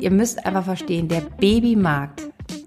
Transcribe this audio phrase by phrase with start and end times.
[0.00, 2.22] Ihr müsst einfach verstehen, der Babymarkt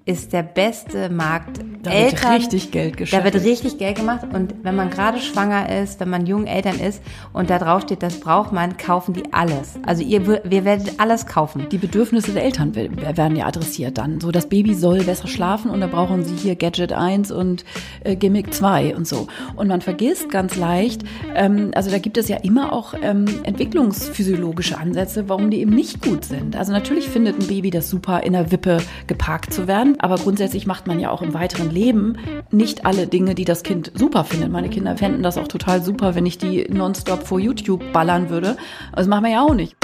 [0.05, 1.59] ist der beste Markt.
[1.83, 3.25] Da wird richtig Geld geschafft.
[3.25, 6.79] Da wird richtig Geld gemacht und wenn man gerade schwanger ist, wenn man jungen Eltern
[6.79, 7.01] ist
[7.33, 9.75] und da drauf steht, das braucht man, kaufen die alles.
[9.85, 11.67] Also ihr, wir werdet alles kaufen.
[11.71, 14.19] Die Bedürfnisse der Eltern werden ja adressiert dann.
[14.19, 17.63] So, das Baby soll besser schlafen und da brauchen sie hier Gadget 1 und
[18.03, 19.27] äh, Gimmick 2 und so.
[19.55, 21.03] Und man vergisst ganz leicht,
[21.35, 26.01] ähm, also da gibt es ja immer auch ähm, entwicklungsphysiologische Ansätze, warum die eben nicht
[26.01, 26.55] gut sind.
[26.55, 30.65] Also natürlich findet ein Baby das super, in der Wippe geparkt zu werden aber grundsätzlich
[30.65, 32.17] macht man ja auch im weiteren Leben
[32.51, 34.51] nicht alle Dinge, die das Kind super findet.
[34.51, 38.57] Meine Kinder fänden das auch total super, wenn ich die nonstop vor YouTube ballern würde.
[38.95, 39.75] Das machen wir ja auch nicht.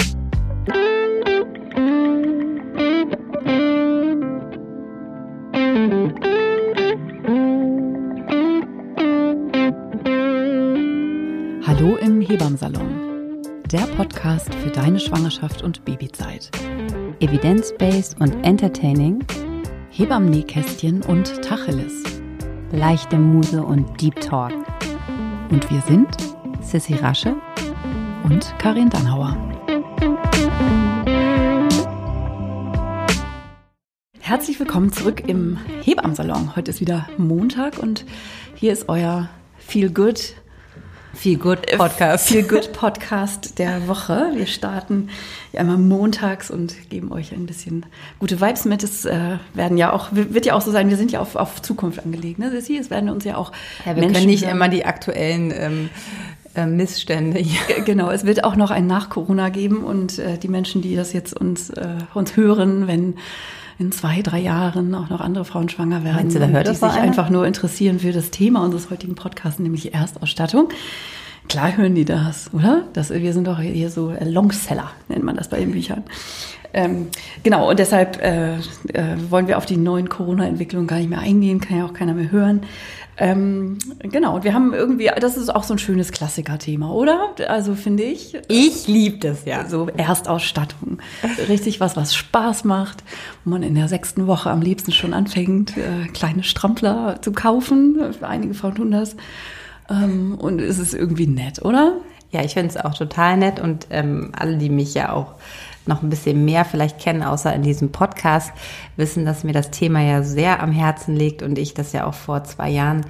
[11.65, 13.41] Hallo im Hebammsalon.
[13.71, 16.49] Der Podcast für deine Schwangerschaft und Babyzeit.
[17.19, 19.23] Evidence-based und entertaining
[19.97, 22.03] Hebammen-Nähkästchen und Tacheles.
[22.71, 24.53] Leichte Muse und Deep Talk.
[25.49, 26.07] Und wir sind
[26.61, 27.35] Sissy Rasche
[28.23, 29.35] und Karin Dannhauer.
[34.19, 36.55] Herzlich willkommen zurück im Hebammensalon.
[36.55, 38.05] Heute ist wieder Montag und
[38.53, 40.35] hier ist euer Feel Good
[41.17, 42.27] Feel Good Podcast.
[42.27, 44.33] Feel Good Podcast der Woche.
[44.35, 45.09] Wir starten
[45.51, 47.87] ja einmal montags und geben euch ein bisschen
[48.19, 48.83] gute Vibes mit.
[48.83, 51.59] Es äh, werden ja auch, wird ja auch so sein, wir sind ja auf, auf
[51.63, 52.37] Zukunft angelegt.
[52.37, 52.51] Ne?
[52.51, 52.77] Sissi?
[52.77, 53.51] Es werden uns ja auch
[53.83, 55.89] ja, wir Menschen können nicht immer die aktuellen ähm,
[56.53, 57.81] äh, Missstände hier.
[57.83, 61.33] Genau, es wird auch noch ein Nach-Corona geben und äh, die Menschen, die das jetzt
[61.33, 63.15] uns, äh, uns hören, wenn
[63.79, 66.73] in zwei, drei Jahren auch noch andere Frauen schwanger werden, Meinst du, da hört die
[66.73, 70.69] sich einfach nur interessieren für das Thema unseres heutigen Podcasts, nämlich Erstausstattung.
[71.47, 72.83] Klar hören die das, oder?
[72.93, 76.03] Das, wir sind doch hier so Longseller, nennt man das bei den Büchern.
[76.73, 77.07] Ähm,
[77.43, 78.59] genau, und deshalb äh, äh,
[79.29, 82.31] wollen wir auf die neuen Corona-Entwicklungen gar nicht mehr eingehen, kann ja auch keiner mehr
[82.31, 82.61] hören.
[83.19, 87.33] Ähm, genau, und wir haben irgendwie, das ist auch so ein schönes Klassiker-Thema, oder?
[87.47, 88.37] Also finde ich.
[88.47, 89.67] Ich liebe das, ja.
[89.67, 90.99] So Erstausstattung.
[91.49, 93.03] Richtig was, was Spaß macht,
[93.43, 97.97] wo man in der sechsten Woche am liebsten schon anfängt, äh, kleine Strampler zu kaufen.
[98.21, 99.15] Einige Frauen tun das.
[99.89, 101.93] Ähm, und es ist irgendwie nett, oder?
[102.31, 105.35] Ja, ich finde es auch total nett und ähm, alle, die mich ja auch
[105.87, 108.51] noch ein bisschen mehr vielleicht kennen, außer in diesem Podcast,
[108.95, 112.13] wissen, dass mir das Thema ja sehr am Herzen liegt und ich das ja auch
[112.13, 113.05] vor zwei Jahren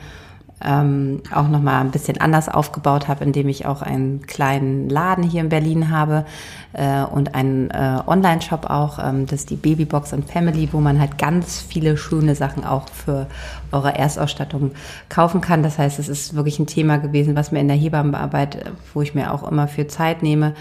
[0.64, 5.24] ähm, auch noch mal ein bisschen anders aufgebaut habe, indem ich auch einen kleinen Laden
[5.24, 6.26] hier in Berlin habe
[6.74, 11.00] äh, und einen äh, Online-Shop auch, ähm, das ist die Babybox and Family, wo man
[11.00, 13.28] halt ganz viele schöne Sachen auch für
[13.72, 14.72] eure Erstausstattung
[15.10, 15.62] kaufen kann.
[15.62, 19.14] Das heißt, es ist wirklich ein Thema gewesen, was mir in der Hebammenarbeit, wo ich
[19.14, 20.54] mir auch immer viel Zeit nehme,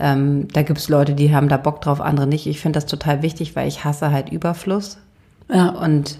[0.00, 2.46] ähm, da gibt es Leute, die haben da Bock drauf, andere nicht.
[2.46, 4.98] Ich finde das total wichtig, weil ich hasse halt Überfluss.
[5.52, 5.70] Ja.
[5.70, 6.18] Und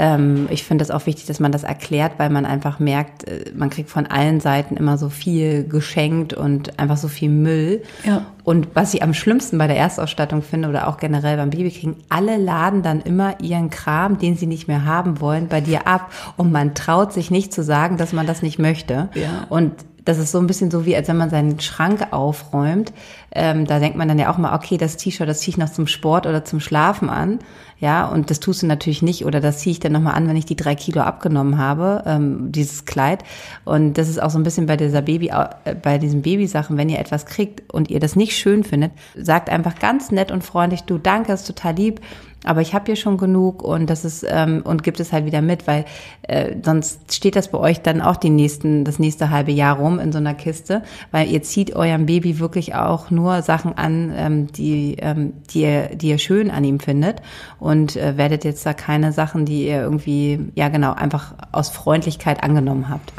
[0.00, 3.52] ähm, ich finde es auch wichtig, dass man das erklärt, weil man einfach merkt, äh,
[3.54, 7.82] man kriegt von allen Seiten immer so viel geschenkt und einfach so viel Müll.
[8.06, 8.24] Ja.
[8.42, 12.38] Und was ich am schlimmsten bei der Erstausstattung finde oder auch generell beim Babykriegen, alle
[12.38, 16.50] laden dann immer ihren Kram, den sie nicht mehr haben wollen, bei dir ab und
[16.50, 19.10] man traut sich nicht zu sagen, dass man das nicht möchte.
[19.14, 19.44] Ja.
[19.50, 19.72] Und
[20.06, 22.92] das ist so ein bisschen so wie, als wenn man seinen Schrank aufräumt.
[23.32, 25.70] Ähm, da denkt man dann ja auch mal, okay, das T-Shirt, das ziehe ich noch
[25.70, 27.38] zum Sport oder zum Schlafen an.
[27.78, 30.36] Ja, und das tust du natürlich nicht oder das ziehe ich dann nochmal an, wenn
[30.36, 33.24] ich die drei Kilo abgenommen habe, ähm, dieses Kleid.
[33.64, 36.90] Und das ist auch so ein bisschen bei dieser Baby, äh, bei diesen Babysachen, wenn
[36.90, 40.82] ihr etwas kriegt und ihr das nicht schön findet, sagt einfach ganz nett und freundlich,
[40.82, 42.00] du danke, ist total lieb
[42.44, 45.42] aber ich habe hier schon genug und das ist ähm, und gibt es halt wieder
[45.42, 45.84] mit, weil
[46.22, 49.98] äh, sonst steht das bei euch dann auch die nächsten das nächste halbe Jahr rum
[49.98, 54.46] in so einer Kiste, weil ihr zieht eurem Baby wirklich auch nur Sachen an, ähm,
[54.52, 57.22] die ähm, die ihr die ihr schön an ihm findet
[57.58, 62.42] und äh, werdet jetzt da keine Sachen, die ihr irgendwie ja genau einfach aus Freundlichkeit
[62.42, 63.12] angenommen habt.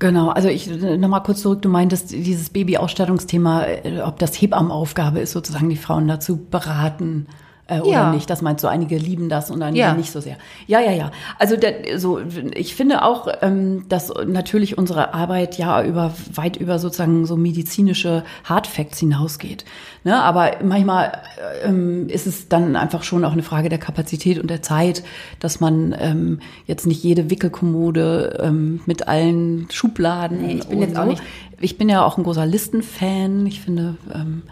[0.00, 5.32] Genau, also ich nochmal kurz zurück, du meintest dieses Baby-Ausstattungsthema, äh, ob das Hebammenaufgabe ist,
[5.32, 7.26] sozusagen die Frauen dazu beraten,
[7.66, 8.12] äh, oder ja.
[8.12, 8.28] nicht?
[8.28, 9.94] Das meinst du, einige lieben das und einige ja.
[9.94, 10.36] nicht so sehr.
[10.66, 11.10] Ja, ja, ja.
[11.38, 12.20] Also der, so,
[12.54, 18.24] ich finde auch, ähm, dass natürlich unsere Arbeit ja über weit über sozusagen so medizinische
[18.44, 19.64] Hardfacts hinausgeht.
[20.04, 20.22] Ne?
[20.22, 21.22] Aber manchmal
[21.64, 25.02] ähm, ist es dann einfach schon auch eine Frage der Kapazität und der Zeit,
[25.40, 30.42] dass man ähm, jetzt nicht jede Wickelkommode ähm, mit allen Schubladen.
[30.42, 31.00] Nee, ich bin jetzt so.
[31.00, 31.22] auch nicht.
[31.60, 33.46] Ich bin ja auch ein großer Listenfan.
[33.46, 34.50] Ich finde ähm, äh,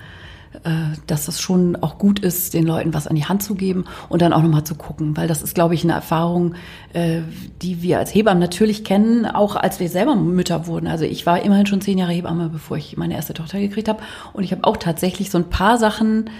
[1.06, 4.23] dass es schon auch gut ist, den Leuten was an die Hand zu geben und
[4.23, 6.55] dann auch nochmal zu gucken, weil das ist, glaube ich, eine Erfahrung,
[6.93, 7.20] äh,
[7.62, 10.87] die wir als Hebammen natürlich kennen, auch als wir selber Mütter wurden.
[10.87, 14.03] Also ich war immerhin schon zehn Jahre Hebamme, bevor ich meine erste Tochter gekriegt habe
[14.32, 16.31] und ich habe auch tatsächlich so ein paar Sachen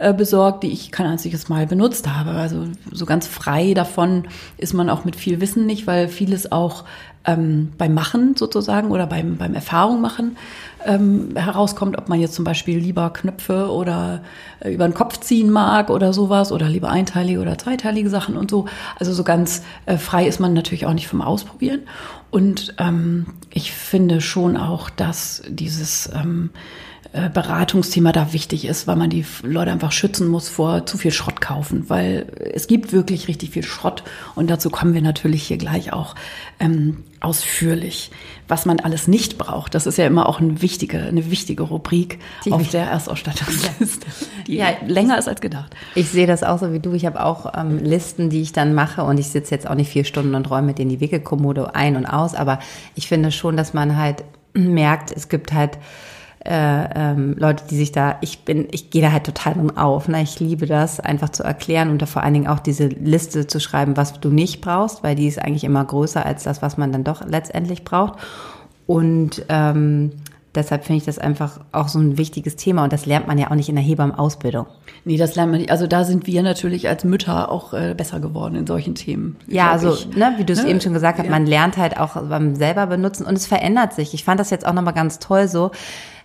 [0.00, 2.30] äh, besorgt, die ich kein einziges Mal benutzt habe.
[2.30, 4.24] Also so ganz frei davon
[4.56, 6.84] ist man auch mit viel Wissen nicht, weil vieles auch
[7.26, 10.36] ähm, beim Machen sozusagen oder beim, beim Erfahrung machen
[10.86, 14.22] ähm, herauskommt, ob man jetzt zum Beispiel lieber Knöpfe oder
[14.60, 18.50] äh, über den Kopf ziehen mag oder sowas oder lieber einteilige oder zweiteilige Sachen und
[18.50, 18.66] so.
[18.98, 21.82] Also so ganz äh, frei ist man natürlich auch nicht vom Ausprobieren.
[22.30, 26.58] Und ähm, ich finde schon auch, dass dieses ähm, äh,
[27.12, 31.40] Beratungsthema da wichtig ist, weil man die Leute einfach schützen muss vor zu viel Schrott
[31.40, 34.04] kaufen, weil es gibt wirklich richtig viel Schrott
[34.36, 36.14] und dazu kommen wir natürlich hier gleich auch
[36.60, 38.12] ähm, ausführlich,
[38.46, 39.74] was man alles nicht braucht.
[39.74, 44.06] Das ist ja immer auch eine wichtige, eine wichtige Rubrik die auf der Erstausstattungsliste,
[44.46, 45.74] die ja, länger ist als gedacht.
[45.96, 46.92] Ich sehe das auch so wie du.
[46.92, 49.90] Ich habe auch ähm, Listen, die ich dann mache und ich sitze jetzt auch nicht
[49.90, 52.60] vier Stunden und räume mit in die Wickelkommode ein und aus, aber
[52.94, 54.22] ich finde schon, dass man halt
[54.54, 55.78] merkt, es gibt halt
[56.44, 60.08] äh, ähm, Leute, die sich da, ich bin, ich gehe da halt total drin auf.
[60.08, 60.22] Ne?
[60.22, 63.60] Ich liebe das, einfach zu erklären und da vor allen Dingen auch diese Liste zu
[63.60, 66.92] schreiben, was du nicht brauchst, weil die ist eigentlich immer größer als das, was man
[66.92, 68.18] dann doch letztendlich braucht.
[68.86, 70.12] Und ähm,
[70.54, 73.50] deshalb finde ich das einfach auch so ein wichtiges Thema und das lernt man ja
[73.50, 74.66] auch nicht in der Hebammenausbildung.
[75.04, 75.70] Nee, das lernt man nicht.
[75.70, 79.36] Also da sind wir natürlich als Mütter auch äh, besser geworden in solchen Themen.
[79.46, 80.70] Ja, also ne, wie du es ne?
[80.70, 81.30] eben schon gesagt hast, ja.
[81.30, 84.14] man lernt halt auch beim selber benutzen und es verändert sich.
[84.14, 85.70] Ich fand das jetzt auch nochmal ganz toll so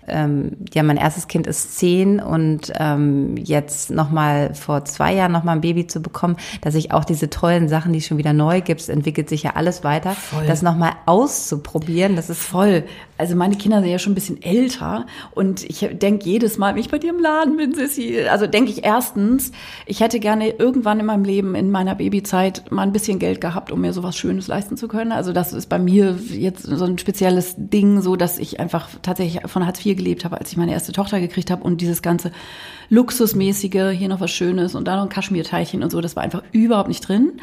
[0.07, 5.56] ähm, ja, mein erstes Kind ist zehn und ähm, jetzt nochmal vor zwei Jahren nochmal
[5.56, 8.62] ein Baby zu bekommen, dass ich auch diese tollen Sachen, die es schon wieder neu
[8.62, 10.46] gibt, entwickelt sich ja alles weiter, voll.
[10.46, 12.84] das nochmal auszuprobieren, das ist voll.
[13.18, 16.82] Also meine Kinder sind ja schon ein bisschen älter und ich denke jedes Mal, wenn
[16.82, 19.52] ich bei dir im Laden bin, Sissi, also denke ich erstens,
[19.86, 23.72] ich hätte gerne irgendwann in meinem Leben, in meiner Babyzeit, mal ein bisschen Geld gehabt,
[23.72, 25.14] um mir sowas Schönes leisten zu können.
[25.14, 29.42] Also das ist bei mir jetzt so ein spezielles Ding, so dass ich einfach tatsächlich
[29.50, 32.32] von Hartz IV gelebt habe, als ich meine erste Tochter gekriegt habe und dieses ganze
[32.90, 36.44] Luxusmäßige, hier noch was Schönes und da noch ein Kaschmirteilchen und so, das war einfach
[36.52, 37.40] überhaupt nicht drin.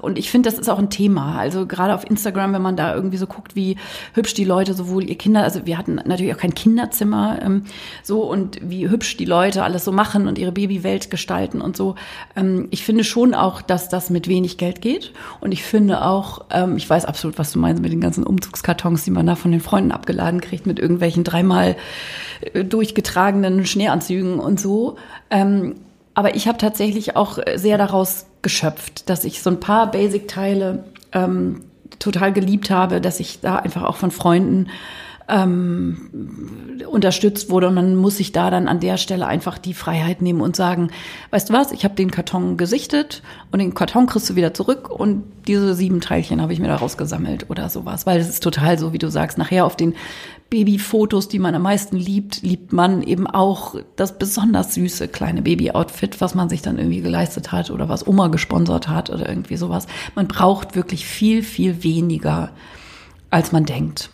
[0.00, 1.38] Und ich finde, das ist auch ein Thema.
[1.38, 3.76] Also gerade auf Instagram, wenn man da irgendwie so guckt, wie
[4.14, 7.64] hübsch die Leute sowohl ihr Kinder, also wir hatten natürlich auch kein Kinderzimmer ähm,
[8.02, 11.94] so und wie hübsch die Leute alles so machen und ihre Babywelt gestalten und so.
[12.36, 15.12] Ähm, ich finde schon auch, dass das mit wenig Geld geht.
[15.40, 19.04] Und ich finde auch, ähm, ich weiß absolut, was du meinst mit den ganzen Umzugskartons,
[19.04, 21.76] die man da von den Freunden abgeladen kriegt, mit irgendwelchen dreimal
[22.52, 24.96] äh, durchgetragenen Schneeanzügen und so.
[25.30, 25.74] Ähm,
[26.14, 31.62] aber ich habe tatsächlich auch sehr daraus geschöpft, dass ich so ein paar Basic-Teile ähm,
[31.98, 34.68] total geliebt habe, dass ich da einfach auch von Freunden
[35.30, 37.68] ähm, unterstützt wurde.
[37.68, 40.90] Und man muss sich da dann an der Stelle einfach die Freiheit nehmen und sagen,
[41.30, 43.22] weißt du was, ich habe den Karton gesichtet
[43.52, 44.90] und den Karton kriegst du wieder zurück.
[44.90, 48.78] Und diese sieben Teilchen habe ich mir da rausgesammelt oder sowas, weil es ist total
[48.78, 49.94] so, wie du sagst, nachher auf den
[50.50, 56.20] Babyfotos, die man am meisten liebt, liebt man eben auch das besonders süße kleine Babyoutfit,
[56.20, 59.86] was man sich dann irgendwie geleistet hat oder was Oma gesponsert hat oder irgendwie sowas.
[60.16, 62.50] Man braucht wirklich viel, viel weniger,
[63.30, 64.10] als man denkt.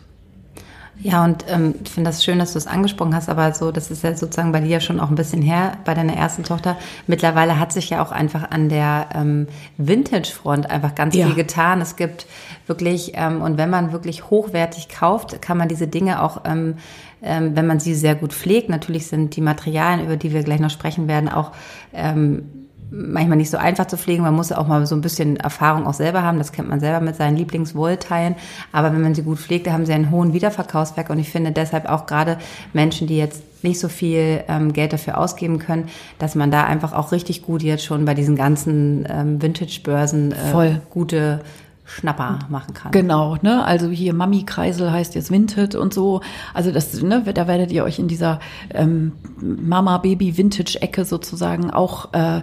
[0.99, 3.91] Ja, und ähm, ich finde das schön, dass du es angesprochen hast, aber so, das
[3.91, 6.75] ist ja sozusagen bei dir schon auch ein bisschen her, bei deiner ersten Tochter.
[7.05, 9.47] Mittlerweile hat sich ja auch einfach an der ähm,
[9.77, 11.27] Vintage-Front einfach ganz ja.
[11.27, 11.81] viel getan.
[11.81, 12.25] Es gibt
[12.65, 16.77] wirklich, ähm, und wenn man wirklich hochwertig kauft, kann man diese Dinge auch, ähm,
[17.21, 20.59] ähm, wenn man sie sehr gut pflegt, natürlich sind die Materialien, über die wir gleich
[20.59, 21.51] noch sprechen werden, auch
[21.93, 24.23] ähm, manchmal nicht so einfach zu pflegen.
[24.23, 26.37] Man muss auch mal so ein bisschen Erfahrung auch selber haben.
[26.37, 28.35] Das kennt man selber mit seinen Lieblingswollteilen.
[28.71, 31.09] Aber wenn man sie gut pflegt, da haben sie einen hohen Wiederverkaufswert.
[31.09, 32.37] Und ich finde deshalb auch gerade
[32.73, 36.93] Menschen, die jetzt nicht so viel ähm, Geld dafür ausgeben können, dass man da einfach
[36.93, 41.41] auch richtig gut jetzt schon bei diesen ganzen ähm, Vintage-Börsen äh, gute
[41.87, 42.91] Schnapper machen kann.
[42.91, 43.63] Genau, ne?
[43.63, 46.19] Also hier Mami-Kreisel heißt jetzt Vinted und so.
[46.53, 48.39] Also das, ne, da werdet ihr euch in dieser
[48.73, 52.41] ähm, Mama-Baby-Vintage-Ecke sozusagen auch äh,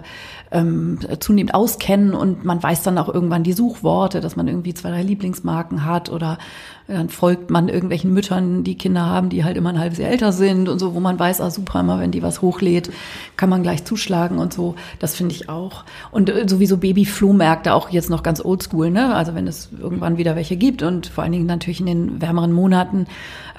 [0.51, 4.89] ähm, zunehmend auskennen und man weiß dann auch irgendwann die Suchworte, dass man irgendwie zwei,
[4.89, 6.39] drei Lieblingsmarken hat oder
[6.87, 10.31] dann folgt man irgendwelchen Müttern, die Kinder haben, die halt immer ein halbes Jahr älter
[10.31, 12.91] sind und so, wo man weiß, ah super, immer wenn die was hochlädt,
[13.37, 14.75] kann man gleich zuschlagen und so.
[14.99, 15.83] Das finde ich auch.
[16.11, 19.15] Und äh, sowieso Babyflohmärkte auch jetzt noch ganz oldschool, ne?
[19.15, 22.51] Also wenn es irgendwann wieder welche gibt und vor allen Dingen natürlich in den wärmeren
[22.51, 23.07] Monaten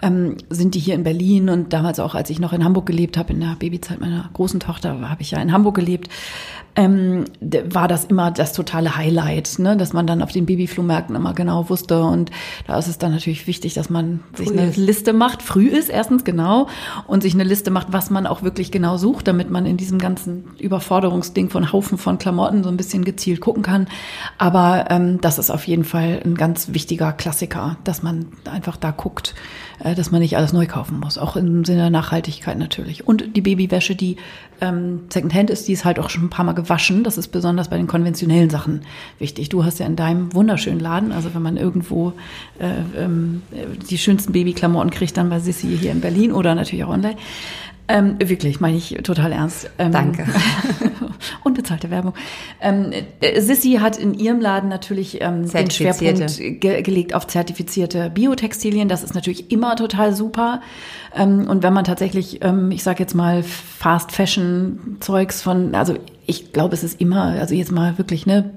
[0.02, 3.16] ähm, sind die hier in Berlin und damals auch, als ich noch in Hamburg gelebt
[3.16, 6.09] habe, in der Babyzeit meiner großen Tochter, habe ich ja in Hamburg gelebt,
[6.76, 9.76] ähm, war das immer das totale Highlight, ne?
[9.76, 12.30] dass man dann auf den Babyflohmärkten immer genau wusste und
[12.66, 14.76] da ist es dann natürlich wichtig, dass man früh sich eine ist.
[14.76, 16.68] Liste macht, früh ist erstens genau,
[17.06, 19.99] und sich eine Liste macht, was man auch wirklich genau sucht, damit man in diesem
[19.99, 23.88] ganzen Überforderungsding von Haufen von Klamotten so ein bisschen gezielt gucken kann.
[24.38, 28.90] Aber ähm, das ist auf jeden Fall ein ganz wichtiger Klassiker, dass man einfach da
[28.90, 29.35] guckt,
[29.83, 33.06] dass man nicht alles neu kaufen muss, auch im Sinne der Nachhaltigkeit natürlich.
[33.06, 34.16] Und die Babywäsche, die
[34.61, 37.04] ähm, Secondhand ist, die ist halt auch schon ein paar Mal gewaschen.
[37.04, 38.83] Das ist besonders bei den konventionellen Sachen
[39.18, 39.49] wichtig.
[39.50, 42.12] Du hast ja in deinem wunderschönen Laden, also wenn man irgendwo
[42.59, 43.42] äh, ähm,
[43.90, 47.16] die schönsten Babyklamotten kriegt, dann bei Sissi hier in Berlin oder natürlich auch online.
[47.88, 49.71] Ähm, wirklich, meine ich total ernst.
[49.78, 50.26] Ähm, Danke.
[51.45, 52.14] unbezahlte Werbung.
[52.61, 58.11] Ähm, äh, Sissy hat in ihrem Laden natürlich ähm, den Schwerpunkt ge gelegt auf zertifizierte
[58.11, 58.88] Biotextilien.
[58.88, 60.61] Das ist natürlich immer total super.
[61.14, 65.95] Ähm, und wenn man tatsächlich, ähm, ich sage jetzt mal, Fast Fashion Zeugs von, also
[66.26, 68.50] ich glaube, es ist immer, also jetzt mal wirklich, ne,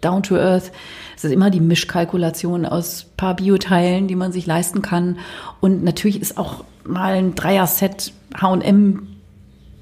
[0.00, 0.70] down to earth.
[1.16, 5.18] Es ist immer die Mischkalkulation aus paar Bioteilen, die man sich leisten kann.
[5.60, 9.14] Und natürlich ist auch mal ein Dreier-Set H&M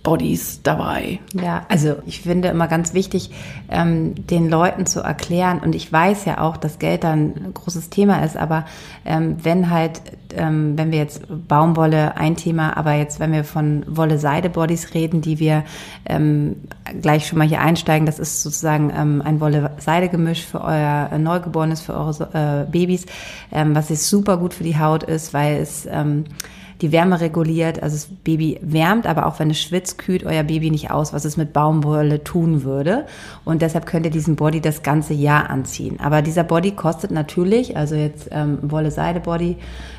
[0.02, 1.21] Bodies dabei.
[1.32, 3.30] Ja, also ich finde immer ganz wichtig,
[3.71, 7.88] ähm, den Leuten zu erklären, und ich weiß ja auch, dass Geld dann ein großes
[7.90, 8.64] Thema ist, aber
[9.04, 10.02] ähm, wenn halt,
[10.35, 15.38] ähm, wenn wir jetzt Baumwolle ein Thema, aber jetzt, wenn wir von Wolle-Seide-Bodies reden, die
[15.38, 15.62] wir
[16.04, 16.56] ähm,
[17.00, 21.94] gleich schon mal hier einsteigen, das ist sozusagen ähm, ein Wolle-Seide-Gemisch für euer Neugeborenes, für
[21.94, 23.06] eure äh, Babys,
[23.52, 26.25] ähm, was jetzt super gut für die Haut ist, weil es ähm,
[26.83, 27.83] die Wärme reguliert.
[27.83, 31.25] Also das Baby wärmt, aber auch wenn es schwitzt, kühlt euer Baby nicht aus, was
[31.25, 33.07] es mit Baumwolle tun würde.
[33.45, 36.01] Und deshalb könnt ihr diesen Body das ganze Jahr anziehen.
[36.01, 39.57] Aber dieser Body kostet natürlich, also jetzt ähm, Wolle-Seide-Body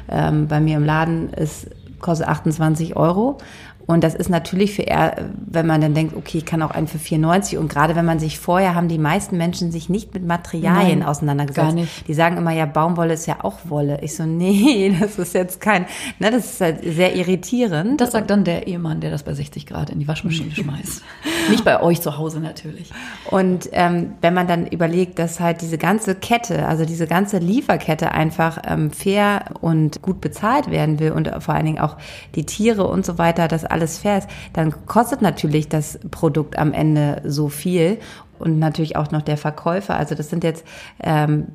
[0.10, 1.70] ähm, bei mir im Laden ist
[2.04, 3.38] kostet 28 Euro.
[3.86, 6.88] Und das ist natürlich für er, wenn man dann denkt, okay, ich kann auch einen
[6.88, 7.58] für 94.
[7.58, 11.08] Und gerade wenn man sich vorher haben die meisten Menschen sich nicht mit Materialien Nein,
[11.08, 11.68] auseinandergesetzt.
[11.68, 12.08] Gar nicht.
[12.08, 14.00] Die sagen immer, ja, Baumwolle ist ja auch Wolle.
[14.02, 15.86] Ich so, nee, das ist jetzt kein,
[16.20, 18.00] ne, das ist halt sehr irritierend.
[18.00, 21.04] Das sagt dann der Ehemann, der das bei 60 Grad in die Waschmaschine schmeißt.
[21.50, 22.90] nicht bei euch zu Hause natürlich.
[23.30, 28.12] Und ähm, wenn man dann überlegt, dass halt diese ganze Kette, also diese ganze Lieferkette
[28.12, 31.98] einfach ähm, fair und gut bezahlt werden will und vor allen Dingen auch
[32.36, 36.74] die Tiere und so weiter, das alles fair ist, dann kostet natürlich das Produkt am
[36.74, 38.00] Ende so viel
[38.39, 39.96] und natürlich auch noch der Verkäufer.
[39.96, 40.65] Also das sind jetzt
[41.01, 41.48] ähm,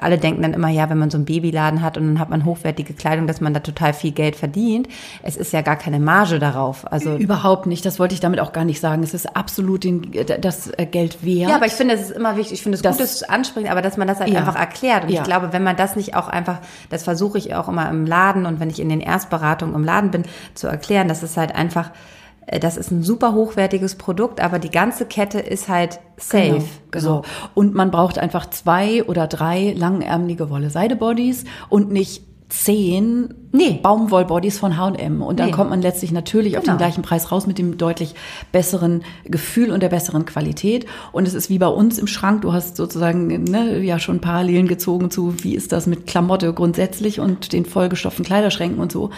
[0.00, 2.44] alle denken dann immer, ja, wenn man so einen Babyladen hat und dann hat man
[2.44, 4.88] hochwertige Kleidung, dass man da total viel Geld verdient.
[5.22, 6.90] Es ist ja gar keine Marge darauf.
[6.90, 7.84] Also überhaupt nicht.
[7.84, 9.02] Das wollte ich damit auch gar nicht sagen.
[9.02, 10.10] Es ist absolut den,
[10.40, 11.50] das äh, Geld wert.
[11.50, 12.54] Ja, aber ich finde, es ist immer wichtig.
[12.54, 14.38] Ich finde es das, gut, das ansprechen, aber dass man das halt ja.
[14.38, 15.04] einfach erklärt.
[15.04, 15.20] Und ja.
[15.20, 16.58] ich glaube, wenn man das nicht auch einfach,
[16.90, 20.10] das versuche ich auch immer im Laden und wenn ich in den Erstberatungen im Laden
[20.10, 20.24] bin,
[20.54, 21.90] zu erklären, dass es halt einfach
[22.46, 26.44] das ist ein super hochwertiges Produkt, aber die ganze Kette ist halt safe.
[26.52, 27.00] Genau, genau.
[27.00, 27.22] So.
[27.54, 32.22] Und man braucht einfach zwei oder drei langärmelige Wolle-Seide-Bodies und nicht
[32.54, 33.80] zehn nee.
[33.82, 35.52] Baumwollbodies von H&M und dann nee.
[35.52, 36.58] kommt man letztlich natürlich genau.
[36.58, 36.78] auf den genau.
[36.78, 38.14] gleichen Preis raus mit dem deutlich
[38.52, 42.52] besseren Gefühl und der besseren Qualität und es ist wie bei uns im Schrank, du
[42.52, 47.52] hast sozusagen ne, ja schon Parallelen gezogen zu, wie ist das mit Klamotte grundsätzlich und
[47.52, 49.10] den vollgestopften Kleiderschränken und so.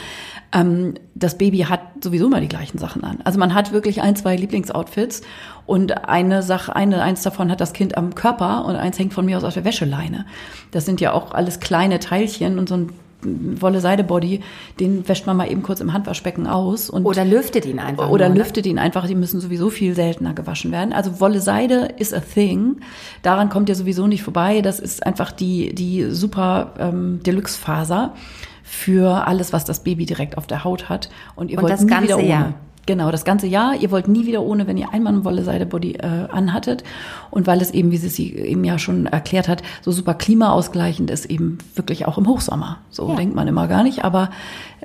[0.52, 3.18] Ähm, das Baby hat sowieso immer die gleichen Sachen an.
[3.24, 5.22] Also man hat wirklich ein, zwei Lieblingsoutfits
[5.66, 9.26] und eine Sache, eine, eins davon hat das Kind am Körper und eins hängt von
[9.26, 10.24] mir aus auf der Wäscheleine.
[10.70, 14.40] Das sind ja auch alles kleine Teilchen und so ein Wolle-Seide-Body,
[14.78, 16.90] den wäscht man mal eben kurz im Handwaschbecken aus.
[16.90, 18.10] Und oder lüftet ihn einfach.
[18.10, 18.42] Oder nur, ne?
[18.42, 19.06] lüftet ihn einfach.
[19.06, 20.92] Die müssen sowieso viel seltener gewaschen werden.
[20.92, 22.76] Also Wolle-Seide ist a thing.
[23.22, 24.60] Daran kommt ihr sowieso nicht vorbei.
[24.60, 28.14] Das ist einfach die, die super ähm, Deluxe-Faser
[28.62, 31.08] für alles, was das Baby direkt auf der Haut hat.
[31.36, 32.28] Und ihr und wollt das nie ganze wieder ohne.
[32.28, 32.54] Jahr.
[32.86, 33.74] Genau, das ganze Jahr.
[33.74, 36.84] Ihr wollt nie wieder ohne, wenn ihr einmal ein Wolle-Seide-Body äh, anhattet.
[37.30, 41.26] Und weil es eben, wie sie eben ja schon erklärt hat, so super klimaausgleichend ist,
[41.26, 42.78] eben wirklich auch im Hochsommer.
[42.90, 43.16] So ja.
[43.16, 44.04] denkt man immer gar nicht.
[44.04, 44.30] Aber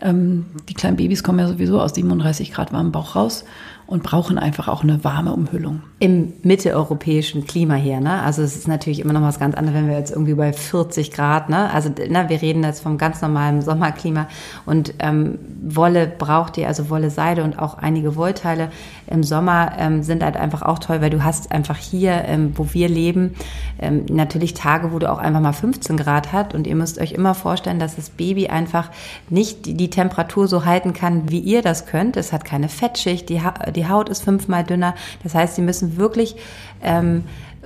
[0.01, 3.45] ähm, die kleinen Babys kommen ja sowieso aus 37 Grad warmem Bauch raus
[3.91, 5.83] und brauchen einfach auch eine warme Umhüllung.
[5.99, 8.21] Im mitteleuropäischen Klima hier, ne?
[8.23, 11.11] Also es ist natürlich immer noch was ganz anderes, wenn wir jetzt irgendwie bei 40
[11.11, 11.69] Grad, ne?
[11.73, 14.29] Also ne, wir reden jetzt vom ganz normalen Sommerklima
[14.65, 18.69] und ähm, Wolle braucht ihr, also Wolle, Seide und auch einige Wollteile
[19.11, 22.73] im Sommer ähm, sind halt einfach auch toll, weil du hast einfach hier, ähm, wo
[22.73, 23.35] wir leben,
[23.79, 27.11] ähm, natürlich Tage, wo du auch einfach mal 15 Grad hat und ihr müsst euch
[27.11, 28.89] immer vorstellen, dass das Baby einfach
[29.29, 32.17] nicht die, die Temperatur so halten kann, wie ihr das könnt.
[32.17, 33.41] Es hat keine Fettschicht, die,
[33.75, 34.95] die Haut ist fünfmal dünner.
[35.23, 36.35] Das heißt, sie müssen wirklich
[36.81, 37.23] ähm,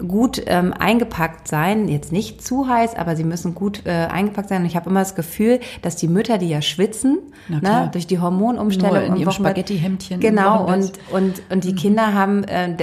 [0.08, 1.88] gut ähm, eingepackt sein.
[1.88, 4.62] Jetzt nicht zu heiß, aber sie müssen gut äh, eingepackt sein.
[4.62, 8.20] Und ich habe immer das Gefühl, dass die Mütter, die ja schwitzen, ne, durch die
[8.20, 10.20] Hormonumstellung Nur in und ihrem Spaghetti-Hemdchen.
[10.20, 11.78] Genau, und, und, und die mhm.
[11.78, 12.75] Kinder haben äh,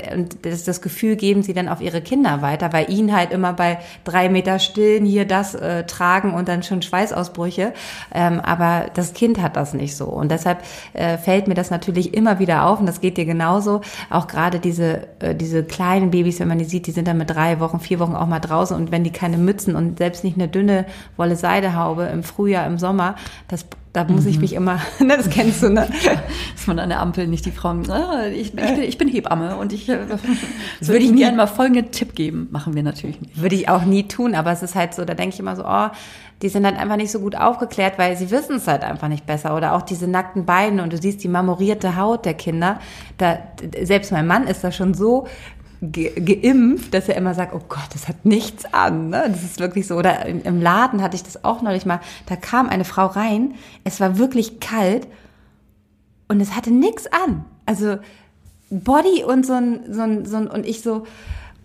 [0.43, 3.79] das, das Gefühl, geben sie dann auf ihre Kinder weiter, weil ihnen halt immer bei
[4.05, 7.73] drei Meter stillen hier das äh, tragen und dann schon Schweißausbrüche.
[8.15, 10.07] Ähm, aber das Kind hat das nicht so.
[10.07, 10.63] Und deshalb
[10.95, 13.83] äh, fällt mir das natürlich immer wieder auf und das geht dir genauso.
[14.11, 17.31] Auch gerade diese, äh, diese kleinen Babys, wenn man die sieht, die sind dann mit
[17.31, 20.37] drei Wochen, vier Wochen auch mal draußen und wenn die keine Mützen und selbst nicht
[20.37, 23.17] eine dünne Wolle-Seidehaube im Frühjahr, im Sommer,
[23.49, 24.31] das da muss mhm.
[24.31, 25.87] ich mich immer, das kennst du, ne?
[26.55, 29.57] Dass man an der Ampel nicht die Frauen, ah, ich, ich, bin, ich bin Hebamme
[29.57, 29.99] und ich äh,
[30.81, 32.49] würde ich gerne mal folgenden Tipp geben.
[32.51, 33.41] Machen wir natürlich nicht.
[33.41, 35.65] Würde ich auch nie tun, aber es ist halt so, da denke ich immer so,
[35.67, 35.89] oh,
[36.41, 39.27] die sind halt einfach nicht so gut aufgeklärt, weil sie wissen es halt einfach nicht
[39.27, 39.55] besser.
[39.55, 42.81] Oder auch diese nackten Beine und du siehst die marmorierte Haut der Kinder.
[43.19, 43.39] Da,
[43.83, 45.27] selbst mein Mann ist da schon so
[45.83, 49.11] ge geimpft, dass er immer sagt, oh Gott, das hat nichts an.
[49.11, 49.25] Ne?
[49.29, 49.97] Das ist wirklich so.
[49.97, 52.01] Oder im Laden hatte ich das auch neulich mal.
[52.27, 55.09] Da kam eine Frau rein, es war wirklich kalt
[56.29, 57.45] und es hatte nichts an.
[57.67, 57.99] Also
[58.71, 61.05] Body und so ein, so ein, so ein, und ich so,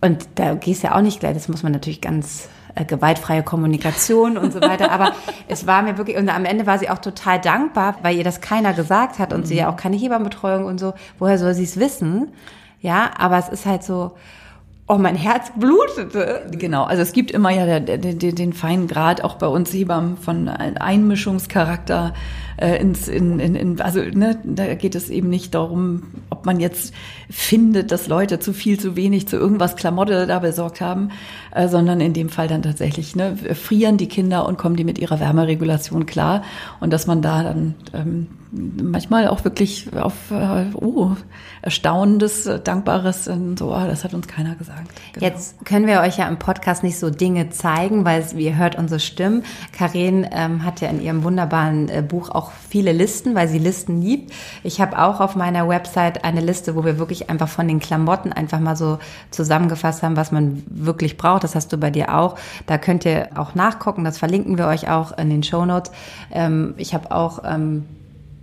[0.00, 4.36] und da gehst ja auch nicht gleich, das muss man natürlich ganz äh, gewaltfreie Kommunikation
[4.36, 4.90] und so weiter.
[4.90, 5.12] Aber
[5.48, 8.40] es war mir wirklich, und am Ende war sie auch total dankbar, weil ihr das
[8.40, 9.46] keiner gesagt hat und mhm.
[9.46, 10.94] sie ja auch keine Hebammenbetreuung und so.
[11.18, 12.32] Woher soll sie es wissen?
[12.80, 14.12] Ja, aber es ist halt so,
[14.86, 16.46] oh, mein Herz blutete.
[16.52, 20.16] Genau, also es gibt immer ja den, den, den feinen Grad auch bei uns Hebammen
[20.16, 22.14] von Einmischungscharakter
[22.58, 26.60] äh, ins, in, in, in, also ne, da geht es eben nicht darum, ob man
[26.60, 26.92] jetzt
[27.30, 31.10] findet, dass Leute zu viel, zu wenig, zu irgendwas Klamotte da besorgt haben,
[31.54, 34.98] äh, sondern in dem Fall dann tatsächlich ne, frieren die Kinder und kommen die mit
[34.98, 36.42] ihrer Wärmeregulation klar
[36.80, 41.12] und dass man da dann ähm, manchmal auch wirklich auf äh, oh,
[41.62, 44.88] erstaunendes, dankbares und so, oh, das hat uns keiner gesagt.
[45.12, 45.26] Genau.
[45.26, 49.00] Jetzt können wir euch ja im Podcast nicht so Dinge zeigen, weil ihr hört unsere
[49.00, 49.42] Stimmen.
[49.72, 54.00] Karin ähm, hat ja in ihrem wunderbaren äh, Buch auch viele Listen, weil sie Listen
[54.00, 54.32] liebt.
[54.62, 58.32] Ich habe auch auf meiner Website eine Liste, wo wir wirklich einfach von den Klamotten
[58.32, 58.98] einfach mal so
[59.30, 61.44] zusammengefasst haben, was man wirklich braucht.
[61.44, 62.36] Das hast du bei dir auch.
[62.66, 64.04] Da könnt ihr auch nachgucken.
[64.04, 65.92] Das verlinken wir euch auch in den Show Notes.
[66.30, 67.84] Ähm, ich habe auch ähm,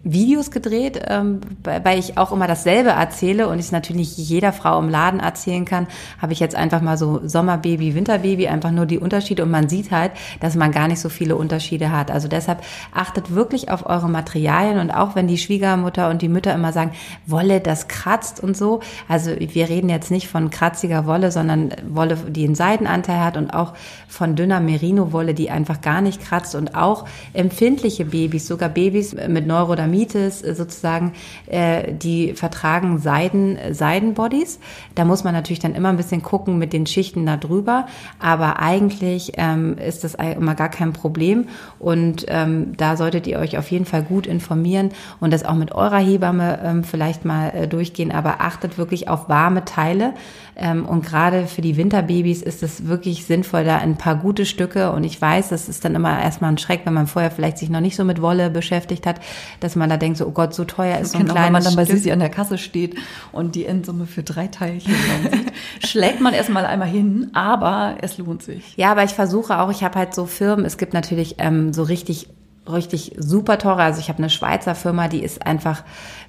[0.07, 4.87] Videos gedreht, ähm, weil ich auch immer dasselbe erzähle und ich natürlich jeder Frau im
[4.87, 5.87] Laden erzählen kann,
[6.21, 9.89] habe ich jetzt einfach mal so Sommerbaby, Winterbaby, einfach nur die Unterschiede und man sieht
[9.89, 12.11] halt, dass man gar nicht so viele Unterschiede hat.
[12.11, 12.61] Also deshalb
[12.93, 16.91] achtet wirklich auf eure Materialien und auch wenn die Schwiegermutter und die Mütter immer sagen,
[17.25, 18.81] Wolle, das kratzt und so.
[19.09, 23.55] Also wir reden jetzt nicht von kratziger Wolle, sondern Wolle, die einen Seidenanteil hat und
[23.55, 23.73] auch
[24.07, 29.47] von dünner Merino-Wolle, die einfach gar nicht kratzt und auch empfindliche Babys, sogar Babys mit
[29.47, 31.13] Neurodermitis Dermitis äh, sozusagen,
[31.47, 34.59] äh, die vertragen Seiden, Seidenbodies.
[34.95, 37.87] Da muss man natürlich dann immer ein bisschen gucken mit den Schichten da drüber.
[38.19, 41.47] Aber eigentlich ähm, ist das immer gar kein Problem.
[41.79, 45.73] Und ähm, da solltet ihr euch auf jeden Fall gut informieren und das auch mit
[45.73, 48.11] eurer Hebamme ähm, vielleicht mal äh, durchgehen.
[48.11, 50.13] Aber achtet wirklich auf warme Teile.
[50.57, 54.91] Ähm, und gerade für die Winterbabys ist es wirklich sinnvoll, da ein paar gute Stücke.
[54.91, 57.69] Und ich weiß, das ist dann immer erstmal ein Schreck, wenn man vorher vielleicht sich
[57.69, 59.19] noch nicht so mit Wolle beschäftigt hat,
[59.59, 61.53] dass man da denkt, so, oh Gott, so teuer ist so ein genau, kleines Wenn
[61.53, 62.95] man dann bei Sisi an der Kasse steht
[63.31, 65.53] und die Endsumme für drei Teilchen sieht,
[65.89, 68.75] schlägt man erstmal einmal hin, aber es lohnt sich.
[68.77, 71.83] Ja, aber ich versuche auch, ich habe halt so Firmen, es gibt natürlich ähm, so
[71.83, 72.29] richtig
[72.71, 73.83] richtig super teure.
[73.83, 75.83] Also ich habe eine Schweizer Firma, die ist einfach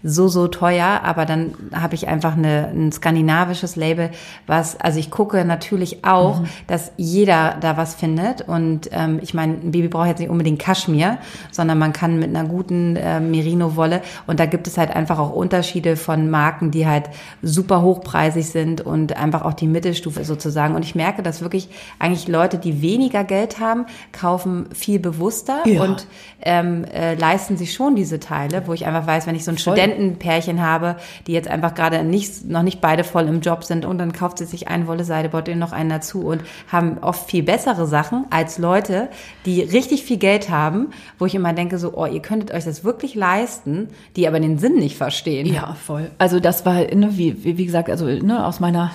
[0.07, 4.11] so, so teuer, aber dann habe ich einfach eine, ein skandinavisches Label,
[4.47, 6.47] was, also ich gucke natürlich auch, mhm.
[6.69, 8.43] dass jeder da was findet.
[8.43, 11.19] Und ähm, ich meine, ein Baby braucht jetzt nicht unbedingt Kaschmir,
[11.51, 15.33] sondern man kann mit einer guten äh, Merino-Wolle und da gibt es halt einfach auch
[15.33, 17.11] Unterschiede von Marken, die halt
[17.43, 20.77] super hochpreisig sind und einfach auch die Mittelstufe sozusagen.
[20.77, 25.83] Und ich merke, dass wirklich eigentlich Leute, die weniger Geld haben, kaufen viel bewusster ja.
[25.83, 26.07] und
[26.43, 29.51] ähm, äh, leisten sich schon diese Teile, wo ich einfach weiß, wenn ich so
[29.97, 33.85] ein Studentenpärchen habe, die jetzt einfach gerade nicht, noch nicht beide voll im Job sind
[33.85, 37.87] und dann kauft sie sich einen Wolle-Seidebeutel noch einen dazu und haben oft viel bessere
[37.87, 39.09] Sachen als Leute,
[39.45, 42.85] die richtig viel Geld haben, wo ich immer denke so, oh, ihr könntet euch das
[42.85, 45.47] wirklich leisten, die aber den Sinn nicht verstehen.
[45.47, 46.11] Ja, voll.
[46.19, 48.91] Also das war, ne, wie, wie gesagt, also ne, aus meiner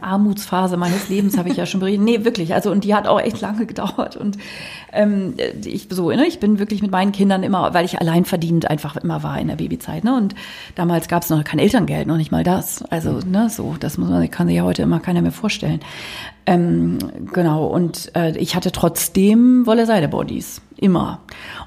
[0.00, 2.04] Armutsphase meines Lebens habe ich ja schon berichtet.
[2.04, 2.54] Nee, wirklich.
[2.54, 4.38] Also und die hat auch echt lange gedauert und
[4.92, 8.70] ähm, ich so, ne, ich bin wirklich mit meinen Kindern immer, weil ich allein verdient
[8.70, 10.04] einfach immer war in der Babyzeit.
[10.04, 10.16] Ne?
[10.16, 10.34] Und
[10.74, 12.82] damals gab es noch kein Elterngeld, noch nicht mal das.
[12.84, 15.80] Also, ne, so, das muss man, kann sich ja heute immer keiner mehr vorstellen.
[16.46, 16.98] Ähm,
[17.32, 20.62] genau, und äh, ich hatte trotzdem Wolle-Seide-Bodies.
[20.78, 21.20] Immer.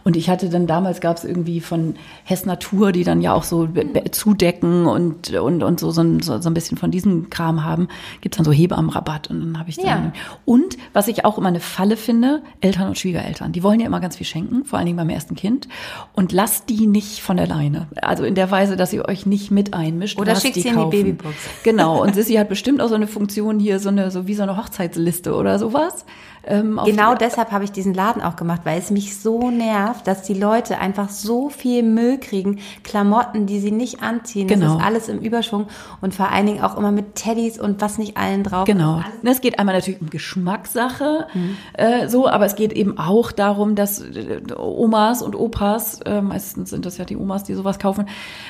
[0.03, 3.43] Und ich hatte dann damals gab es irgendwie von Hess Natur, die dann ja auch
[3.43, 3.67] so
[4.11, 7.87] zudecken und, und, und so, so, ein, so, ein bisschen von diesem Kram haben,
[8.21, 9.29] gibt's dann so Hebammenrabatt.
[9.31, 9.85] Und dann habe ich dann.
[9.85, 10.11] Ja.
[10.45, 13.99] Und was ich auch immer eine Falle finde, Eltern und Schwiegereltern, die wollen ja immer
[13.99, 15.67] ganz viel schenken, vor allen Dingen beim ersten Kind.
[16.13, 17.87] Und lasst die nicht von der Leine.
[18.01, 20.19] Also in der Weise, dass ihr euch nicht mit einmischt.
[20.19, 21.35] Oder schickt sie in die Babybox.
[21.63, 22.03] Genau.
[22.03, 24.55] Und Sissy hat bestimmt auch so eine Funktion hier, so eine, so wie so eine
[24.55, 26.05] Hochzeitsliste oder sowas.
[26.49, 30.23] Ähm, genau deshalb habe ich diesen Laden auch gemacht, weil es mich so nervt, dass
[30.23, 34.47] die Leute einfach so viel Müll kriegen, Klamotten, die sie nicht anziehen.
[34.47, 34.65] Genau.
[34.65, 35.67] Das ist alles im Überschwung
[36.01, 38.65] und vor allen Dingen auch immer mit Teddys und was nicht allen drauf.
[38.65, 39.03] Genau.
[39.23, 41.57] Es geht einmal natürlich um Geschmackssache, mhm.
[41.73, 46.71] äh, so, aber es geht eben auch darum, dass äh, Omas und Opas, äh, meistens
[46.71, 48.07] sind das ja die Omas, die sowas kaufen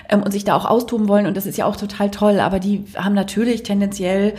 [0.08, 2.60] ähm, und sich da auch austoben wollen und das ist ja auch total toll, aber
[2.60, 4.36] die haben natürlich tendenziell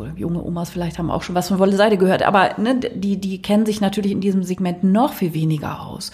[0.00, 3.18] obwohl junge Omas vielleicht haben auch schon was von Wolle Seide gehört, aber ne, die,
[3.18, 6.10] die kennen sich natürlich in diesem Segment noch viel weniger aus.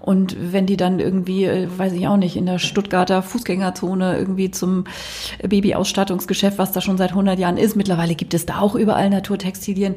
[0.00, 4.50] Und wenn die dann irgendwie, äh, weiß ich auch nicht, in der Stuttgarter Fußgängerzone irgendwie
[4.50, 4.84] zum
[5.46, 9.96] Babyausstattungsgeschäft, was da schon seit 100 Jahren ist, mittlerweile gibt es da auch überall Naturtextilien.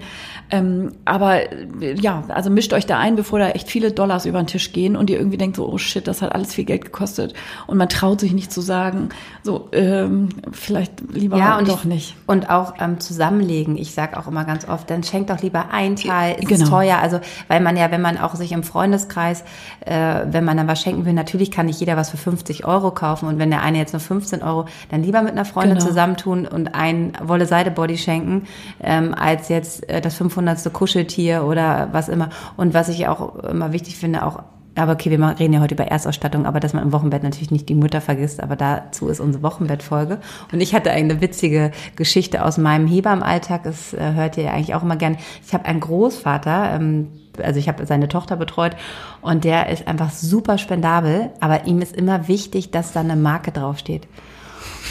[0.51, 1.49] Ähm, aber
[1.81, 4.73] äh, ja, also mischt euch da ein, bevor da echt viele Dollars über den Tisch
[4.73, 7.33] gehen und ihr irgendwie denkt so, oh shit, das hat alles viel Geld gekostet.
[7.67, 9.09] Und man traut sich nicht zu sagen,
[9.41, 12.15] so, ähm, vielleicht lieber ja, und doch ich, nicht.
[12.27, 13.77] Und auch ähm, zusammenlegen.
[13.77, 16.67] Ich sage auch immer ganz oft, dann schenkt doch lieber ein Teil, ist genau.
[16.67, 16.97] teuer.
[16.97, 19.45] Also, weil man ja, wenn man auch sich im Freundeskreis
[19.85, 22.91] äh, wenn man dann was schenken will, natürlich kann nicht jeder was für 50 Euro
[22.91, 25.87] kaufen und wenn der eine jetzt nur 15 Euro, dann lieber mit einer Freundin genau.
[25.87, 28.43] zusammentun und ein Wolle-Seide-Body schenken,
[28.81, 30.71] ähm, als jetzt äh, das 500.
[30.73, 32.29] Kuscheltier oder was immer.
[32.57, 34.43] Und was ich auch immer wichtig finde, auch
[34.75, 37.69] aber okay, wir reden ja heute über Erstausstattung, aber dass man im Wochenbett natürlich nicht
[37.69, 40.19] die Mutter vergisst, aber dazu ist unsere Wochenbettfolge.
[40.51, 44.73] Und ich hatte eine witzige Geschichte aus meinem Hebammenalltag, das äh, hört ihr ja eigentlich
[44.73, 45.17] auch immer gern.
[45.45, 47.07] Ich habe einen Großvater, ähm,
[47.41, 48.75] also ich habe seine Tochter betreut
[49.21, 53.51] und der ist einfach super spendabel, aber ihm ist immer wichtig, dass da eine Marke
[53.51, 54.07] draufsteht.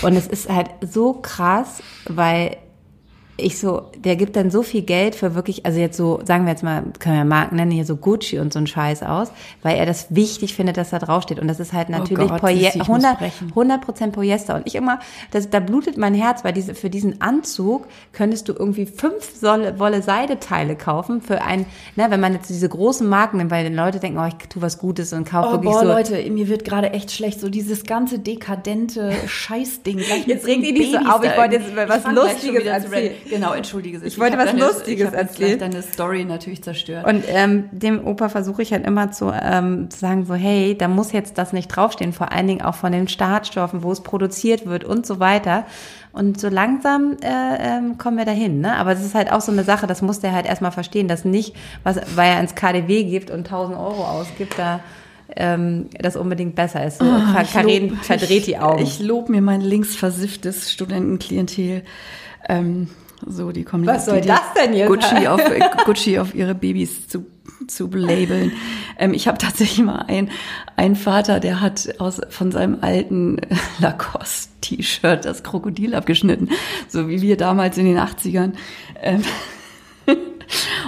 [0.03, 2.57] Und es ist halt so krass, weil
[3.39, 6.53] ich so, der gibt dann so viel Geld für wirklich, also jetzt so, sagen wir
[6.53, 9.29] jetzt mal, können wir Marken nennen, hier so Gucci und so ein Scheiß aus,
[9.63, 11.39] weil er das wichtig findet, dass da draufsteht.
[11.39, 14.57] Und das ist halt oh natürlich oh Gott, Poye 100 Prozent Polyester.
[14.57, 18.53] Und ich immer, das, da blutet mein Herz, weil diese, für diesen Anzug könntest du
[18.53, 21.65] irgendwie fünf Wolle-Seideteile kaufen für ein,
[21.97, 24.61] ne, wenn man jetzt diese großen Marken nimmt, weil die Leute denken, oh, ich tue
[24.61, 25.87] was Gutes und kaufe oh, wirklich boah, so.
[25.87, 30.01] Leute, mir wird gerade echt schlecht, so dieses ganze dekadente Scheißding.
[30.27, 33.22] Jetzt regt ihr nicht so auf, ich wollte jetzt was Lustiges erzählen.
[33.29, 34.15] Genau, entschuldige sich.
[34.15, 35.59] Ich wollte was deine, Lustiges ich erzählen.
[35.59, 37.07] deine Story natürlich zerstört.
[37.07, 40.89] Und ähm, dem Opa versuche ich halt immer zu, ähm, zu sagen, so, hey, da
[40.89, 44.67] muss jetzt das nicht draufstehen, vor allen Dingen auch von den Startstoffen, wo es produziert
[44.67, 45.65] wird und so weiter.
[46.13, 48.61] Und so langsam äh, ähm, kommen wir dahin.
[48.61, 48.77] Ne?
[48.77, 51.25] Aber es ist halt auch so eine Sache, das muss der halt erstmal verstehen, dass
[51.25, 54.81] nicht, was, weil er ins KDW gibt und 1000 Euro ausgibt, da
[55.37, 56.99] ähm, das unbedingt besser ist.
[56.99, 58.83] So, oh, Karin verdreht die Augen.
[58.83, 61.83] Ich, ich lob mir mein linksversifftes Studentenklientel.
[62.49, 62.89] Ähm,
[63.27, 64.89] so, die kommen Was soll die, das denn jetzt?
[64.89, 65.41] Gucci auf,
[65.85, 67.27] Gucci auf ihre Babys zu,
[67.67, 68.53] zu labeln.
[68.99, 70.31] Ähm, ich habe tatsächlich mal einen,
[70.77, 73.39] einen Vater, der hat aus, von seinem alten
[73.79, 76.51] Lacoste-T-Shirt das Krokodil abgeschnitten.
[76.89, 78.53] So wie wir damals in den 80ern.
[79.01, 79.23] Ähm,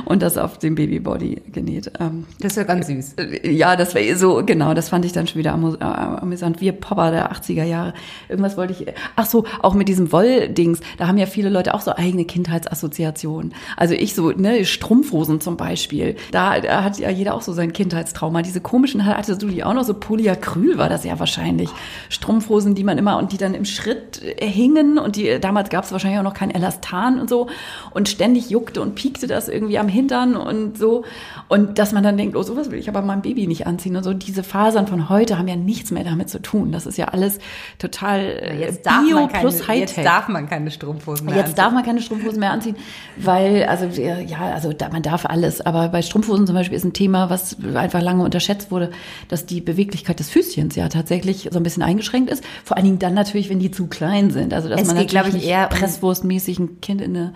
[0.05, 1.91] und das auf dem Babybody genäht.
[2.01, 3.15] Ähm, das ist ja ganz süß.
[3.15, 6.61] Äh, ja, das war so, genau, das fand ich dann schon wieder äh, amüsant.
[6.61, 7.95] Wir Popper der 80er Jahre.
[8.29, 11.81] Irgendwas wollte ich, ach so, auch mit diesem Wolldings, da haben ja viele Leute auch
[11.81, 13.55] so eigene Kindheitsassoziationen.
[13.77, 17.73] Also ich so, ne, Strumpfhosen zum Beispiel, da, da hat ja jeder auch so sein
[17.73, 18.43] Kindheitstrauma.
[18.43, 21.71] Diese komischen, hattest du die auch noch, so Polyacryl war das ja wahrscheinlich.
[22.09, 25.93] Strumpfhosen, die man immer, und die dann im Schritt hingen und die, damals gab es
[25.93, 27.49] wahrscheinlich auch noch kein Elastan und so
[27.91, 31.05] und ständig juckte und piekte das irgendwie am Hintern und so.
[31.49, 34.03] Und dass man dann denkt, oh, sowas will ich aber meinem Baby nicht anziehen und
[34.03, 34.13] so.
[34.13, 36.73] Diese Fasern von heute haben ja nichts mehr damit zu tun.
[36.73, 37.39] Das ist ja alles
[37.79, 39.97] total äh, jetzt darf Bio keine, plus Hightech.
[39.97, 41.57] Jetzt darf man keine Strumpfhosen mehr Jetzt anziehen.
[41.57, 42.77] darf man keine Strumpfhosen mehr anziehen,
[43.17, 45.61] weil, also, ja, also man darf alles.
[45.61, 48.91] Aber bei Strumpfhosen zum Beispiel ist ein Thema, was einfach lange unterschätzt wurde,
[49.29, 52.45] dass die Beweglichkeit des Füßchens ja tatsächlich so ein bisschen eingeschränkt ist.
[52.65, 54.53] Vor allen Dingen dann natürlich, wenn die zu klein sind.
[54.53, 57.35] Also, dass es man geht, natürlich ich, eher presswurstmäßig ein Kind in eine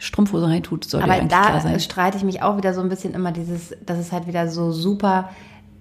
[0.00, 3.76] Strumpfhose reintut, soll Aber da streite ich mich auch wieder so ein bisschen immer dieses,
[3.84, 5.28] das ist halt wieder so super,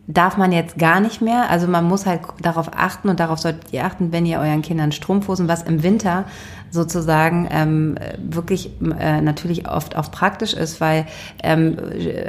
[0.07, 1.49] darf man jetzt gar nicht mehr.
[1.49, 4.91] Also man muss halt darauf achten und darauf solltet ihr achten, wenn ihr euren Kindern
[4.91, 6.25] Strumpfhosen, was im Winter
[6.71, 11.05] sozusagen ähm, wirklich äh, natürlich oft auch praktisch ist, weil
[11.43, 11.77] ähm,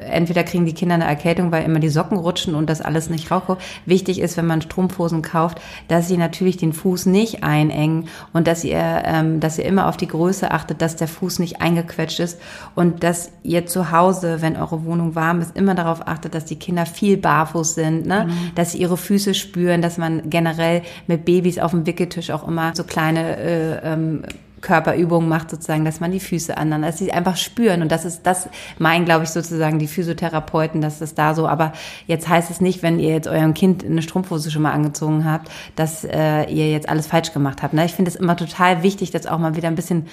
[0.09, 3.31] entweder kriegen die Kinder eine Erkältung, weil immer die Socken rutschen und das alles nicht
[3.31, 3.40] raucht.
[3.87, 8.64] Wichtig ist, wenn man Strumpfhosen kauft, dass sie natürlich den Fuß nicht einengen und dass
[8.64, 12.40] ihr, ähm, dass ihr immer auf die Größe achtet, dass der Fuß nicht eingequetscht ist
[12.74, 16.57] und dass ihr zu Hause, wenn eure Wohnung warm ist, immer darauf achtet, dass die
[16.57, 18.26] Kinder viel barfuß sind, ne?
[18.26, 18.55] Mhm.
[18.55, 22.72] dass sie ihre Füße spüren, dass man generell mit Babys auf dem Wickeltisch auch immer
[22.74, 24.22] so kleine äh, ähm,
[24.61, 27.83] Körperübungen macht, sozusagen, dass man die Füße anderen, dass sie einfach spüren.
[27.83, 31.73] Und das ist, das meinen, glaube ich, sozusagen die Physiotherapeuten, dass das da so, aber
[32.07, 35.51] jetzt heißt es nicht, wenn ihr jetzt eurem Kind eine Strumpfhose schon mal angezogen habt,
[35.77, 37.75] dass äh, ihr jetzt alles falsch gemacht habt.
[37.75, 37.85] Ne?
[37.85, 40.07] Ich finde es immer total wichtig, das auch mal wieder ein bisschen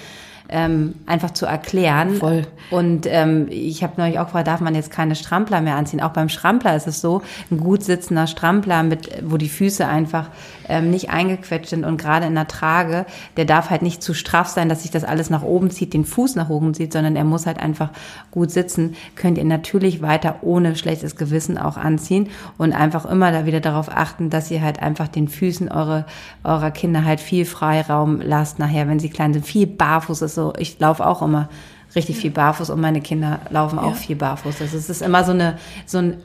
[0.48, 2.14] ähm, einfach zu erklären.
[2.14, 2.46] Voll.
[2.70, 6.00] Und ähm, ich habe neulich auch gefragt, darf man jetzt keine Strampler mehr anziehen?
[6.00, 10.30] Auch beim Strampler ist es so, ein gut sitzender Strampler, mit, wo die Füße einfach
[10.68, 13.04] ähm, nicht eingequetscht sind und gerade in der Trage,
[13.36, 16.04] der darf halt nicht zu straff sein, dass sich das alles nach oben zieht, den
[16.04, 17.90] Fuß nach oben zieht, sondern er muss halt einfach
[18.30, 18.94] gut sitzen.
[19.16, 23.90] Könnt ihr natürlich weiter ohne schlechtes Gewissen auch anziehen und einfach immer da wieder darauf
[23.90, 26.06] achten, dass ihr halt einfach den Füßen eure,
[26.44, 30.52] eurer Kinder halt viel Freiraum lasst nachher, wenn sie klein sind, viel barfuß ist so,
[30.56, 31.48] ich laufe auch immer
[31.96, 33.94] richtig viel barfuß und meine Kinder laufen auch ja.
[33.94, 34.60] viel barfuß.
[34.60, 36.18] Also es ist immer so eine, so ein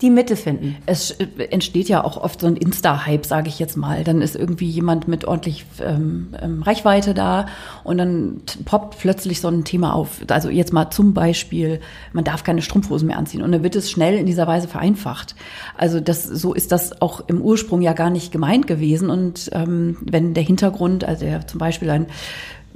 [0.00, 0.76] die Mitte finden.
[0.86, 4.02] Es äh, entsteht ja auch oft so ein Insta-Hype, sage ich jetzt mal.
[4.02, 7.46] Dann ist irgendwie jemand mit ordentlich ähm, ähm, Reichweite da
[7.84, 10.20] und dann poppt plötzlich so ein Thema auf.
[10.28, 11.80] Also jetzt mal zum Beispiel,
[12.12, 15.36] man darf keine Strumpfhosen mehr anziehen und dann wird es schnell in dieser Weise vereinfacht.
[15.78, 19.10] Also das, so ist das auch im Ursprung ja gar nicht gemeint gewesen.
[19.10, 22.06] Und ähm, wenn der Hintergrund, also der zum Beispiel ein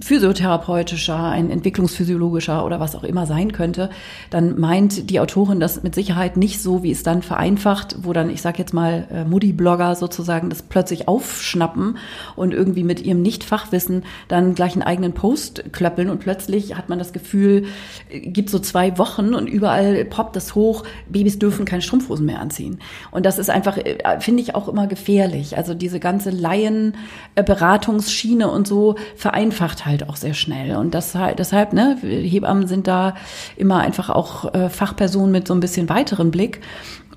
[0.00, 3.90] physiotherapeutischer, ein entwicklungsphysiologischer oder was auch immer sein könnte,
[4.30, 8.30] dann meint die Autorin das mit Sicherheit nicht so, wie es dann vereinfacht, wo dann,
[8.30, 11.98] ich sage jetzt mal, äh, Moody-Blogger sozusagen das plötzlich aufschnappen
[12.36, 17.00] und irgendwie mit ihrem Nicht-Fachwissen dann gleich einen eigenen Post klöppeln und plötzlich hat man
[17.00, 17.64] das Gefühl,
[18.08, 22.40] äh, gibt so zwei Wochen und überall poppt das hoch, Babys dürfen keine Strumpfhosen mehr
[22.40, 22.78] anziehen.
[23.10, 25.56] Und das ist einfach, äh, finde ich auch immer gefährlich.
[25.56, 30.76] Also diese ganze Laienberatungsschiene und so vereinfacht halt auch sehr schnell.
[30.76, 33.14] Und das, deshalb, ne, Hebammen sind da
[33.56, 36.60] immer einfach auch äh, Fachpersonen mit so ein bisschen weiteren Blick.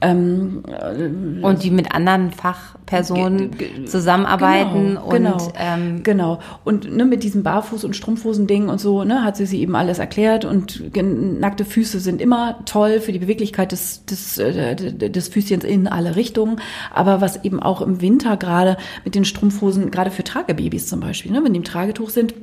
[0.03, 0.63] Ähm,
[1.43, 3.51] und die mit anderen Fachpersonen
[3.85, 6.39] zusammenarbeiten genau, und genau, ähm, genau.
[6.63, 9.99] und ne, mit diesem Barfuß und Strumpfhosen-Ding und so ne, hat sie sie eben alles
[9.99, 10.91] erklärt und
[11.39, 16.15] nackte Füße sind immer toll für die Beweglichkeit des des, äh, des Füßchens in alle
[16.15, 16.59] Richtungen,
[16.91, 21.31] aber was eben auch im Winter gerade mit den Strumpfhosen gerade für Tragebabys zum Beispiel,
[21.31, 22.33] ne, wenn die im Tragetuch sind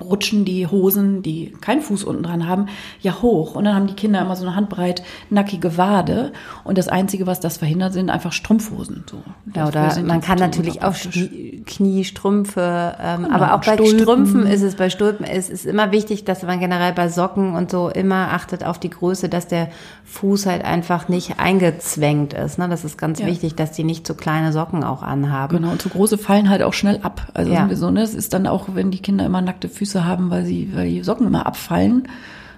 [0.00, 2.66] rutschen die Hosen, die keinen Fuß unten dran haben,
[3.00, 3.54] ja hoch.
[3.54, 6.32] Und dann haben die Kinder immer so eine Handbreit nackige Wade.
[6.64, 9.04] Und das Einzige, was das verhindert, sind einfach Strumpfhosen.
[9.10, 9.22] So.
[9.54, 10.94] Ja, oder man kann natürlich auch
[11.66, 14.00] Kniestrümpfe, ähm, genau, aber auch bei Stulpen.
[14.00, 17.70] Strümpfen ist es, bei Stulpen ist es immer wichtig, dass man generell bei Socken und
[17.70, 19.68] so immer achtet auf die Größe, dass der
[20.04, 22.58] Fuß halt einfach nicht eingezwängt ist.
[22.58, 22.68] Ne?
[22.68, 23.26] Das ist ganz ja.
[23.26, 25.58] wichtig, dass die nicht zu kleine Socken auch anhaben.
[25.58, 27.28] Genau, und zu große fallen halt auch schnell ab.
[27.34, 27.68] Also ja.
[27.74, 28.00] so, ne?
[28.00, 30.90] Das ist dann auch, wenn die Kinder immer nackte Füße Füße haben, weil, sie, weil
[30.90, 32.08] die Socken immer abfallen.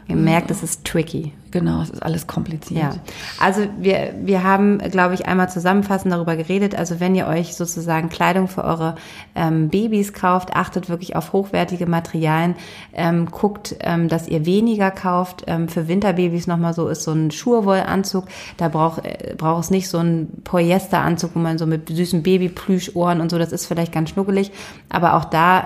[0.09, 1.33] Ihr merkt, es ist tricky.
[1.53, 2.95] Genau, es ist alles kompliziert.
[2.95, 3.01] Ja.
[3.39, 6.75] Also wir, wir haben, glaube ich, einmal zusammenfassend darüber geredet.
[6.77, 8.97] Also wenn ihr euch sozusagen Kleidung für eure
[9.37, 12.57] ähm, Babys kauft, achtet wirklich auf hochwertige Materialien.
[12.93, 15.45] Ähm, guckt, ähm, dass ihr weniger kauft.
[15.47, 18.25] Ähm, für Winterbabys nochmal so ist so ein Schurwollanzug.
[18.57, 23.21] Da braucht äh, braucht es nicht so einen Polyesteranzug, wo man so mit süßen Babyplüschohren
[23.21, 24.51] und so, das ist vielleicht ganz schnuckelig.
[24.89, 25.65] Aber auch da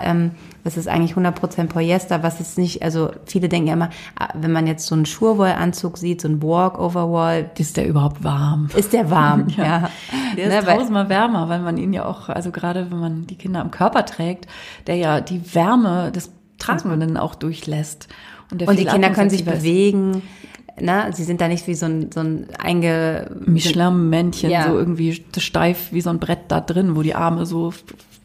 [0.64, 4.50] das ist eigentlich 100% Polyester, was ist nicht, also viele denken ja immer, ah, wenn
[4.50, 7.50] man jetzt so einen Schurwollanzug sieht, so ein Walk-Overwall.
[7.58, 8.70] Ist der überhaupt warm?
[8.74, 9.64] Ist der warm, ja.
[9.64, 9.90] ja.
[10.36, 13.36] Der ist ne, tausendmal wärmer, weil man ihn ja auch, also gerade wenn man die
[13.36, 14.46] Kinder am Körper trägt,
[14.86, 18.08] der ja die Wärme des Tragenden auch durchlässt.
[18.50, 20.22] Und, und die Kinder können sich bewegen.
[20.80, 23.30] Na, sie sind da nicht wie so ein, so ein einge...
[23.44, 24.66] Michelin-Männchen, ja.
[24.66, 27.72] so irgendwie steif wie so ein Brett da drin, wo die Arme so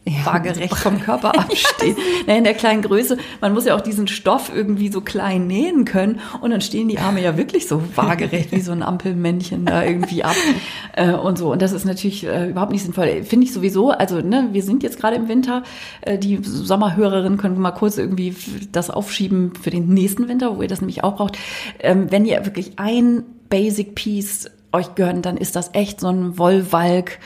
[0.06, 1.96] ja, waagerecht vom Körper abstehen.
[2.26, 5.84] Na, in der kleinen Größe, man muss ja auch diesen Stoff irgendwie so klein nähen
[5.84, 9.84] können und dann stehen die Arme ja wirklich so waagerecht wie so ein Ampelmännchen da
[9.84, 10.36] irgendwie ab
[10.94, 11.52] äh, und so.
[11.52, 13.24] Und das ist natürlich äh, überhaupt nicht sinnvoll.
[13.24, 15.64] Finde ich sowieso, also ne, wir sind jetzt gerade im Winter,
[16.00, 18.34] äh, die Sommerhörerinnen können mal kurz irgendwie
[18.72, 21.36] das aufschieben für den nächsten Winter, wo ihr das nämlich auch braucht.
[21.78, 26.38] Ähm, wenn ihr wirklich ein Basic Piece euch gönnt, dann ist das echt so ein
[26.38, 27.18] Wollwalk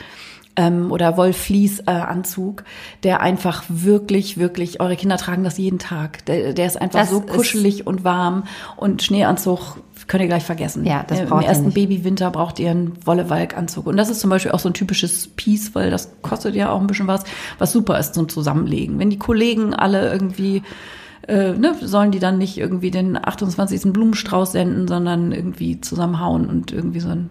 [0.55, 2.63] ähm, oder Wollfleece-Anzug,
[3.03, 6.25] der einfach wirklich, wirklich, eure Kinder tragen das jeden Tag.
[6.25, 8.43] Der, der ist einfach das so kuschelig und warm
[8.77, 10.85] und Schneeanzug könnt ihr gleich vergessen.
[10.85, 13.87] Ja, das braucht Im ersten Babywinter braucht ihr einen Wolle-Walk-Anzug.
[13.87, 16.79] Und das ist zum Beispiel auch so ein typisches Piece, weil das kostet ja auch
[16.79, 17.23] ein bisschen was,
[17.57, 18.99] was super ist zum Zusammenlegen.
[18.99, 20.63] Wenn die Kollegen alle irgendwie
[21.27, 23.91] äh, ne, sollen die dann nicht irgendwie den 28.
[23.93, 27.29] Blumenstrauß senden, sondern irgendwie zusammenhauen und irgendwie so ein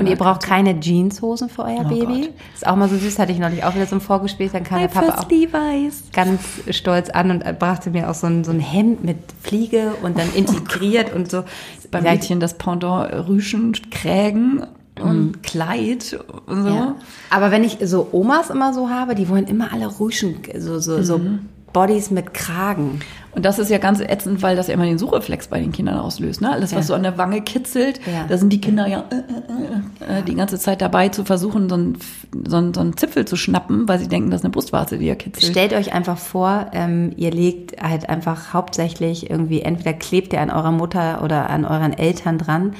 [0.00, 2.22] und ihr braucht keine Jeanshosen für euer oh Baby.
[2.22, 2.34] Gott.
[2.54, 4.52] Ist auch mal so süß, hatte ich neulich auch wieder zum Vorgespräch.
[4.52, 6.04] Dann kam der Papa auch Levi's.
[6.12, 10.18] ganz stolz an und brachte mir auch so ein, so ein Hemd mit Fliege und
[10.18, 11.44] dann integriert oh und so.
[11.90, 14.64] Beim Mädchen das Pendant Rüschen, Krägen
[15.00, 15.42] und mhm.
[15.42, 16.68] Kleid und so.
[16.68, 16.96] Ja.
[17.30, 20.98] Aber wenn ich so Omas immer so habe, die wollen immer alle Rüschen, so, so,
[20.98, 21.04] mhm.
[21.04, 21.20] so
[21.72, 23.00] Bodies mit Kragen.
[23.34, 25.98] Und das ist ja ganz ätzend, weil das ja immer den Suchreflex bei den Kindern
[25.98, 26.42] auslöst.
[26.42, 26.50] Ne?
[26.50, 26.82] Alles, was ja.
[26.82, 28.26] so an der Wange kitzelt, ja.
[28.28, 31.74] da sind die Kinder ja äh, äh, äh, die ganze Zeit dabei zu versuchen, so
[31.76, 31.98] einen,
[32.46, 35.06] so, einen, so einen Zipfel zu schnappen, weil sie denken, das ist eine Brustwarze, die
[35.06, 35.50] ja kitzelt.
[35.50, 40.50] Stellt euch einfach vor, ähm, ihr legt halt einfach hauptsächlich irgendwie, entweder klebt ihr an
[40.50, 42.74] eurer Mutter oder an euren Eltern dran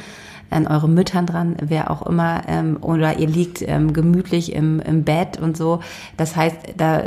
[0.53, 5.05] an eure Müttern dran, wer auch immer, ähm, oder ihr liegt ähm, gemütlich im, im
[5.05, 5.81] Bett und so.
[6.17, 7.03] Das heißt, da,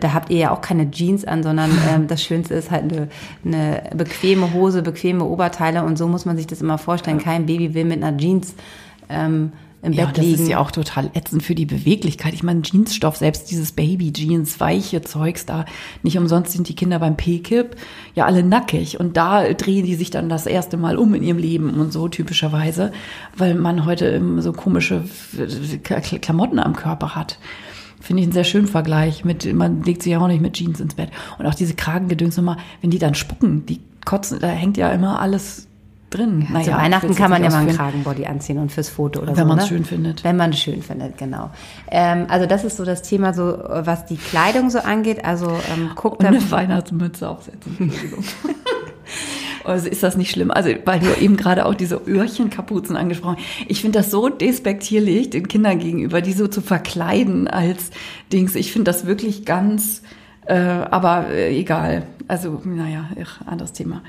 [0.00, 3.08] da habt ihr ja auch keine Jeans an, sondern ähm, das Schönste ist halt eine,
[3.44, 7.18] eine bequeme Hose, bequeme Oberteile und so muss man sich das immer vorstellen.
[7.18, 8.54] Kein Baby will mit einer Jeans
[9.08, 9.52] ähm,
[9.86, 10.32] im ja, Bett liegen.
[10.32, 12.34] Das ist ja auch total ätzend für die Beweglichkeit.
[12.34, 15.64] Ich meine, Jeansstoff, selbst dieses Baby-Jeans, weiche Zeugs da.
[16.02, 17.76] Nicht umsonst sind die Kinder beim P-Kip
[18.14, 19.00] ja alle nackig.
[19.00, 22.08] Und da drehen die sich dann das erste Mal um in ihrem Leben und so
[22.08, 22.92] typischerweise,
[23.36, 25.04] weil man heute so komische
[25.82, 27.38] Klamotten am Körper hat.
[28.00, 30.80] Finde ich einen sehr schönen Vergleich mit, man legt sich ja auch nicht mit Jeans
[30.80, 31.10] ins Bett.
[31.38, 35.20] Und auch diese Kragengedöns nochmal, wenn die dann spucken, die kotzen, da hängt ja immer
[35.20, 35.65] alles
[36.16, 36.42] drin.
[36.42, 39.28] Ja, naja, zu Weihnachten kann man ja mal einen Kragenbody anziehen und fürs Foto oder
[39.28, 39.40] Wenn so.
[39.40, 39.68] Wenn man es ne?
[39.68, 40.24] schön findet.
[40.24, 41.50] Wenn man es schön findet, genau.
[41.90, 45.24] Ähm, also das ist so das Thema, so was die Kleidung so angeht.
[45.24, 47.92] Also ähm, guckt und eine Weihnachtsmütze aufsetzen.
[49.66, 50.50] Also ist das nicht schlimm?
[50.50, 53.66] Also, weil du eben gerade auch diese Öhrchenkapuzen angesprochen hast.
[53.68, 57.90] Ich finde das so despektierlich den Kindern gegenüber, die so zu verkleiden als
[58.32, 58.54] Dings.
[58.54, 60.02] Ich finde das wirklich ganz,
[60.46, 62.06] äh, aber äh, egal.
[62.28, 63.08] Also, naja,
[63.46, 64.02] anderes Thema.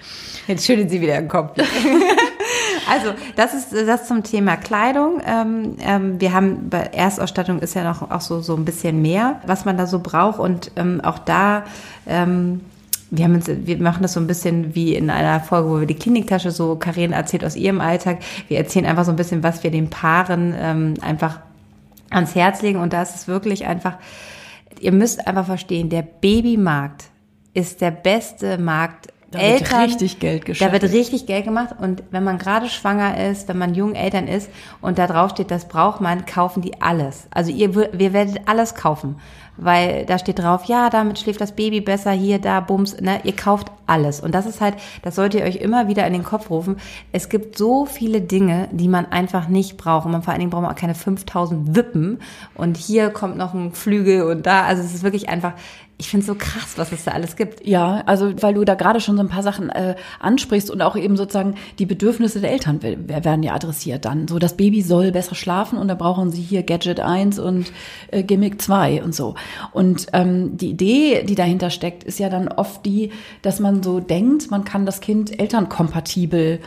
[0.47, 1.57] Jetzt schüttelt sie wieder den Kopf.
[2.89, 5.21] also, das ist das zum Thema Kleidung.
[5.23, 9.39] Ähm, ähm, wir haben bei Erstausstattung ist ja noch auch so, so ein bisschen mehr,
[9.45, 10.39] was man da so braucht.
[10.39, 11.63] Und ähm, auch da,
[12.07, 12.61] ähm,
[13.11, 15.87] wir haben uns, wir machen das so ein bisschen wie in einer Folge, wo wir
[15.87, 18.17] die Kliniktasche so, Karin erzählt aus ihrem Alltag.
[18.47, 21.39] Wir erzählen einfach so ein bisschen, was wir den Paaren ähm, einfach
[22.09, 22.79] ans Herz legen.
[22.79, 23.93] Und da ist es wirklich einfach,
[24.79, 27.11] ihr müsst einfach verstehen, der Babymarkt
[27.53, 29.07] ist der beste Markt.
[29.29, 30.73] Da Eltern, wird richtig Geld geschafft.
[30.73, 34.25] Da wird richtig Geld gemacht und wenn man gerade schwanger ist, wenn man jungen Eltern
[34.25, 37.27] ist und da drauf steht, das braucht man, kaufen die alles.
[37.31, 39.17] Also ihr, wir werdet alles kaufen
[39.57, 43.35] weil da steht drauf, ja, damit schläft das Baby besser, hier, da, bums, ne, ihr
[43.35, 44.19] kauft alles.
[44.19, 46.77] Und das ist halt, das solltet ihr euch immer wieder in den Kopf rufen.
[47.11, 50.05] Es gibt so viele Dinge, die man einfach nicht braucht.
[50.05, 52.19] Und man vor allen Dingen braucht man auch keine 5000 Wippen.
[52.53, 55.53] Und hier kommt noch ein Flügel und da, also es ist wirklich einfach,
[55.99, 57.65] ich finde es so krass, was es da alles gibt.
[57.65, 60.95] Ja, also weil du da gerade schon so ein paar Sachen äh, ansprichst und auch
[60.95, 64.27] eben sozusagen die Bedürfnisse der Eltern werden ja adressiert dann.
[64.27, 67.71] So, das Baby soll besser schlafen und da brauchen sie hier Gadget 1 und
[68.11, 69.33] äh, Gimmick 2 und so.
[69.71, 73.99] Und ähm, die Idee, die dahinter steckt, ist ja dann oft die, dass man so
[73.99, 76.59] denkt, man kann das Kind elternkompatibel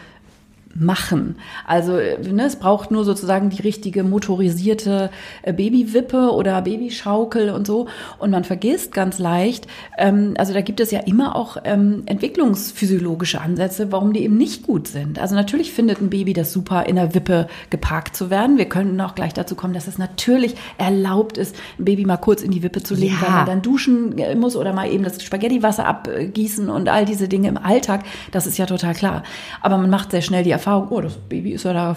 [0.75, 1.37] machen.
[1.67, 5.11] Also ne, es braucht nur sozusagen die richtige motorisierte
[5.43, 7.89] äh, Babywippe oder Babyschaukel und so.
[8.19, 9.67] Und man vergisst ganz leicht,
[9.99, 14.63] ähm, also da gibt es ja immer auch ähm, entwicklungsphysiologische Ansätze, warum die eben nicht
[14.63, 15.19] gut sind.
[15.19, 18.57] Also natürlich findet ein Baby das super, in der Wippe geparkt zu werden.
[18.57, 22.43] Wir können auch gleich dazu kommen, dass es natürlich erlaubt ist, ein Baby mal kurz
[22.43, 23.27] in die Wippe zu legen, ja.
[23.27, 27.27] weil man dann duschen äh, muss oder mal eben das Spaghettiwasser abgießen und all diese
[27.27, 28.05] Dinge im Alltag.
[28.31, 29.25] Das ist ja total klar.
[29.63, 31.97] Aber man macht sehr schnell die Erfahrung, oh, das Baby ist ja da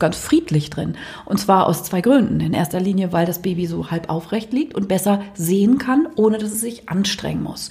[0.00, 0.96] ganz friedlich drin.
[1.26, 2.40] Und zwar aus zwei Gründen.
[2.40, 6.38] In erster Linie, weil das Baby so halb aufrecht liegt und besser sehen kann, ohne
[6.38, 7.70] dass es sich anstrengen muss.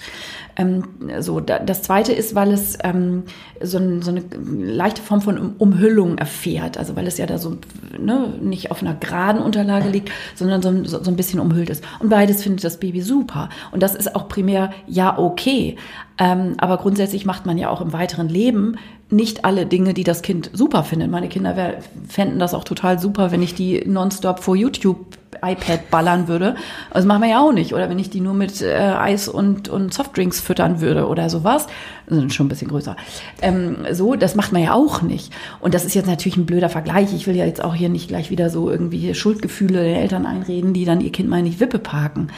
[0.56, 0.84] Ähm,
[1.20, 3.24] so, da, das zweite ist, weil es ähm,
[3.60, 6.78] so, ein, so, eine leichte Form von Umhüllung erfährt.
[6.78, 7.58] Also weil es ja da so
[7.98, 11.84] ne, nicht auf einer geraden Unterlage liegt, sondern so, so, so ein bisschen umhüllt ist.
[11.98, 13.50] Und beides findet das Baby super.
[13.72, 15.76] Und das ist auch primär ja okay.
[16.18, 18.76] Ähm, aber grundsätzlich macht man ja auch im weiteren Leben
[19.10, 21.10] nicht alle Dinge, die das Kind super findet.
[21.10, 21.74] Meine Kinder
[22.08, 26.56] fänden das auch total super, wenn ich die nonstop vor YouTube iPad ballern würde.
[26.92, 27.74] Das machen wir ja auch nicht.
[27.74, 31.66] Oder wenn ich die nur mit äh, Eis und, und Softdrinks füttern würde oder sowas.
[32.08, 32.96] Sind schon ein bisschen größer.
[33.40, 35.32] Ähm, so, das macht man ja auch nicht.
[35.60, 37.14] Und das ist jetzt natürlich ein blöder Vergleich.
[37.14, 40.72] Ich will ja jetzt auch hier nicht gleich wieder so irgendwie Schuldgefühle den Eltern einreden,
[40.72, 42.28] die dann ihr Kind mal nicht Wippe parken.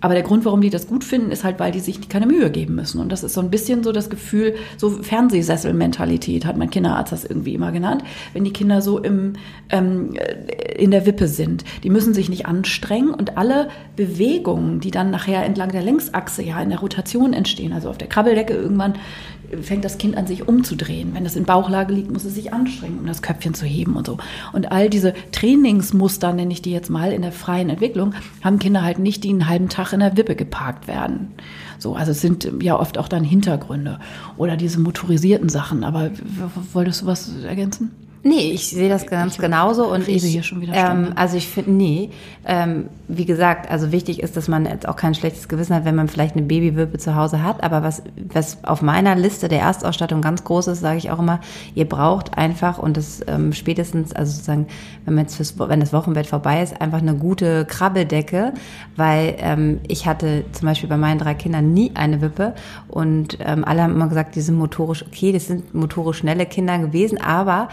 [0.00, 2.50] Aber der Grund, warum die das gut finden, ist halt, weil die sich keine Mühe
[2.50, 3.00] geben müssen.
[3.00, 7.24] Und das ist so ein bisschen so das Gefühl, so Fernsehsessel-Mentalität hat mein Kinderarzt das
[7.24, 8.02] irgendwie immer genannt.
[8.32, 9.34] Wenn die Kinder so im,
[9.68, 10.14] ähm,
[10.76, 15.44] in der Wippe sind, die müssen sich nicht anstrengen und alle Bewegungen, die dann nachher
[15.44, 18.94] entlang der Längsachse ja in der Rotation entstehen, also auf der Krabbeldecke irgendwann
[19.62, 21.14] fängt das Kind an, sich umzudrehen.
[21.14, 24.06] Wenn es in Bauchlage liegt, muss es sich anstrengen, um das Köpfchen zu heben und
[24.06, 24.18] so.
[24.52, 28.82] Und all diese Trainingsmuster, nenne ich die jetzt mal, in der freien Entwicklung, haben Kinder
[28.82, 31.32] halt nicht, die einen halben Tag in der Wippe geparkt werden.
[31.78, 33.98] So, also es sind ja oft auch dann Hintergründe
[34.36, 35.82] oder diese motorisierten Sachen.
[35.84, 36.10] Aber
[36.72, 37.90] wolltest du was ergänzen?
[38.22, 41.48] Nee, ich sehe das ganz ich genauso und ich hier schon wieder ähm, also ich
[41.48, 42.10] finde nee,
[42.44, 45.94] ähm, wie gesagt, also wichtig ist, dass man jetzt auch kein schlechtes Gewissen hat, wenn
[45.94, 50.20] man vielleicht eine Babywippe zu Hause hat, aber was was auf meiner Liste der Erstausstattung
[50.20, 51.40] ganz groß ist, sage ich auch immer,
[51.74, 54.66] ihr braucht einfach und das ähm, spätestens also sozusagen,
[55.06, 58.52] wenn man jetzt fürs, wenn das Wochenbett vorbei ist, einfach eine gute Krabbeldecke,
[58.96, 62.54] weil ähm, ich hatte zum Beispiel bei meinen drei Kindern nie eine Wippe
[62.88, 66.78] und ähm, alle haben immer gesagt, die sind motorisch okay, das sind motorisch schnelle Kinder
[66.78, 67.68] gewesen, aber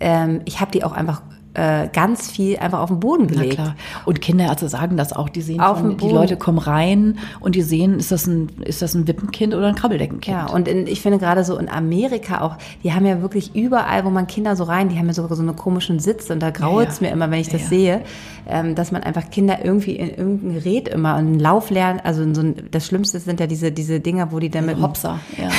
[0.00, 1.22] ähm, ich habe die auch einfach
[1.54, 3.56] äh, ganz viel einfach auf den Boden gelegt.
[3.58, 3.76] Na klar.
[4.04, 5.28] Und Kinderärzte sagen das auch.
[5.28, 8.82] Die sehen, auf von, die Leute kommen rein und die sehen, ist das ein, ist
[8.82, 10.36] das ein Wippenkind oder ein Krabbeldeckenkind?
[10.36, 14.04] Ja, und in, ich finde gerade so in Amerika auch, die haben ja wirklich überall,
[14.04, 16.50] wo man Kinder so rein, die haben ja sogar so einen komischen Sitz und da
[16.50, 17.10] grault's ja, ja.
[17.10, 18.02] mir immer, wenn ich das ja, sehe,
[18.48, 22.42] ähm, dass man einfach Kinder irgendwie in irgendein Gerät immer, einen Lauf lernen, also so
[22.42, 25.50] ein, das Schlimmste sind ja diese, diese Dinger, wo die dann mit Hopser, ja,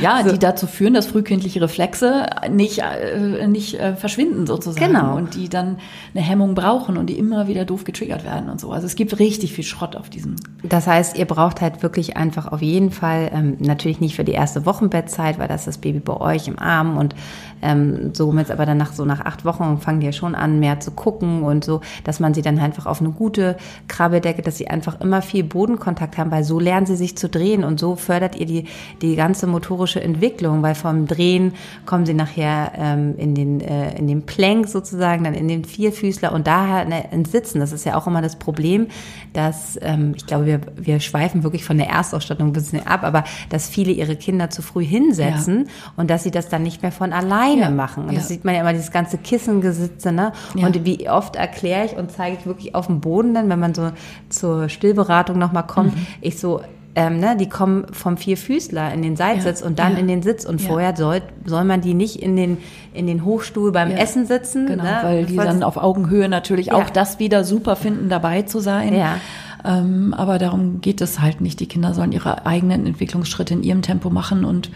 [0.00, 0.32] ja so.
[0.32, 4.92] die dazu führen, dass frühkindliche Reflexe nicht, äh, nicht äh, verschwinden sozusagen.
[4.92, 5.78] Genau und die dann
[6.14, 8.72] eine Hemmung brauchen und die immer wieder doof getriggert werden und so.
[8.72, 10.36] Also es gibt richtig viel Schrott auf diesem.
[10.62, 14.32] Das heißt, ihr braucht halt wirklich einfach auf jeden Fall, ähm, natürlich nicht für die
[14.32, 17.14] erste Wochenbettzeit, weil das das Baby bei euch im Arm und
[17.62, 20.80] ähm, somit aber dann nach so nach acht Wochen fangen die ja schon an, mehr
[20.80, 23.56] zu gucken und so, dass man sie dann einfach auf eine gute
[23.88, 27.64] Krabbeldecke, dass sie einfach immer viel Bodenkontakt haben, weil so lernen sie sich zu drehen
[27.64, 28.64] und so fördert ihr die,
[29.00, 31.52] die ganze motorische Entwicklung, weil vom Drehen
[31.86, 36.32] kommen sie nachher ähm, in den, äh, in den Plank sozusagen, dann in den Vierfüßler
[36.32, 37.60] und daher ne, ins Sitzen.
[37.60, 38.88] Das ist ja auch immer das Problem,
[39.32, 43.24] dass, ähm, ich glaube, wir, wir schweifen wirklich von der Erstausstattung ein bisschen ab, aber
[43.50, 45.92] dass viele ihre Kinder zu früh hinsetzen ja.
[45.96, 47.70] und dass sie das dann nicht mehr von allein alleine ja.
[47.70, 48.04] machen.
[48.04, 48.18] Und ja.
[48.18, 50.32] das sieht man ja immer, dieses ganze Kissengesitze, ne?
[50.54, 53.74] Und wie oft erkläre ich und zeige ich wirklich auf dem Boden dann, wenn man
[53.74, 53.90] so
[54.28, 56.06] zur Stillberatung nochmal kommt, mhm.
[56.20, 56.60] ich so,
[56.94, 60.22] ähm, ne, die kommen vom Vierfüßler in den Seitsitz ja, und dann ja, in den
[60.22, 60.68] Sitz und ja.
[60.68, 62.58] vorher soll, soll man die nicht in den,
[62.92, 64.66] in den Hochstuhl beim Essen sitzen.
[64.66, 64.98] Genau, ne?
[65.02, 68.94] weil die dann auf Augenhöhe natürlich auch das wieder super finden, dabei zu sein.
[68.94, 69.16] Ja.
[69.64, 71.60] Ähm, aber darum geht es halt nicht.
[71.60, 74.70] Die Kinder sollen ihre eigenen Entwicklungsschritte in ihrem Tempo machen und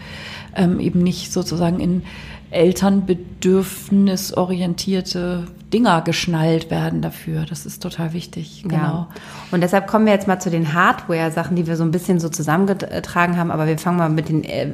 [0.55, 2.03] ähm, eben nicht sozusagen in
[2.51, 5.43] elternbedürfnisorientierte
[5.73, 7.45] Dinger geschnallt werden dafür.
[7.47, 8.63] Das ist total wichtig.
[8.63, 8.77] Genau.
[8.77, 9.07] Ja.
[9.51, 12.29] Und deshalb kommen wir jetzt mal zu den Hardware-Sachen, die wir so ein bisschen so
[12.29, 13.51] zusammengetragen haben.
[13.51, 14.69] Aber wir fangen mal mit den äh,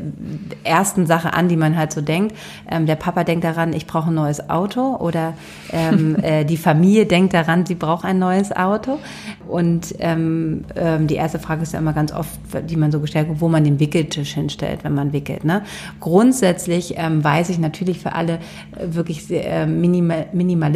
[0.63, 2.35] ersten Sachen an, die man halt so denkt.
[2.69, 4.97] Ähm, der Papa denkt daran, ich brauche ein neues Auto.
[4.97, 5.33] Oder
[5.71, 8.99] ähm, äh, die Familie denkt daran, sie braucht ein neues Auto.
[9.47, 12.39] Und ähm, ähm, die erste Frage ist ja immer ganz oft,
[12.69, 15.43] die man so gestellt hat, wo man den Wickeltisch hinstellt, wenn man wickelt.
[15.43, 15.63] Ne?
[15.99, 20.27] Grundsätzlich ähm, weiß ich natürlich für alle äh, wirklich sehr, äh, minimal,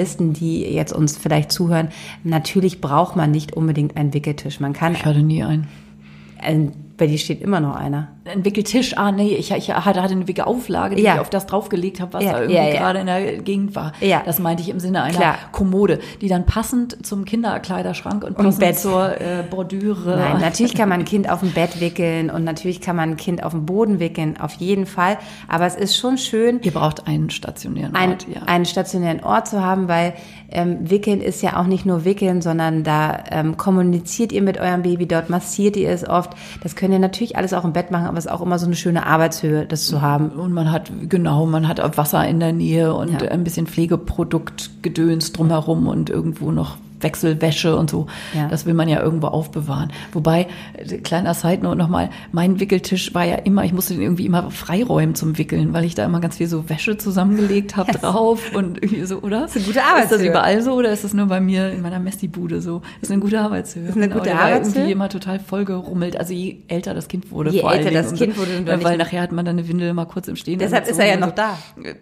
[0.08, 1.90] Minimalisten, die jetzt uns vielleicht zuhören,
[2.24, 4.60] natürlich braucht man nicht unbedingt einen Wickeltisch.
[4.60, 4.94] Man kann.
[4.94, 5.68] Ich hatte nie einen.
[6.40, 8.10] Ein, bei dir steht immer noch einer.
[8.26, 11.16] Ein Wickeltisch, ah nee, ich, ich hatte eine Wickelauflage, die ja.
[11.16, 13.94] ich auf das draufgelegt habe, was ja, da irgendwie ja, gerade in der Gegend war.
[14.02, 14.24] Ja.
[14.26, 15.38] Das meinte ich im Sinne einer Klar.
[15.52, 18.80] Kommode, die dann passend zum Kinderkleiderschrank und passend Bett.
[18.80, 20.18] zur äh, Bordüre.
[20.18, 23.18] Nein, natürlich kann man ein Kind auf dem Bett wickeln und natürlich kann man ein
[23.18, 25.18] Kind auf dem Boden wickeln, auf jeden Fall.
[25.48, 26.60] Aber es ist schon schön.
[26.64, 28.42] Ihr braucht einen stationären Ort, ein, ja.
[28.48, 30.14] Einen stationären Ort zu haben, weil
[30.50, 34.82] ähm, Wickeln ist ja auch nicht nur Wickeln, sondern da ähm, kommuniziert ihr mit eurem
[34.82, 36.32] Baby, dort massiert ihr es oft.
[36.64, 38.66] Das könnt ihr natürlich alles auch im Bett machen, aber es ist auch immer so
[38.66, 40.30] eine schöne Arbeitshöhe, das zu haben.
[40.30, 43.30] Und man hat, genau, man hat Wasser in der Nähe und ja.
[43.30, 48.08] ein bisschen Pflegeproduktgedöns drumherum und irgendwo noch Wechselwäsche und so.
[48.34, 48.48] Ja.
[48.48, 49.92] Das will man ja irgendwo aufbewahren.
[50.12, 54.26] Wobei, äh, kleiner Side Note nochmal, mein Wickeltisch war ja immer, ich musste den irgendwie
[54.26, 58.02] immer freiräumen zum Wickeln, weil ich da immer ganz viel so Wäsche zusammengelegt habe yes.
[58.02, 59.42] drauf und irgendwie so, oder?
[59.42, 60.04] Das ist eine gute Arbeitshöhe.
[60.04, 62.82] Ist das überall so oder ist das nur bei mir in meiner Messi-Bude so?
[63.00, 63.84] Das ist eine gute Arbeitshöhe.
[63.84, 64.74] Das ist eine gute genau, Arbeitshöhe.
[64.74, 66.18] irgendwie immer total vollgerummelt.
[66.18, 69.22] Also je älter das Kind wurde, je vor älter das Kind wurde, so, weil nachher
[69.22, 70.60] hat man dann eine Windel mal kurz im Stehen.
[70.60, 71.58] Deshalb ist er ja noch da.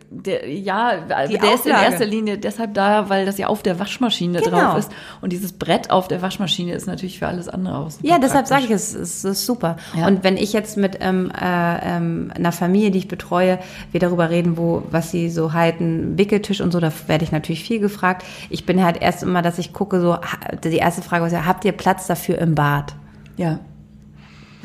[0.10, 3.80] Der, ja, also der ist in erster Linie deshalb da, weil das ja auf der
[3.80, 4.60] Waschmaschine genau.
[4.60, 5.22] drauf ist hast.
[5.22, 8.00] Und dieses Brett auf der Waschmaschine ist natürlich für alles andere aus.
[8.02, 9.78] Ja, deshalb sage ich, es, es ist super.
[9.98, 10.08] Ja.
[10.08, 13.60] Und wenn ich jetzt mit ähm, äh, ähm, einer Familie, die ich betreue,
[13.92, 17.64] wir darüber reden, wo was sie so halten, Wickeltisch und so, da werde ich natürlich
[17.64, 18.26] viel gefragt.
[18.50, 20.18] Ich bin halt erst immer, dass ich gucke, so
[20.64, 22.96] die erste Frage ist habt ihr Platz dafür im Bad?
[23.38, 23.60] Ja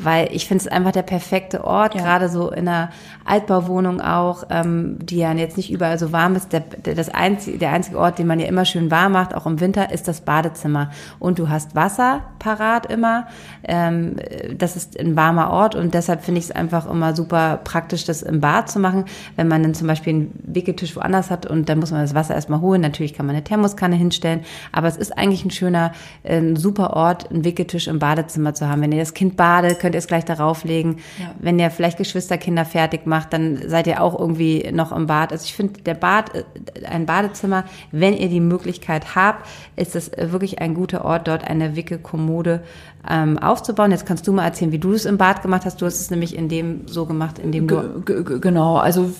[0.03, 2.01] weil ich finde es einfach der perfekte Ort, ja.
[2.01, 2.89] gerade so in einer
[3.25, 6.53] Altbauwohnung auch, ähm, die ja jetzt nicht überall so warm ist.
[6.53, 9.45] Der, der, das einzige, der einzige Ort, den man ja immer schön warm macht, auch
[9.45, 10.91] im Winter, ist das Badezimmer.
[11.19, 13.27] Und du hast Wasser parat immer.
[13.63, 14.15] Ähm,
[14.57, 18.23] das ist ein warmer Ort und deshalb finde ich es einfach immer super praktisch, das
[18.23, 19.05] im Bad zu machen.
[19.35, 22.33] Wenn man dann zum Beispiel einen Wickeltisch woanders hat und dann muss man das Wasser
[22.33, 22.81] erstmal holen.
[22.81, 24.41] Natürlich kann man eine Thermoskanne hinstellen,
[24.71, 25.93] aber es ist eigentlich ein schöner,
[26.23, 28.81] ein super Ort, einen Wickeltisch im Badezimmer zu haben.
[28.81, 30.97] Wenn ihr das Kind badet, könnt ihr es gleich darauf legen.
[31.19, 31.35] Ja.
[31.39, 35.31] Wenn ihr vielleicht Geschwisterkinder fertig macht, dann seid ihr auch irgendwie noch im Bad.
[35.31, 36.43] Also ich finde, der Bad, äh,
[36.85, 41.75] ein Badezimmer, wenn ihr die Möglichkeit habt, ist es wirklich ein guter Ort, dort eine
[41.75, 42.63] Wickelkommode
[43.09, 43.91] ähm, aufzubauen.
[43.91, 45.81] Jetzt kannst du mal erzählen, wie du es im Bad gemacht hast.
[45.81, 48.03] Du hast es nämlich in dem so gemacht, in dem du
[48.39, 48.77] genau.
[48.77, 49.11] Also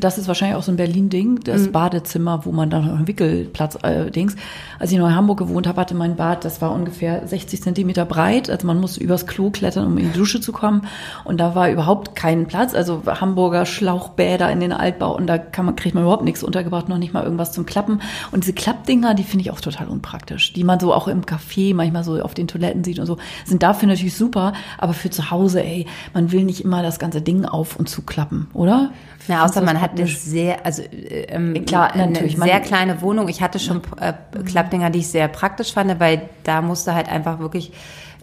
[0.00, 1.72] das ist wahrscheinlich auch so ein Berlin-Ding, das mhm.
[1.72, 4.36] Badezimmer, wo man dann einen Wickelplatz äh, Dings.
[4.78, 8.04] Als ich noch in Hamburg gewohnt habe, hatte mein Bad, das war ungefähr 60 Zentimeter
[8.04, 8.50] breit.
[8.50, 10.82] Also man muss übers Klo klettern, um in die Dusche zu kommen.
[11.24, 12.74] Und da war überhaupt kein Platz.
[12.74, 16.98] Also Hamburger Schlauchbäder in den Altbauten, da kann man, kriegt man überhaupt nichts untergebracht, noch
[16.98, 18.00] nicht mal irgendwas zum Klappen.
[18.32, 21.74] Und diese Klappdinger, die finde ich auch total unpraktisch, die man so auch im Café
[21.74, 23.13] manchmal so auf den Toiletten sieht und so
[23.44, 27.20] sind dafür natürlich super, aber für zu Hause, ey, man will nicht immer das ganze
[27.20, 28.90] Ding auf und zuklappen, oder?
[29.28, 33.28] Ja, außer man hat eine sehr, also äh, ähm, Klar, natürlich, eine sehr kleine Wohnung.
[33.28, 34.12] Ich hatte schon äh,
[34.44, 37.72] Klappdinger, die ich sehr praktisch fand, weil da musste halt einfach wirklich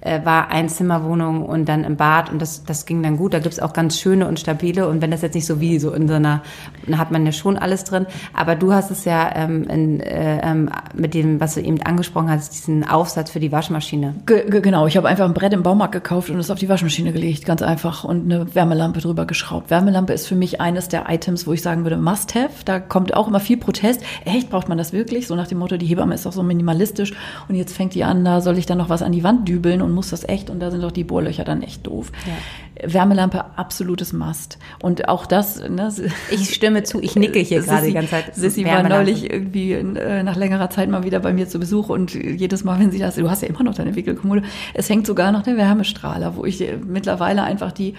[0.02, 3.34] äh, war Einzimmerwohnung und dann im Bad und das, das ging dann gut.
[3.34, 5.93] Da gibt's auch ganz schöne und stabile und wenn das jetzt nicht so wie so
[5.93, 6.41] in so einer,
[6.86, 8.06] dann hat man ja schon alles drin.
[8.34, 12.30] Aber du hast es ja ähm, in, äh, ähm, mit dem, was du eben angesprochen
[12.30, 14.16] hast, diesen Aufsatz für die Waschmaschine.
[14.26, 17.14] G genau, ich habe einfach ein Brett im Baumarkt gekauft und es auf die Waschmaschine
[17.14, 19.70] gelegt, ganz einfach und eine Wärmelampe drüber geschraubt.
[19.70, 22.66] Wärmelampe ist für mich eines der Items, wo ich sagen würde, must have.
[22.66, 24.02] Da kommt auch immer viel Protest.
[24.26, 25.28] Echt, braucht man das wirklich?
[25.28, 27.14] So nach dem Motto, die Hebamme ist doch so minimalistisch
[27.47, 29.82] und jetzt fängt die an, da soll ich dann noch was an die Wand dübeln
[29.82, 32.12] und und muss das echt und da sind doch die Bohrlöcher dann echt doof.
[32.26, 32.94] Ja.
[32.94, 34.58] Wärmelampe, absolutes Must.
[34.82, 35.94] Und auch das, ne,
[36.32, 38.36] Ich stimme zu, ich nicke hier gerade die ganze Zeit.
[38.36, 42.14] Sissi war neulich irgendwie äh, nach längerer Zeit mal wieder bei mir zu Besuch und
[42.14, 45.32] jedes Mal, wenn sie das, du hast ja immer noch deine Wickelkommode, es hängt sogar
[45.32, 47.96] noch der Wärmestrahler, wo ich mittlerweile einfach die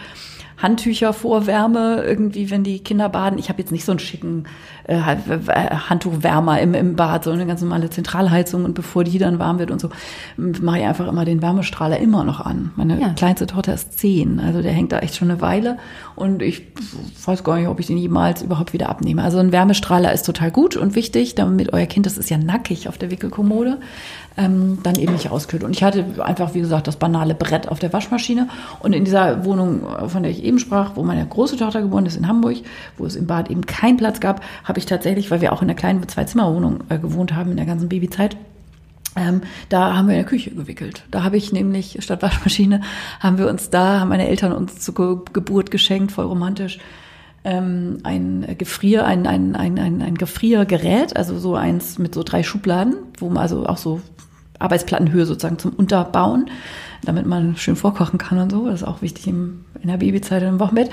[0.62, 3.38] Handtücher vorwärme, irgendwie, wenn die Kinder baden.
[3.38, 4.44] Ich habe jetzt nicht so einen schicken
[4.84, 9.58] äh, Handtuchwärmer im, im Bad, sondern eine ganz normale Zentralheizung und bevor die dann warm
[9.58, 9.90] wird und so,
[10.36, 12.70] mache ich einfach immer den Wärmestrahler immer noch an.
[12.76, 13.08] Meine ja.
[13.10, 15.78] kleinste Tochter ist zehn, also der hängt da echt schon eine Weile
[16.14, 16.62] und ich
[17.24, 19.22] weiß gar nicht, ob ich den jemals überhaupt wieder abnehme.
[19.22, 22.88] Also ein Wärmestrahler ist total gut und wichtig, damit euer Kind, das ist ja nackig
[22.88, 23.78] auf der Wickelkommode,
[24.36, 25.64] ähm, dann eben nicht auskühlt.
[25.64, 28.48] Und ich hatte einfach, wie gesagt, das banale Brett auf der Waschmaschine.
[28.80, 32.16] Und in dieser Wohnung, von der ich eben sprach, wo meine große Tochter geboren ist
[32.16, 32.56] in Hamburg,
[32.96, 35.68] wo es im Bad eben keinen Platz gab, habe ich tatsächlich, weil wir auch in
[35.68, 38.36] einer kleinen Zwei-Zimmer-Wohnung äh, gewohnt haben in der ganzen Babyzeit,
[39.14, 41.04] ähm, da haben wir in der Küche gewickelt.
[41.10, 42.80] Da habe ich nämlich statt Waschmaschine
[43.20, 46.78] haben wir uns da, haben meine Eltern uns zur Geburt geschenkt, voll romantisch,
[47.44, 52.42] ähm, ein Gefrier, ein, ein, ein, ein, ein Gefriergerät, also so eins mit so drei
[52.42, 54.00] Schubladen, wo man also auch so
[54.62, 56.50] Arbeitsplattenhöhe sozusagen zum Unterbauen,
[57.04, 58.66] damit man schön vorkochen kann und so.
[58.66, 60.90] Das ist auch wichtig im in der Babyzeit im Wochenbett.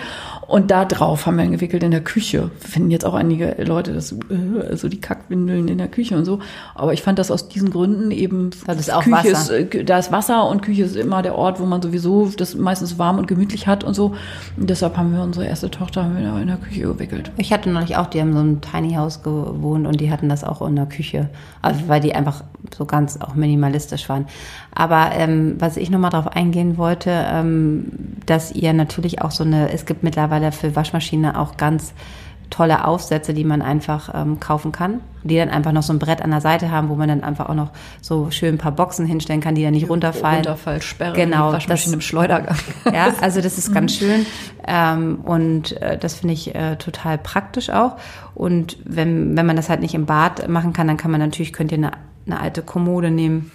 [0.47, 2.49] Und da drauf haben wir ihn gewickelt in der Küche.
[2.59, 6.39] Finden jetzt auch einige Leute das, äh, so die Kackwindeln in der Küche und so.
[6.73, 9.57] Aber ich fand das aus diesen Gründen eben, das ist auch Küche Wasser.
[9.57, 12.55] Ist, äh, da ist Wasser und Küche ist immer der Ort, wo man sowieso das
[12.55, 14.15] meistens warm und gemütlich hat und so.
[14.57, 16.09] Und deshalb haben wir unsere erste Tochter
[16.41, 17.31] in der Küche gewickelt.
[17.37, 20.43] Ich hatte neulich auch, die haben so ein Tiny House gewohnt und die hatten das
[20.43, 21.29] auch in der Küche.
[21.61, 22.43] Also, weil die einfach
[22.75, 24.25] so ganz auch minimalistisch waren.
[24.73, 27.85] Aber ähm, was ich nochmal darauf eingehen wollte, ähm,
[28.25, 31.93] dass ihr natürlich auch so eine, es gibt mittlerweile für Waschmaschine auch ganz
[32.49, 36.21] tolle Aufsätze, die man einfach ähm, kaufen kann, die dann einfach noch so ein Brett
[36.21, 37.71] an der Seite haben, wo man dann einfach auch noch
[38.01, 40.37] so schön ein paar Boxen hinstellen kann, die dann nicht runterfallen.
[40.37, 42.57] Runterfallsperre, genau, Waschmaschine das, im Schleudergang.
[42.91, 44.25] Ja, also das ist ganz schön
[44.67, 47.97] ähm, und äh, das finde ich äh, total praktisch auch.
[48.33, 51.53] Und wenn, wenn man das halt nicht im Bad machen kann, dann kann man natürlich,
[51.53, 51.91] könnt ihr eine,
[52.25, 53.51] eine alte Kommode nehmen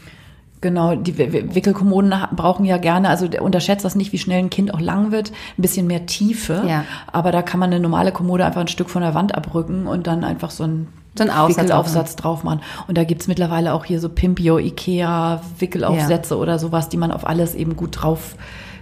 [0.65, 4.81] Genau, die Wickelkommoden brauchen ja gerne, also unterschätzt das nicht, wie schnell ein Kind auch
[4.81, 6.65] lang wird, ein bisschen mehr Tiefe.
[6.67, 6.87] Ja.
[7.13, 10.07] Aber da kann man eine normale Kommode einfach ein Stück von der Wand abrücken und
[10.07, 10.89] dann einfach so ein
[11.19, 12.63] so ein Aufsatz Wickelaufsatz drauf machen.
[12.89, 16.41] Und da gibt's mittlerweile auch hier so Pimpio, Ikea, Wickelaufsätze ja.
[16.41, 18.37] oder sowas, die man auf alles eben gut drauf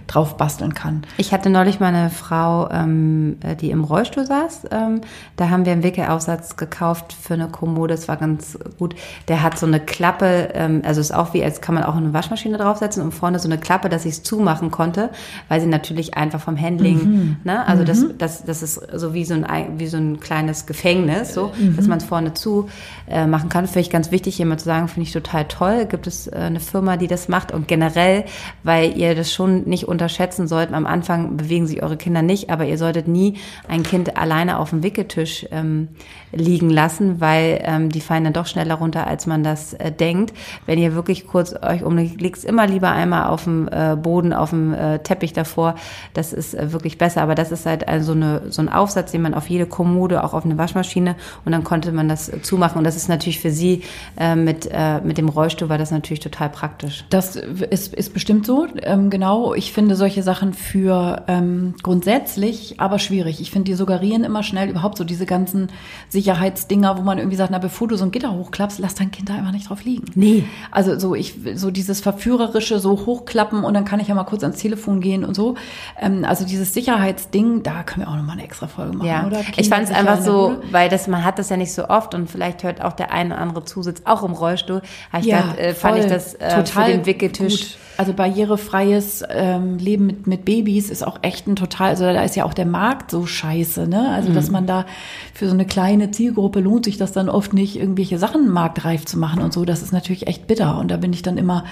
[0.07, 1.03] drauf basteln kann.
[1.17, 4.67] Ich hatte neulich mal eine Frau, ähm, äh, die im Rollstuhl saß.
[4.71, 5.01] Ähm,
[5.35, 7.93] da haben wir einen Wickelaufsatz gekauft für eine Kommode.
[7.93, 8.95] Das war ganz gut.
[9.27, 12.13] Der hat so eine Klappe, ähm, also ist auch wie, als kann man auch eine
[12.13, 15.09] Waschmaschine draufsetzen und vorne so eine Klappe, dass ich es zumachen konnte,
[15.49, 17.37] weil sie natürlich einfach vom Handling, mhm.
[17.43, 17.87] ne, also mhm.
[17.87, 21.75] das, das, das ist so wie so ein, wie so ein kleines Gefängnis, so, mhm.
[21.75, 22.69] dass man es vorne zu
[23.07, 23.67] äh, machen kann.
[23.67, 25.85] Finde ich ganz wichtig, jemand zu sagen, finde ich total toll.
[25.85, 28.25] Gibt es äh, eine Firma, die das macht und generell,
[28.63, 30.73] weil ihr das schon nicht unterschätzen sollt.
[30.73, 33.37] Am Anfang bewegen sich eure Kinder nicht, aber ihr solltet nie
[33.69, 35.87] ein Kind alleine auf dem Wickeltisch ähm,
[36.33, 40.33] liegen lassen, weil ähm, die fallen dann doch schneller runter, als man das äh, denkt.
[40.65, 44.73] Wenn ihr wirklich kurz euch umlegt, immer lieber einmal auf dem äh, Boden, auf dem
[44.73, 45.75] äh, Teppich davor.
[46.13, 47.21] Das ist äh, wirklich besser.
[47.21, 50.33] Aber das ist halt also eine, so ein Aufsatz, den man auf jede Kommode, auch
[50.33, 51.15] auf eine Waschmaschine
[51.45, 52.79] und dann konnte man das zumachen.
[52.79, 53.83] Und das ist natürlich für sie
[54.17, 57.05] äh, mit, äh, mit dem Rollstuhl war das natürlich total praktisch.
[57.09, 58.67] Das ist, ist bestimmt so.
[58.81, 59.53] Ähm, genau.
[59.53, 63.41] Ich finde solche Sachen für ähm, grundsätzlich aber schwierig.
[63.41, 65.69] Ich finde, die suggerieren immer schnell überhaupt so diese ganzen
[66.09, 69.29] Sicherheitsdinger, wo man irgendwie sagt, na, bevor du so ein Gitter hochklappst, lass dein Kind
[69.29, 70.05] da einfach nicht drauf liegen.
[70.15, 70.45] Nee.
[70.71, 74.43] Also so ich, so dieses verführerische, so hochklappen und dann kann ich ja mal kurz
[74.43, 75.55] ans Telefon gehen und so.
[75.99, 79.27] Ähm, also dieses Sicherheitsding, da können wir auch nochmal eine extra Folge machen, ja.
[79.27, 79.37] oder?
[79.37, 82.13] Kinder ich fand es einfach so, weil das, man hat das ja nicht so oft
[82.15, 84.81] und vielleicht hört auch der eine oder andere Zusatz, auch im Rollstuhl,
[85.19, 89.23] ich ja, gedacht, äh, fand ich das äh, total für den Wickeltisch gut also barrierefreies
[89.29, 92.53] ähm, Leben mit, mit Babys ist auch echt ein total, also da ist ja auch
[92.53, 94.09] der Markt so scheiße, ne?
[94.09, 94.33] Also mhm.
[94.33, 94.85] dass man da
[95.33, 99.19] für so eine kleine Zielgruppe lohnt sich das dann oft nicht, irgendwelche Sachen marktreif zu
[99.19, 99.65] machen und so.
[99.65, 100.77] Das ist natürlich echt bitter.
[100.79, 101.65] Und da bin ich dann immer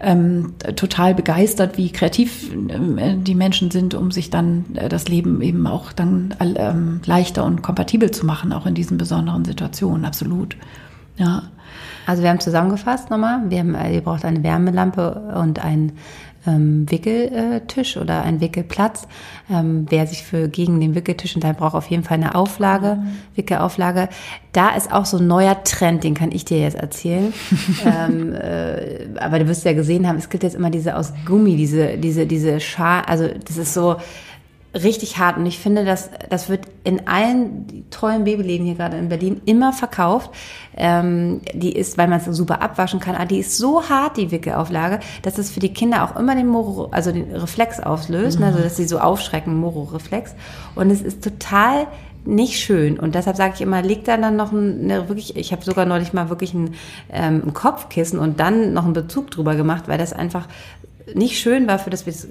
[0.00, 5.40] ähm, total begeistert, wie kreativ äh, die Menschen sind, um sich dann äh, das Leben
[5.42, 10.04] eben auch dann ähm, leichter und kompatibel zu machen, auch in diesen besonderen Situationen.
[10.04, 10.56] Absolut.
[11.16, 11.42] Ja.
[12.10, 15.92] Also wir haben zusammengefasst nochmal, wir haben, ihr braucht eine Wärmelampe und einen
[16.44, 19.06] ähm, Wickeltisch oder einen Wickelplatz.
[19.48, 23.18] Ähm, wer sich für gegen den Wickeltisch und braucht auf jeden Fall eine Auflage, mhm.
[23.36, 24.08] Wickelauflage.
[24.50, 27.32] Da ist auch so ein neuer Trend, den kann ich dir jetzt erzählen.
[27.86, 31.56] ähm, äh, aber du wirst ja gesehen haben, es gibt jetzt immer diese aus Gummi,
[31.56, 33.98] diese, diese, diese Schal, also das ist so,
[34.74, 35.36] richtig hart.
[35.36, 39.72] Und ich finde, dass das wird in allen tollen Babyläden hier gerade in Berlin immer
[39.72, 40.30] verkauft.
[40.76, 44.30] Ähm, die ist, weil man es super abwaschen kann, aber die ist so hart, die
[44.30, 48.46] Wickelauflage, dass es für die Kinder auch immer den Moro, also den Reflex auslöst, mhm.
[48.46, 50.34] also dass sie so aufschrecken, Moro-Reflex.
[50.74, 51.86] Und es ist total
[52.24, 52.98] nicht schön.
[52.98, 56.12] Und deshalb sage ich immer, leg da dann noch eine wirklich, ich habe sogar neulich
[56.12, 56.74] mal wirklich ein,
[57.10, 60.46] ähm, ein Kopfkissen und dann noch einen Bezug drüber gemacht, weil das einfach
[61.14, 62.28] nicht schön war für das, es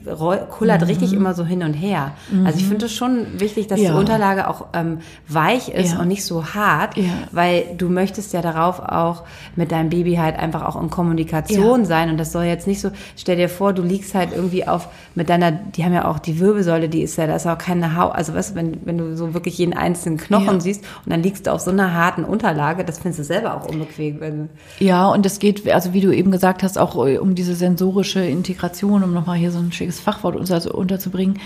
[0.50, 0.88] kullert mhm.
[0.88, 2.14] richtig immer so hin und her.
[2.32, 2.46] Mhm.
[2.46, 3.92] Also ich finde es schon wichtig, dass ja.
[3.92, 6.00] die Unterlage auch ähm, weich ist ja.
[6.00, 7.04] und nicht so hart, ja.
[7.32, 9.24] weil du möchtest ja darauf auch
[9.56, 12.92] mit deinem Baby halt einfach auch in Kommunikation sein und das soll jetzt nicht so,
[13.16, 16.40] stell dir vor, du liegst halt irgendwie auf mit deiner, die haben ja auch die
[16.40, 19.18] Wirbelsäule, die ist ja, da ist auch keine Haut, also weißt du, wenn, wenn du
[19.18, 22.86] so wirklich jeden einzelnen Knochen siehst und dann liegst du auf so einer harten Unterlage,
[22.86, 24.50] das findest du selber auch unbequem.
[24.80, 28.22] Ja, und es geht, also wie du eben gesagt hast, auch äh, um diese sensorische
[28.22, 31.40] Integration Integration, um nochmal hier so ein schickes Fachwort also unterzubringen,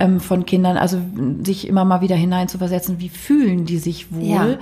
[0.00, 1.00] ähm, von Kindern, also
[1.44, 4.58] sich immer mal wieder hineinzuversetzen, wie fühlen die sich wohl, ja.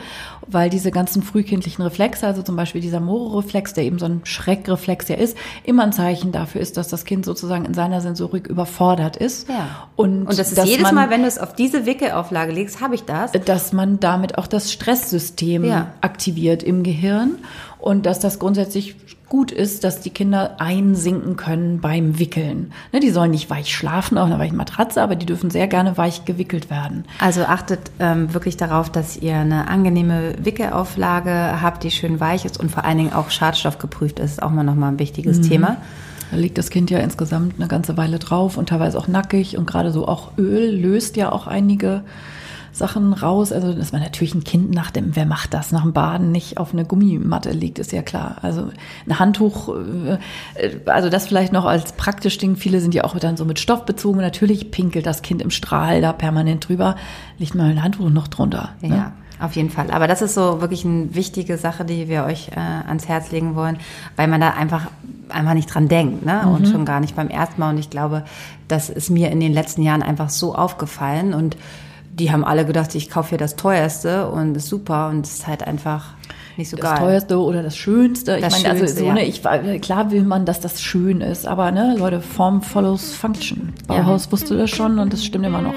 [0.47, 5.09] weil diese ganzen frühkindlichen Reflexe, also zum Beispiel dieser Moro-Reflex, der eben so ein Schreckreflex
[5.09, 9.17] ja ist, immer ein Zeichen dafür ist, dass das Kind sozusagen in seiner Sensorik überfordert
[9.17, 9.49] ist.
[9.49, 9.89] Ja.
[9.95, 12.95] Und, Und das ist jedes man, Mal, wenn du es auf diese Wickelauflage legst, habe
[12.95, 13.33] ich das.
[13.33, 15.93] Dass man damit auch das Stresssystem ja.
[16.01, 17.39] aktiviert im Gehirn
[17.79, 18.97] und dass das grundsätzlich
[19.29, 22.73] gut ist, dass die Kinder einsinken können beim Wickeln.
[22.93, 25.97] Ne, die sollen nicht weich schlafen auf einer weichen Matratze, aber die dürfen sehr gerne
[25.99, 27.05] weich gewickelt werden.
[27.19, 32.61] Also achtet ähm, wirklich darauf, dass ihr eine angenehme Wickelauflage habt, die schön weich ist
[32.61, 34.43] und vor allen Dingen auch schadstoffgeprüft ist.
[34.43, 35.43] Auch mal nochmal ein wichtiges mhm.
[35.43, 35.77] Thema.
[36.31, 39.67] Da liegt das Kind ja insgesamt eine ganze Weile drauf und teilweise auch nackig und
[39.67, 42.03] gerade so auch Öl löst ja auch einige
[42.77, 43.53] Sachen raus.
[43.53, 46.59] Also, dass man natürlich ein Kind nach dem, wer macht das, nach dem Baden nicht
[46.59, 48.37] auf eine Gummimatte liegt, ist ja klar.
[48.43, 48.69] Also
[49.09, 50.19] ein Handtuch, äh,
[50.87, 52.57] also das vielleicht noch als praktisch Ding.
[52.57, 54.21] Viele sind ja auch dann so mit Stoff bezogen.
[54.21, 56.97] Natürlich pinkelt das Kind im Strahl da permanent drüber.
[57.39, 58.71] Liegt mal ein Handtuch noch drunter.
[58.81, 58.97] Ne?
[58.97, 59.13] Ja.
[59.39, 59.91] Auf jeden Fall.
[59.91, 63.55] Aber das ist so wirklich eine wichtige Sache, die wir euch äh, ans Herz legen
[63.55, 63.77] wollen,
[64.17, 64.87] weil man da einfach
[65.29, 66.43] einfach nicht dran denkt, ne?
[66.45, 66.53] Mhm.
[66.53, 67.71] Und schon gar nicht beim ersten Mal.
[67.71, 68.25] Und ich glaube,
[68.69, 71.57] das ist mir in den letzten Jahren einfach so aufgefallen und
[72.19, 75.47] die haben alle gedacht, ich kaufe hier das teuerste und ist super und es ist
[75.47, 76.15] halt einfach
[76.57, 76.93] nicht so das geil.
[76.93, 78.41] Das teuerste oder das schönste.
[78.41, 79.43] Das ich meine, also so, ne, ich,
[79.83, 83.75] klar will man, dass das schön ist, aber ne, Leute, Form follows Function.
[83.87, 84.33] Bauhaus ja.
[84.33, 85.75] wusste das schon und das stimmt immer noch.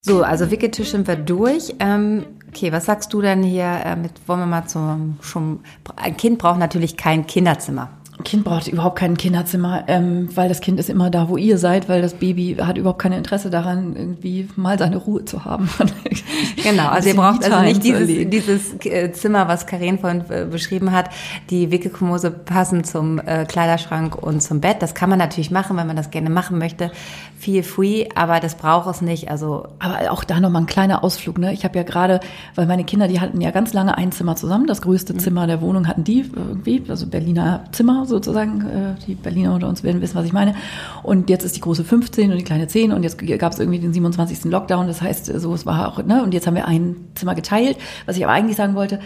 [0.00, 1.74] So, also Wicketisch sind wir durch.
[1.80, 3.80] Ähm, okay, was sagst du denn hier?
[3.84, 5.60] Äh, mit, wollen wir mal zum schon.
[5.96, 7.90] Ein Kind braucht natürlich kein Kinderzimmer.
[8.24, 11.88] Kind braucht überhaupt kein Kinderzimmer, ähm, weil das Kind ist immer da, wo ihr seid,
[11.88, 15.68] weil das Baby hat überhaupt kein Interesse daran, irgendwie mal seine Ruhe zu haben.
[16.62, 20.90] genau, also ihr braucht also nicht dieses, dieses äh, Zimmer, was Karin vorhin äh, beschrieben
[20.90, 21.10] hat,
[21.50, 24.82] die Wickelkommose passen zum äh, Kleiderschrank und zum Bett.
[24.82, 26.90] Das kann man natürlich machen, wenn man das gerne machen möchte.
[27.38, 29.30] Feel free, aber das braucht es nicht.
[29.30, 31.38] Also aber auch da nochmal ein kleiner Ausflug.
[31.38, 31.52] Ne?
[31.52, 32.18] Ich habe ja gerade,
[32.56, 34.66] weil meine Kinder, die hatten ja ganz lange ein Zimmer zusammen.
[34.66, 35.18] Das größte mhm.
[35.20, 38.60] Zimmer der Wohnung hatten die irgendwie, also Berliner Zimmer sozusagen.
[38.62, 40.54] Äh, die Berliner unter uns werden wissen, was ich meine.
[41.02, 43.78] Und jetzt ist die große 15 und die kleine 10 und jetzt gab es irgendwie
[43.78, 44.44] den 27.
[44.44, 44.86] Lockdown.
[44.86, 46.22] Das heißt, so es war auch, ne?
[46.22, 47.76] Und jetzt haben wir ein Zimmer geteilt.
[48.06, 49.00] Was ich aber eigentlich sagen wollte,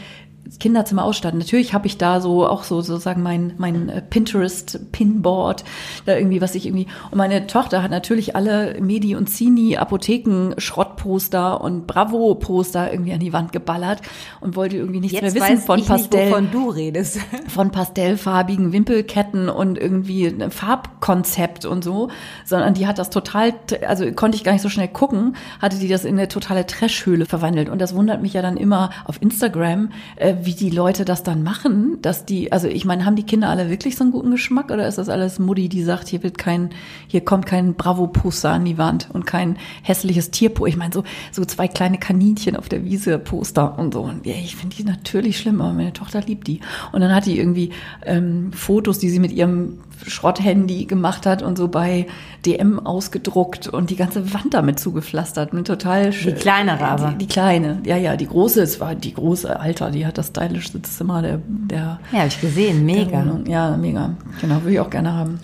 [0.59, 1.38] Kinderzimmer ausstatten.
[1.38, 5.64] Natürlich habe ich da so auch so sozusagen mein mein äh, Pinterest Pinboard
[6.05, 10.55] da irgendwie was ich irgendwie und meine Tochter hat natürlich alle Medi und Zini Apotheken
[10.59, 14.03] Schrottposter und Bravo Poster irgendwie an die Wand geballert
[14.40, 17.18] und wollte irgendwie nichts Jetzt mehr wissen von Pastell nicht, wovon du redest
[17.49, 22.09] von pastellfarbigen Wimpelketten und irgendwie ein Farbkonzept und so,
[22.45, 23.55] sondern die hat das total
[23.86, 27.26] also konnte ich gar nicht so schnell gucken, hatte die das in eine totale Trashhöhle
[27.26, 31.22] verwandelt und das wundert mich ja dann immer auf Instagram äh, wie die Leute das
[31.22, 34.30] dann machen, dass die, also ich meine, haben die Kinder alle wirklich so einen guten
[34.30, 36.70] Geschmack oder ist das alles Mutti, die sagt, hier wird kein,
[37.07, 40.66] hier kommt kein Bravo-Poster an die Wand und kein hässliches Tierpo.
[40.66, 44.03] Ich meine, so, so zwei kleine Kaninchen auf der Wiese Poster und so.
[44.03, 46.61] Und ja, ich finde die natürlich schlimm, aber meine Tochter liebt die.
[46.93, 47.70] Und dann hat die irgendwie
[48.05, 52.07] ähm, Fotos, die sie mit ihrem Schrotthandy gemacht hat und so bei
[52.45, 55.53] DM ausgedruckt und die ganze Wand damit zugepflastert.
[55.53, 57.11] Mit total die kleinere aber.
[57.12, 60.22] Die, die, kleine, ja, ja, die große, es war die große Alter, die hat das
[60.23, 63.25] stylischste Zimmer der, der Ja, habe ich gesehen, mega.
[63.47, 64.14] Ja, mega.
[64.41, 65.41] Genau, würde ich auch gerne haben.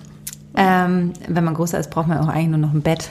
[0.56, 3.08] Ähm, wenn man größer ist, braucht man auch eigentlich nur noch ein Bett.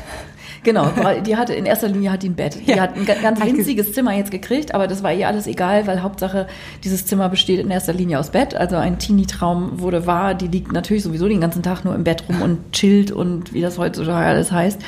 [0.63, 0.89] Genau,
[1.26, 2.57] die hatte in erster Linie hat die ein Bett.
[2.68, 2.82] Die ja.
[2.82, 6.47] hat ein ganz winziges Zimmer jetzt gekriegt, aber das war ihr alles egal, weil Hauptsache
[6.84, 8.53] dieses Zimmer besteht in erster Linie aus Bett.
[8.53, 10.34] Also ein Teenie-Traum wurde wahr.
[10.34, 13.61] Die liegt natürlich sowieso den ganzen Tag nur im Bett rum und chillt und wie
[13.61, 14.82] das heutzutage alles heißt.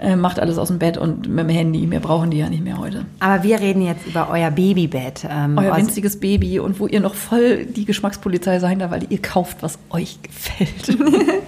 [0.00, 1.90] Äh, macht alles aus dem Bett und mit dem Handy.
[1.90, 3.04] Wir brauchen die ja nicht mehr heute.
[3.20, 5.26] Aber wir reden jetzt über euer Babybett.
[5.28, 9.20] Ähm, euer winziges Baby und wo ihr noch voll die Geschmackspolizei sein da, weil ihr
[9.20, 10.98] kauft, was euch gefällt.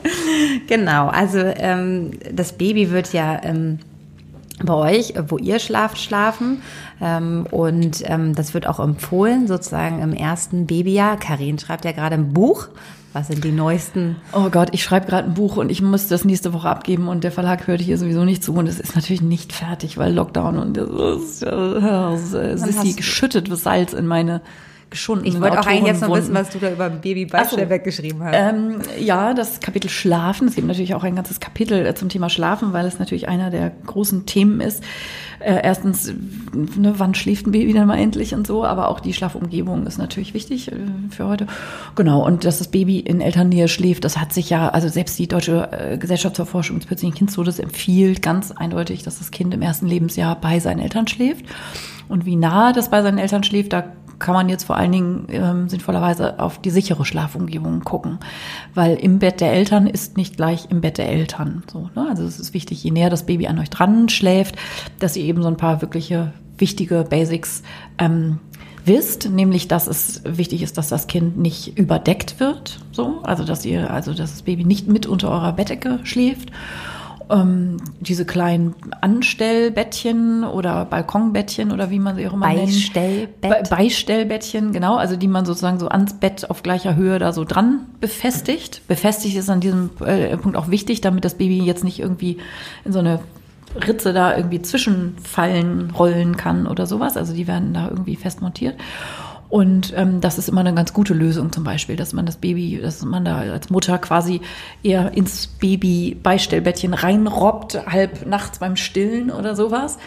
[0.66, 3.78] genau, also ähm, das Baby wird ja ähm,
[4.62, 6.62] bei euch, wo ihr schlaft, schlafen.
[7.00, 11.18] Ähm, und ähm, das wird auch empfohlen, sozusagen im ersten Babyjahr.
[11.18, 12.68] Karin schreibt ja gerade ein Buch
[13.12, 14.16] was sind die neuesten?
[14.32, 17.24] Oh Gott, ich schreibe gerade ein Buch und ich muss das nächste Woche abgeben und
[17.24, 20.58] der Verlag hört hier sowieso nicht zu und es ist natürlich nicht fertig, weil Lockdown
[20.58, 24.42] und es ist die geschüttet Salz in meine
[24.90, 25.26] geschunden.
[25.26, 27.84] Ich wollte auch eigentlich jetzt noch wissen, was du da über Baby Beistelbeck so.
[27.84, 28.34] geschrieben hast.
[28.34, 30.48] Ähm, ja, das Kapitel Schlafen.
[30.48, 33.50] Es gibt natürlich auch ein ganzes Kapitel äh, zum Thema Schlafen, weil es natürlich einer
[33.50, 34.82] der großen Themen ist.
[35.40, 36.12] Äh, erstens,
[36.52, 39.96] ne, wann schläft ein Baby dann mal endlich und so, aber auch die Schlafumgebung ist
[39.96, 40.76] natürlich wichtig äh,
[41.10, 41.46] für heute.
[41.96, 45.28] Genau, und dass das Baby in Elternnähe schläft, das hat sich ja, also selbst die
[45.28, 49.62] Deutsche äh, Gesellschaft zur Forschung des plötzlichen Kindstodes empfiehlt ganz eindeutig, dass das Kind im
[49.62, 51.46] ersten Lebensjahr bei seinen Eltern schläft.
[52.08, 53.84] Und wie nah das bei seinen Eltern schläft, da
[54.20, 58.18] kann man jetzt vor allen Dingen ähm, sinnvollerweise auf die sichere Schlafumgebung gucken.
[58.74, 61.64] Weil im Bett der Eltern ist nicht gleich im Bett der Eltern.
[61.72, 62.06] So, ne?
[62.08, 64.56] Also es ist wichtig, je näher das Baby an euch dran schläft,
[65.00, 67.62] dass ihr eben so ein paar wirkliche wichtige Basics
[67.98, 68.38] ähm,
[68.84, 73.64] wisst, nämlich dass es wichtig ist, dass das Kind nicht überdeckt wird, so, also dass
[73.64, 76.50] ihr, also dass das Baby nicht mit unter eurer Bettdecke schläft
[77.30, 83.42] ähm, diese kleinen Anstellbettchen oder Balkonbettchen oder wie man sie auch immer Beistellbett.
[83.42, 83.68] nennt.
[83.68, 87.44] Be Beistellbettchen, genau, also die man sozusagen so ans Bett auf gleicher Höhe da so
[87.44, 88.82] dran befestigt.
[88.88, 92.38] Befestigt ist an diesem äh, Punkt auch wichtig, damit das Baby jetzt nicht irgendwie
[92.84, 93.20] in so eine
[93.86, 97.16] Ritze da irgendwie zwischenfallen, rollen kann oder sowas.
[97.16, 98.76] Also die werden da irgendwie fest montiert.
[99.50, 102.78] Und ähm, das ist immer eine ganz gute Lösung zum Beispiel, dass man das Baby,
[102.80, 104.40] dass man da als Mutter quasi
[104.84, 109.98] eher ins Baby-Beistellbettchen reinrobbt, halb nachts beim Stillen oder sowas.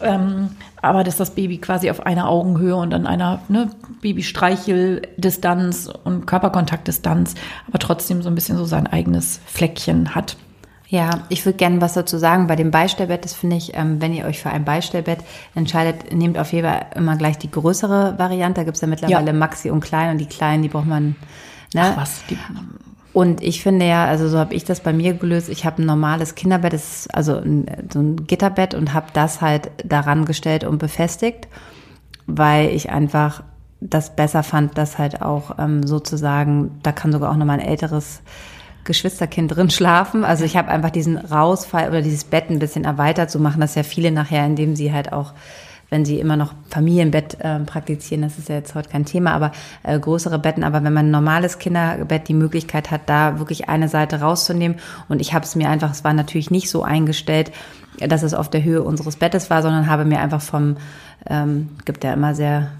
[0.00, 3.70] Ähm, aber dass das Baby quasi auf einer Augenhöhe und an einer ne,
[4.02, 7.34] Babystreichel-Distanz und Körperkontaktdistanz,
[7.66, 10.36] aber trotzdem so ein bisschen so sein eigenes Fleckchen hat.
[10.88, 12.46] Ja, ich würde gerne was dazu sagen.
[12.46, 15.18] Bei dem Beistellbett, das finde ich, ähm, wenn ihr euch für ein Beistellbett
[15.54, 18.60] entscheidet, nehmt auf jeden Fall immer gleich die größere Variante.
[18.60, 19.32] Da gibt es ja mittlerweile ja.
[19.32, 21.16] Maxi und Klein und die Kleinen, die braucht man.
[21.74, 21.82] Ne?
[21.82, 22.22] Ach was.
[22.30, 22.38] Die,
[23.12, 25.48] und ich finde ja, also so habe ich das bei mir gelöst.
[25.48, 29.40] Ich habe ein normales Kinderbett, das ist also ein, so ein Gitterbett und habe das
[29.40, 31.48] halt daran gestellt und befestigt,
[32.26, 33.42] weil ich einfach
[33.80, 38.20] das besser fand, dass halt auch ähm, sozusagen, da kann sogar auch nochmal ein älteres
[38.86, 40.24] Geschwisterkind drin schlafen.
[40.24, 43.30] Also ich habe einfach diesen Rausfall oder dieses Bett ein bisschen erweitert.
[43.30, 45.34] So machen das ja viele nachher, indem sie halt auch
[45.88, 49.52] wenn sie immer noch Familienbett äh, praktizieren, das ist ja jetzt heute kein Thema, aber
[49.82, 50.64] äh, größere Betten.
[50.64, 54.78] Aber wenn man ein normales Kinderbett die Möglichkeit hat, da wirklich eine Seite rauszunehmen
[55.08, 57.52] und ich habe es mir einfach, es war natürlich nicht so eingestellt,
[58.00, 60.76] dass es auf der Höhe unseres Bettes war, sondern habe mir einfach vom,
[61.28, 62.72] ähm, gibt ja immer sehr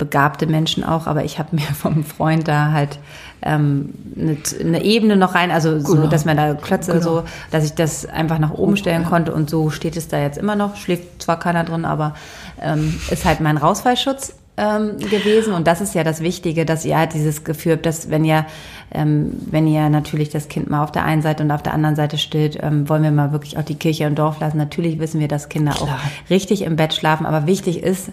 [0.00, 2.98] begabte Menschen auch, aber ich habe mir vom Freund da halt
[3.42, 5.86] ähm, eine, eine Ebene noch rein, also genau.
[5.86, 7.04] so, dass man da Klötze genau.
[7.04, 7.22] so,
[7.52, 10.56] dass ich das einfach nach oben stellen konnte und so steht es da jetzt immer
[10.56, 10.76] noch.
[10.76, 12.14] Schläft zwar keiner drin, aber
[12.60, 16.98] ähm, ist halt mein Rausfallschutz ähm, gewesen und das ist ja das Wichtige, dass ihr
[16.98, 18.44] halt dieses Gefühl habt, dass wenn ihr
[18.92, 21.96] ähm, wenn ihr natürlich das Kind mal auf der einen Seite und auf der anderen
[21.96, 24.58] Seite stillt, ähm, wollen wir mal wirklich auch die Kirche im Dorf lassen.
[24.58, 25.88] Natürlich wissen wir, dass Kinder Klar.
[25.88, 28.10] auch richtig im Bett schlafen, aber wichtig ist,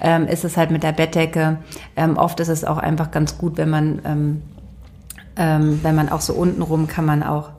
[0.00, 1.58] ähm, ist es halt mit der Bettdecke.
[1.96, 4.42] Ähm, oft ist es auch einfach ganz gut, wenn man, ähm,
[5.36, 7.50] ähm, wenn man auch so untenrum kann man auch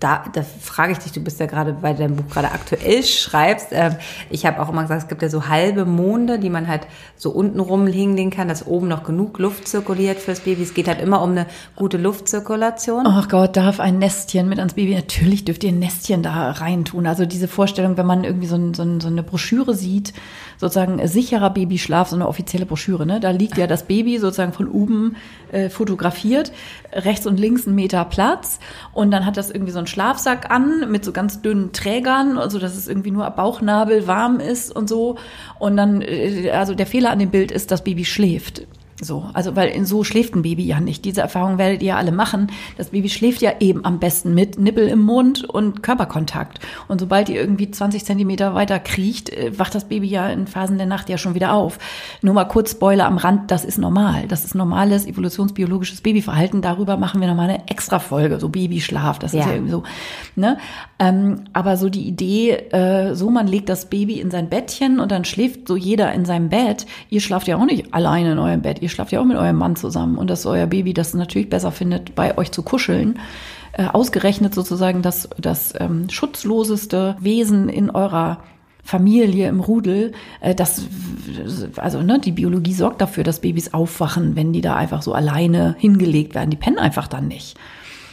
[0.00, 3.02] da, da frage ich dich, du bist ja gerade, weil du dein Buch gerade aktuell
[3.02, 3.72] schreibst.
[3.72, 3.96] Äh,
[4.30, 6.86] ich habe auch immer gesagt, es gibt ja so halbe Monde, die man halt
[7.16, 10.62] so unten rumlegen kann, dass oben noch genug Luft zirkuliert fürs Baby.
[10.62, 13.06] Es geht halt immer um eine gute Luftzirkulation.
[13.06, 14.94] Ach Gott, darf ein Nestchen mit ans Baby?
[14.94, 17.06] Natürlich dürft ihr ein Nestchen da reintun.
[17.06, 20.12] Also diese Vorstellung, wenn man irgendwie so, ein, so, ein, so eine Broschüre sieht,
[20.58, 23.20] sozusagen sicherer Babyschlaf, so eine offizielle Broschüre, ne?
[23.20, 25.16] Da liegt ja das Baby sozusagen von oben
[25.52, 26.52] äh, fotografiert,
[26.92, 28.58] rechts und links ein Meter Platz
[28.92, 32.58] und dann hat das irgendwie so einen Schlafsack an mit so ganz dünnen Trägern, also
[32.58, 35.16] dass es irgendwie nur ab Bauchnabel warm ist und so
[35.58, 38.66] und dann, äh, also der Fehler an dem Bild ist, das Baby schläft.
[39.00, 41.04] So, also weil in so schläft ein Baby ja nicht.
[41.04, 42.50] Diese Erfahrung werdet ihr ja alle machen.
[42.76, 46.58] Das Baby schläft ja eben am besten mit Nippel im Mund und Körperkontakt.
[46.88, 50.78] Und sobald ihr irgendwie 20 Zentimeter weiter kriecht, äh, wacht das Baby ja in Phasen
[50.78, 51.78] der Nacht ja schon wieder auf.
[52.22, 54.26] Nur mal kurz Spoiler am Rand, das ist normal.
[54.26, 56.60] Das ist normales evolutionsbiologisches Babyverhalten.
[56.60, 59.20] Darüber machen wir nochmal eine extra Folge, so Babyschlaf.
[59.20, 59.40] Das ja.
[59.40, 59.82] ist ja irgendwie so.
[60.34, 60.58] Ne?
[60.98, 65.12] Ähm, aber so die Idee, äh, so man legt das Baby in sein Bettchen und
[65.12, 66.86] dann schläft so jeder in seinem Bett.
[67.10, 68.82] Ihr schlaft ja auch nicht alleine in eurem Bett.
[68.82, 71.72] Ihr schlaft ja auch mit eurem Mann zusammen und dass euer Baby das natürlich besser
[71.72, 73.18] findet, bei euch zu kuscheln.
[73.72, 78.38] Äh, ausgerechnet sozusagen das, das ähm, schutzloseste Wesen in eurer
[78.82, 80.86] Familie im Rudel, äh, das,
[81.76, 85.76] also ne, die Biologie sorgt dafür, dass Babys aufwachen, wenn die da einfach so alleine
[85.78, 86.48] hingelegt werden.
[86.48, 87.58] Die pennen einfach dann nicht.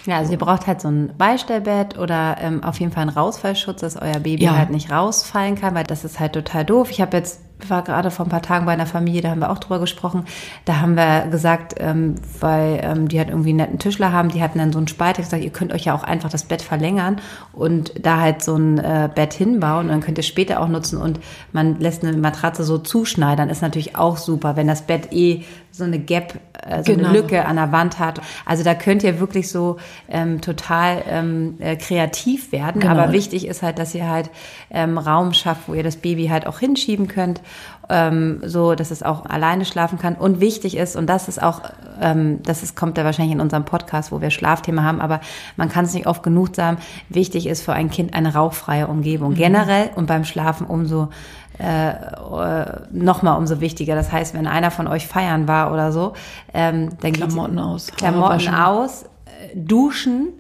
[0.05, 3.81] Ja, also ihr braucht halt so ein Beistellbett oder ähm, auf jeden Fall einen Rausfallschutz,
[3.81, 4.57] dass euer Baby ja.
[4.57, 6.91] halt nicht rausfallen kann, weil das ist halt total doof.
[6.91, 9.49] Ich habe jetzt war gerade vor ein paar Tagen bei einer Familie, da haben wir
[9.49, 10.25] auch drüber gesprochen.
[10.65, 14.41] Da haben wir gesagt, ähm, weil ähm, die halt irgendwie einen netten Tischler haben, die
[14.41, 17.21] hatten dann so einen Spalt, gesagt, ihr könnt euch ja auch einfach das Bett verlängern
[17.53, 20.99] und da halt so ein äh, Bett hinbauen und dann könnt ihr später auch nutzen
[20.99, 21.19] und
[21.51, 25.43] man lässt eine Matratze so zuschneidern, ist natürlich auch super, wenn das Bett eh
[25.75, 26.35] so eine Gap,
[26.65, 27.09] äh, so genau.
[27.09, 28.21] eine Lücke an der Wand hat.
[28.45, 32.81] Also da könnt ihr wirklich so ähm, total ähm, äh, kreativ werden.
[32.81, 32.93] Genau.
[32.93, 34.29] Aber wichtig ist halt, dass ihr halt
[34.69, 37.41] ähm, Raum schafft, wo ihr das Baby halt auch hinschieben könnt
[37.89, 40.15] ähm, so dass es auch alleine schlafen kann.
[40.15, 41.61] Und wichtig ist, und das ist auch,
[42.01, 45.21] ähm, das ist, kommt da wahrscheinlich in unserem Podcast, wo wir Schlafthema haben, aber
[45.57, 46.77] man kann es nicht oft genug sagen,
[47.09, 49.31] wichtig ist für ein Kind eine rauchfreie Umgebung.
[49.31, 49.35] Mhm.
[49.35, 51.09] Generell und beim Schlafen umso
[51.57, 53.95] äh, äh, nochmal umso wichtiger.
[53.95, 56.13] Das heißt, wenn einer von euch feiern war oder so,
[56.53, 60.33] ähm, dann Klamotten aus, Klamotten aus, äh, duschen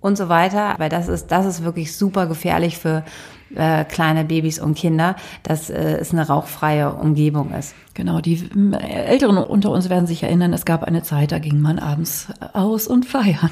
[0.00, 3.04] und so weiter, weil das ist das ist wirklich super gefährlich für
[3.54, 7.74] äh, kleine Babys und Kinder, dass äh, es eine rauchfreie Umgebung ist.
[7.94, 8.48] Genau, die
[8.80, 12.86] Älteren unter uns werden sich erinnern, es gab eine Zeit, da ging man abends aus
[12.86, 13.50] und feiern.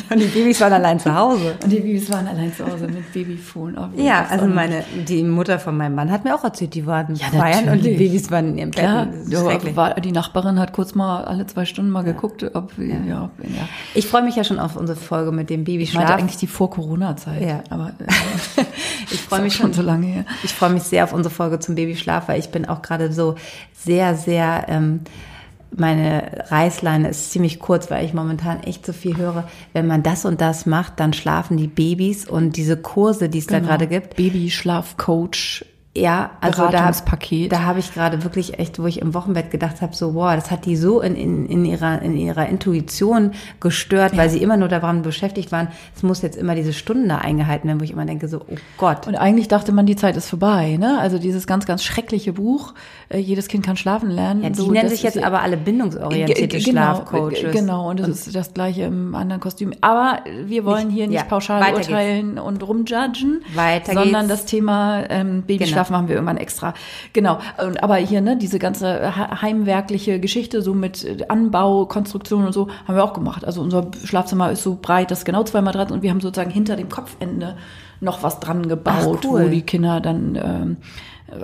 [0.10, 1.56] Und die Babys waren allein zu Hause.
[1.62, 3.76] Und die Babys waren allein zu Hause mit Babyphone.
[3.78, 7.14] Oh, ja, also meine, die Mutter von meinem Mann hat mir auch erzählt, die waren
[7.14, 8.84] ja, feiern und die Babys waren in ihrem Bett.
[9.28, 12.84] Ja, war, die Nachbarin hat kurz mal alle zwei Stunden mal geguckt, ob, ja.
[12.84, 13.68] ja, ja.
[13.94, 16.02] Ich freue mich ja schon auf unsere Folge mit dem Babyschlaf.
[16.02, 17.42] Ich meinte eigentlich die Vor-Corona-Zeit.
[17.42, 17.60] Ja.
[17.70, 18.62] Aber äh,
[19.10, 20.24] ich freue mich schon so lange her.
[20.42, 23.34] Ich freue mich sehr auf unsere Folge zum Babyschlaf, weil ich bin auch gerade so
[23.72, 25.00] sehr, sehr ähm,
[25.76, 29.48] meine Reißleine ist ziemlich kurz, weil ich momentan echt so viel höre.
[29.72, 33.46] Wenn man das und das macht, dann schlafen die Babys und diese Kurse, die es
[33.46, 33.60] genau.
[33.60, 34.16] da gerade gibt.
[34.16, 35.64] Babyschlafcoach
[35.96, 39.94] ja, also da, da habe ich gerade wirklich echt, wo ich im Wochenbett gedacht habe,
[39.94, 43.30] so, wow, das hat die so in, in, in, ihrer, in ihrer Intuition
[43.60, 44.18] gestört, ja.
[44.18, 47.68] weil sie immer nur daran beschäftigt waren, es muss jetzt immer diese Stunden da eingehalten
[47.68, 49.06] werden, wo ich immer denke, so, oh Gott.
[49.06, 50.98] Und eigentlich dachte man, die Zeit ist vorbei, ne?
[50.98, 52.74] Also dieses ganz, ganz schreckliche Buch,
[53.08, 54.42] äh, jedes Kind kann schlafen lernen.
[54.42, 57.52] Ja, die so, nennen sich jetzt aber alle bindungsorientierte genau, Schlafcoaches.
[57.52, 59.72] Genau, und das und ist das gleiche im anderen Kostüm.
[59.80, 62.46] Aber wir wollen nicht, hier nicht ja, pauschal urteilen geht's.
[62.46, 64.40] und rumjudgen, weiter sondern geht's.
[64.40, 66.74] das Thema ähm, Babyschlaf genau Schlaf machen wir irgendwann extra.
[67.12, 67.38] Genau.
[67.64, 72.68] Und, aber hier, ne, diese ganze heimwerkliche Geschichte, so mit äh, Anbau, Konstruktion und so,
[72.86, 73.44] haben wir auch gemacht.
[73.44, 76.50] Also unser Schlafzimmer ist so breit, das ist genau zwei Matratzen und wir haben sozusagen
[76.50, 77.56] hinter dem Kopfende
[78.00, 79.44] noch was dran gebaut, Ach, cool.
[79.44, 80.76] wo die Kinder dann ähm,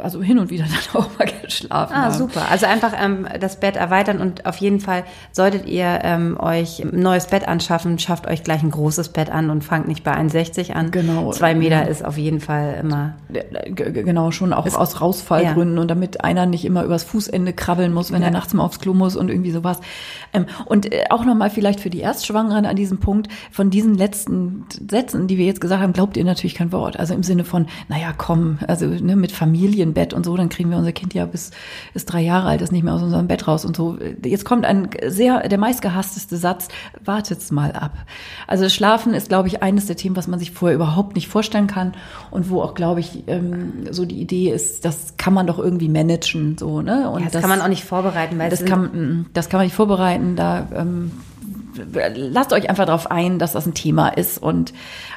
[0.03, 2.15] also hin und wieder dann auch mal geschlafen ah, haben.
[2.15, 2.43] super.
[2.51, 7.01] Also einfach ähm, das Bett erweitern und auf jeden Fall solltet ihr ähm, euch ein
[7.01, 10.73] neues Bett anschaffen, schafft euch gleich ein großes Bett an und fangt nicht bei 1,60
[10.73, 10.91] an.
[10.91, 11.33] Genau.
[11.33, 13.15] Zwei Meter ist auf jeden Fall immer.
[13.75, 15.83] Genau, schon auch aus Rausfallgründen ja.
[15.83, 18.29] und damit einer nicht immer übers Fußende krabbeln muss, wenn ja.
[18.29, 19.81] er nachts mal aufs Klo muss und irgendwie sowas.
[20.33, 24.67] Ähm, und äh, auch nochmal vielleicht für die Erstschwangeren an diesem Punkt, von diesen letzten
[24.89, 26.99] Sätzen, die wir jetzt gesagt haben, glaubt ihr natürlich kein Wort.
[26.99, 29.33] Also im Sinne von, naja, komm, also ne, mit
[29.81, 31.51] Familienbett und so, dann kriegen wir unser Kind ja bis,
[31.93, 33.99] bis drei Jahre alt ist nicht mehr aus unserem Bett raus und so.
[34.25, 36.69] Jetzt kommt ein sehr, der meistgehassteste Satz,
[37.03, 37.93] wartet's mal ab.
[38.47, 41.67] Also Schlafen ist, glaube ich, eines der Themen, was man sich vorher überhaupt nicht vorstellen
[41.67, 41.95] kann
[42.31, 45.89] und wo auch, glaube ich, ähm, so die Idee ist, das kann man doch irgendwie
[45.89, 47.11] managen, so, ne?
[47.11, 49.59] Und ja, das, das, kann man auch nicht vorbereiten, weil das kann, mm, das kann
[49.59, 51.13] man nicht vorbereiten, da, ähm,
[52.15, 54.73] lasst euch einfach darauf ein, dass das ein Thema ist und,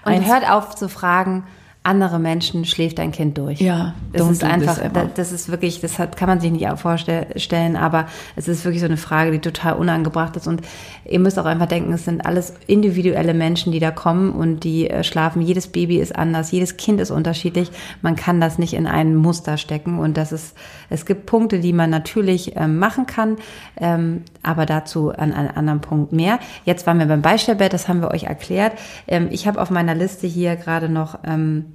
[0.05, 1.43] und hört auf zu fragen,
[1.84, 3.59] andere Menschen schläft dein Kind durch.
[3.59, 4.79] Ja, das ist einfach,
[5.15, 8.07] das ist wirklich, das hat, kann man sich nicht vorstellen, aber
[8.38, 10.61] es ist wirklich so eine Frage, die total unangebracht ist und
[11.03, 14.89] ihr müsst auch einfach denken, es sind alles individuelle Menschen, die da kommen und die
[14.89, 15.41] äh, schlafen.
[15.41, 17.69] Jedes Baby ist anders, jedes Kind ist unterschiedlich.
[18.01, 20.55] Man kann das nicht in ein Muster stecken und das ist,
[20.89, 23.36] es gibt Punkte, die man natürlich ähm, machen kann,
[23.75, 26.39] ähm, aber dazu an einem anderen Punkt mehr.
[26.63, 28.71] Jetzt waren wir beim Beistellbett, das haben wir euch erklärt.
[29.05, 31.72] Ähm, ich habe auf meiner Liste hier gerade noch ähm,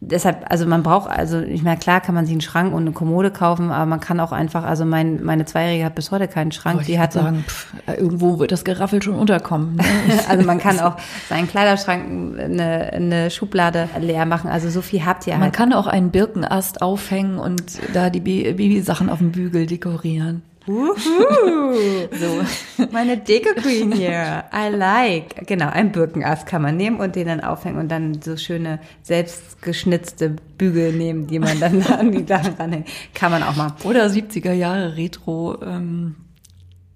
[0.00, 2.92] deshalb, also man braucht, also ich meine, klar kann man sich einen Schrank und eine
[2.92, 6.52] Kommode kaufen, aber man kann auch einfach, also mein, meine Zweijährige hat bis heute keinen
[6.52, 6.84] Schrank.
[6.86, 9.76] Die hat sagen, pff, irgendwo wird das Geraffel schon unterkommen.
[9.76, 9.84] Ne?
[10.28, 10.96] also man kann auch
[11.28, 14.50] seinen Kleiderschrank eine, eine Schublade leer machen.
[14.50, 15.52] Also so viel habt ihr Man halt.
[15.52, 20.42] kann auch einen Birkenast aufhängen und da die Babysachen auf dem Bügel dekorieren.
[20.70, 24.44] So, meine Deko Queen hier.
[24.54, 25.46] I like.
[25.46, 30.36] Genau, ein Birkenast kann man nehmen und den dann aufhängen und dann so schöne selbstgeschnitzte
[30.58, 32.88] Bügel nehmen, die man dann an die Sachen ranhängt.
[33.14, 33.74] Kann man auch mal.
[33.84, 36.16] Oder 70er Jahre Retro ähm,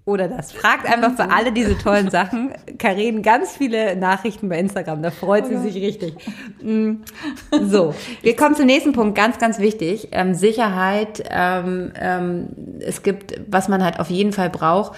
[0.05, 0.51] oder das.
[0.51, 2.53] Fragt einfach für alle diese tollen Sachen.
[2.77, 6.15] Karin, ganz viele Nachrichten bei Instagram, da freut sie sich richtig.
[6.61, 6.97] Mm.
[7.63, 10.09] So, wir kommen zum nächsten Punkt, ganz, ganz wichtig.
[10.11, 11.23] Ähm, Sicherheit.
[11.29, 12.47] Ähm, ähm,
[12.79, 14.95] es gibt, was man halt auf jeden Fall braucht.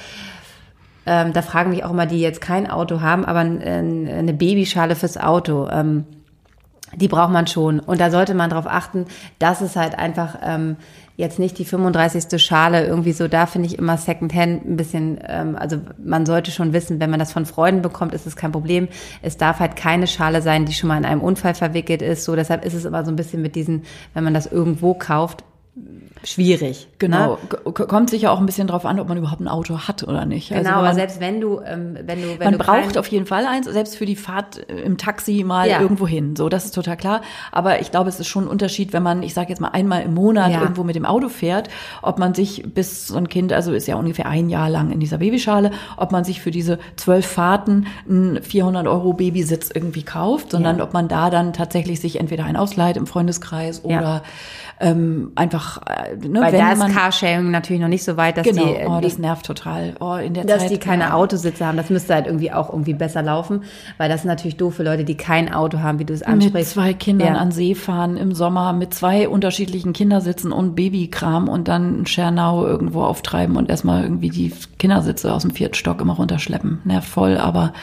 [1.06, 5.18] Ähm, da fragen mich auch immer, die jetzt kein Auto haben, aber eine Babyschale fürs
[5.18, 5.70] Auto.
[5.70, 6.04] Ähm,
[6.96, 7.80] die braucht man schon.
[7.80, 9.06] Und da sollte man darauf achten,
[9.40, 10.76] dass es halt einfach ähm,
[11.18, 12.42] jetzt nicht die 35.
[12.42, 16.74] Schale irgendwie so, da finde ich immer Secondhand ein bisschen, ähm, also man sollte schon
[16.74, 18.88] wissen, wenn man das von Freunden bekommt, ist es kein Problem.
[19.24, 22.24] Es darf halt keine Schale sein, die schon mal in einem Unfall verwickelt ist.
[22.24, 25.44] So, deshalb ist es immer so ein bisschen mit diesen, wenn man das irgendwo kauft,
[26.24, 26.88] schwierig.
[27.00, 27.38] Genau.
[27.66, 27.72] Ne?
[27.72, 30.52] Kommt sicher auch ein bisschen drauf an, ob man überhaupt ein Auto hat oder nicht.
[30.52, 33.08] Also genau, also aber selbst wenn du, ähm, wenn du, wenn man du braucht auf
[33.08, 35.80] jeden Fall eins, selbst für die Fahrt äh, im Taxi mal ja.
[35.80, 36.36] irgendwo hin.
[36.36, 37.22] So, das ist total klar.
[37.52, 40.02] Aber ich glaube, es ist schon ein Unterschied, wenn man, ich sage jetzt mal einmal
[40.04, 40.62] im Monat ja.
[40.62, 41.70] irgendwo mit dem Auto fährt,
[42.02, 45.00] ob man sich bis so ein Kind, also ist ja ungefähr ein Jahr lang in
[45.00, 50.52] dieser Babyschale, ob man sich für diese zwölf Fahrten ein 400 Euro Babysitz irgendwie kauft,
[50.52, 50.84] sondern ja.
[50.84, 54.24] ob man da dann tatsächlich sich entweder ein ausleiht im Freundeskreis oder
[54.80, 58.46] ähm, einfach, äh, ne, Weil da ist man, Carsharing natürlich noch nicht so weit, dass
[58.46, 59.96] genau, die, oh, das nervt total.
[60.00, 61.14] Oh, in der dass Zeit, die keine ja.
[61.14, 61.78] Autositze haben.
[61.78, 63.64] Das müsste halt irgendwie auch irgendwie besser laufen,
[63.98, 66.54] weil das ist natürlich doof für Leute, die kein Auto haben, wie du es ansprichst.
[66.54, 67.40] Mit zwei Kindern ja.
[67.40, 73.04] an See fahren im Sommer mit zwei unterschiedlichen Kindersitzen und Babykram und dann Schernau irgendwo
[73.04, 76.82] auftreiben und erstmal irgendwie die Kindersitze aus dem vierten Stock immer runterschleppen.
[76.84, 77.74] Nervt voll, aber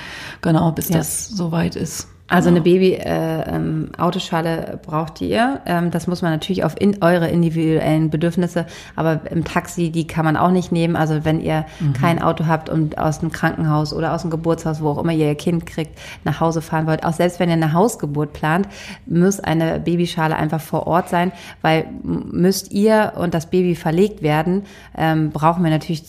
[0.42, 0.98] genau, bis ja.
[0.98, 2.08] das soweit ist.
[2.26, 5.60] Also eine Baby-Autoschale äh, ähm, braucht ihr.
[5.66, 8.64] Ähm, das muss man natürlich auf in, eure individuellen Bedürfnisse,
[8.96, 10.96] aber im Taxi, die kann man auch nicht nehmen.
[10.96, 11.92] Also wenn ihr mhm.
[11.92, 15.26] kein Auto habt und aus dem Krankenhaus oder aus dem Geburtshaus, wo auch immer ihr
[15.26, 18.68] ihr Kind kriegt, nach Hause fahren wollt, auch selbst wenn ihr eine Hausgeburt plant,
[19.04, 24.62] muss eine Babyschale einfach vor Ort sein, weil müsst ihr und das Baby verlegt werden,
[24.96, 26.04] ähm, brauchen wir natürlich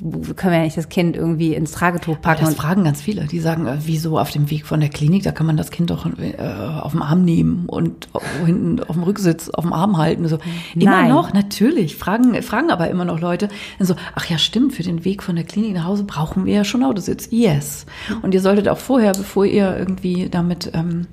[0.00, 2.42] können wir ja nicht das Kind irgendwie ins Tragetuch packen.
[2.42, 3.26] Aber das fragen ganz viele.
[3.26, 5.90] Die sagen, äh, wieso auf dem Weg von der Klinik, da kann man das Kind
[5.90, 8.08] doch äh, auf dem Arm nehmen und
[8.44, 10.26] hinten auf dem Rücksitz auf dem Arm halten.
[10.26, 10.38] So.
[10.74, 11.08] Immer Nein.
[11.10, 11.96] noch, natürlich.
[11.96, 13.48] Fragen, fragen aber immer noch Leute.
[13.78, 16.54] Und so, ach ja, stimmt, für den Weg von der Klinik nach Hause brauchen wir
[16.54, 17.28] ja schon Autositz.
[17.30, 17.86] Yes.
[18.22, 21.06] Und ihr solltet auch vorher, bevor ihr irgendwie damit ähm,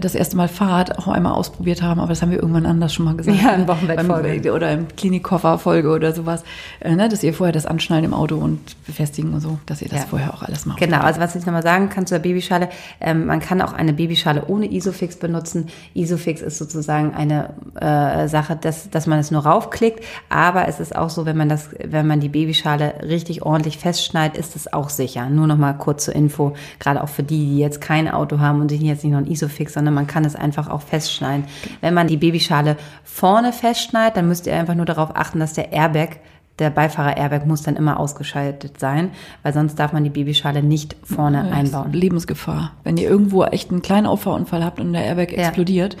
[0.00, 3.04] das erste Mal Fahrt auch einmal ausprobiert haben, aber das haben wir irgendwann anders schon
[3.04, 3.40] mal gesagt.
[3.42, 4.52] Ja, im Wochenbettfolge.
[4.52, 6.44] Oder im Klinikkofferfolge oder sowas,
[6.80, 9.88] äh, ne, dass ihr vorher das anschnallen im Auto und befestigen und so, dass ihr
[9.88, 10.06] das ja.
[10.06, 10.78] vorher auch alles macht.
[10.78, 12.68] Genau, also was ich nochmal sagen kann zur Babyschale,
[13.00, 15.68] ähm, man kann auch eine Babyschale ohne Isofix benutzen.
[15.94, 20.96] Isofix ist sozusagen eine äh, Sache, dass, dass man es nur raufklickt, aber es ist
[20.96, 24.88] auch so, wenn man das, wenn man die Babyschale richtig ordentlich festschneidet, ist es auch
[24.88, 25.28] sicher.
[25.28, 28.70] Nur nochmal kurz zur Info, gerade auch für die, die jetzt kein Auto haben und
[28.70, 31.44] sich jetzt nicht noch ein Isofix, sondern man kann es einfach auch festschneiden.
[31.80, 35.72] Wenn man die Babyschale vorne festschneidet, dann müsst ihr einfach nur darauf achten, dass der
[35.72, 36.20] Airbag
[36.58, 39.10] der Beifahrer-Airbag muss dann immer ausgeschaltet sein,
[39.42, 41.92] weil sonst darf man die Babyschale nicht vorne ja, einbauen.
[41.92, 42.72] Lebensgefahr.
[42.84, 45.46] Wenn ihr irgendwo echt einen kleinen Auffahrunfall habt und der Airbag ja.
[45.48, 45.96] explodiert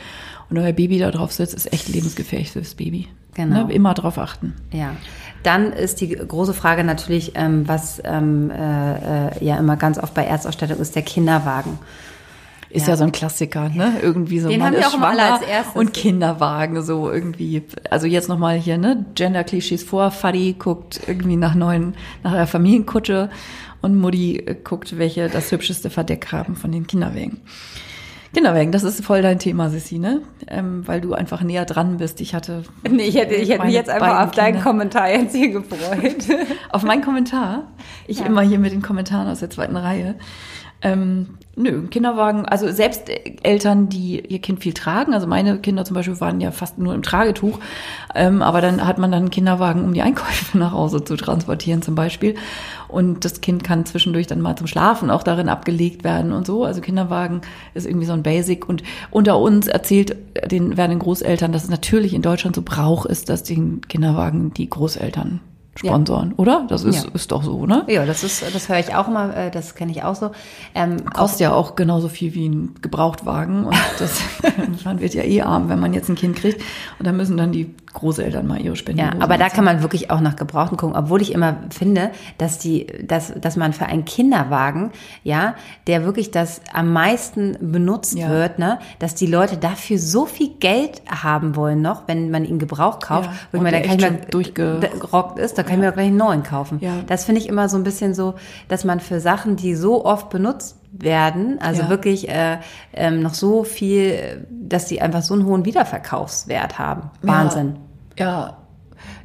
[0.48, 3.08] und euer Baby da drauf sitzt, ist echt lebensgefährlich fürs Baby.
[3.34, 3.66] Genau.
[3.66, 3.72] Ne?
[3.72, 4.54] Immer drauf achten.
[4.70, 4.94] Ja.
[5.42, 10.14] Dann ist die große Frage natürlich, ähm, was ähm, äh, äh, ja immer ganz oft
[10.14, 11.78] bei Erstausstattung ist, der Kinderwagen.
[12.72, 12.94] Ist ja.
[12.94, 13.94] ja so ein Klassiker, ne?
[14.00, 15.76] Irgendwie so Den man haben wir auch alle als erstes.
[15.76, 17.62] Und Kinderwagen, so irgendwie.
[17.90, 19.04] Also jetzt nochmal hier, ne?
[19.14, 20.10] Gender-Klischees vor.
[20.10, 23.28] Fadi guckt irgendwie nach neuen, nach der Familienkutsche
[23.82, 27.40] und Mutti guckt, welche das hübscheste Verdeck haben von den Kinderwägen.
[28.32, 30.22] Kinderwägen, das ist voll dein Thema, Sissi, ne?
[30.48, 32.20] Ähm, weil du einfach näher dran bist.
[32.22, 32.62] Ich hatte.
[32.90, 34.70] Nee, ich hätte, ich hätte mich jetzt einfach auf deinen Kinder.
[34.70, 36.24] Kommentar jetzt hier gefreut.
[36.70, 37.68] auf meinen Kommentar?
[38.06, 38.26] Ich ja.
[38.26, 40.14] immer hier mit den Kommentaren aus der zweiten Reihe.
[40.82, 43.08] Ähm, nö, Kinderwagen, also selbst
[43.42, 46.94] Eltern, die ihr Kind viel tragen, also meine Kinder zum Beispiel waren ja fast nur
[46.94, 47.60] im Tragetuch,
[48.14, 51.82] ähm, aber dann hat man dann einen Kinderwagen, um die Einkäufe nach Hause zu transportieren
[51.82, 52.34] zum Beispiel.
[52.88, 56.64] Und das Kind kann zwischendurch dann mal zum Schlafen auch darin abgelegt werden und so.
[56.64, 57.40] Also Kinderwagen
[57.72, 58.68] ist irgendwie so ein Basic.
[58.68, 60.14] Und unter uns erzählt
[60.50, 64.52] den, werden den Großeltern, dass es natürlich in Deutschland so Brauch ist, dass den Kinderwagen
[64.52, 65.40] die Großeltern
[65.74, 66.34] sponsoren, ja.
[66.36, 66.66] oder?
[66.68, 67.10] Das ist, ja.
[67.14, 67.84] ist doch so, ne?
[67.88, 70.30] Ja, das ist, das höre ich auch immer, äh, das kenne ich auch so.
[70.74, 74.20] Ähm, Kostet ja auch genauso viel wie ein Gebrauchtwagen und das,
[74.84, 76.60] man wird ja eh arm, wenn man jetzt ein Kind kriegt
[76.98, 79.00] und dann müssen dann die Großeltern mal ihre Spenden.
[79.00, 82.58] Ja, aber da kann man wirklich auch nach Gebrauchten gucken, obwohl ich immer finde, dass
[82.58, 84.92] die, dass, dass man für einen Kinderwagen,
[85.24, 85.54] ja,
[85.86, 88.28] der wirklich das am meisten benutzt ja.
[88.30, 92.58] wird, ne, dass die Leute dafür so viel Geld haben wollen noch, wenn man ihn
[92.58, 93.36] Gebrauch kauft, ja.
[93.52, 96.78] wo mir dann kann durchgerockt ist, da kann ich mir auch gleich einen neuen kaufen.
[96.80, 97.02] Ja.
[97.06, 98.34] Das finde ich immer so ein bisschen so,
[98.68, 101.88] dass man für Sachen, die so oft benutzt werden, also ja.
[101.88, 102.58] wirklich äh,
[102.92, 107.10] ähm, noch so viel, dass die einfach so einen hohen Wiederverkaufswert haben.
[107.22, 107.76] Wahnsinn.
[108.18, 108.58] Ja.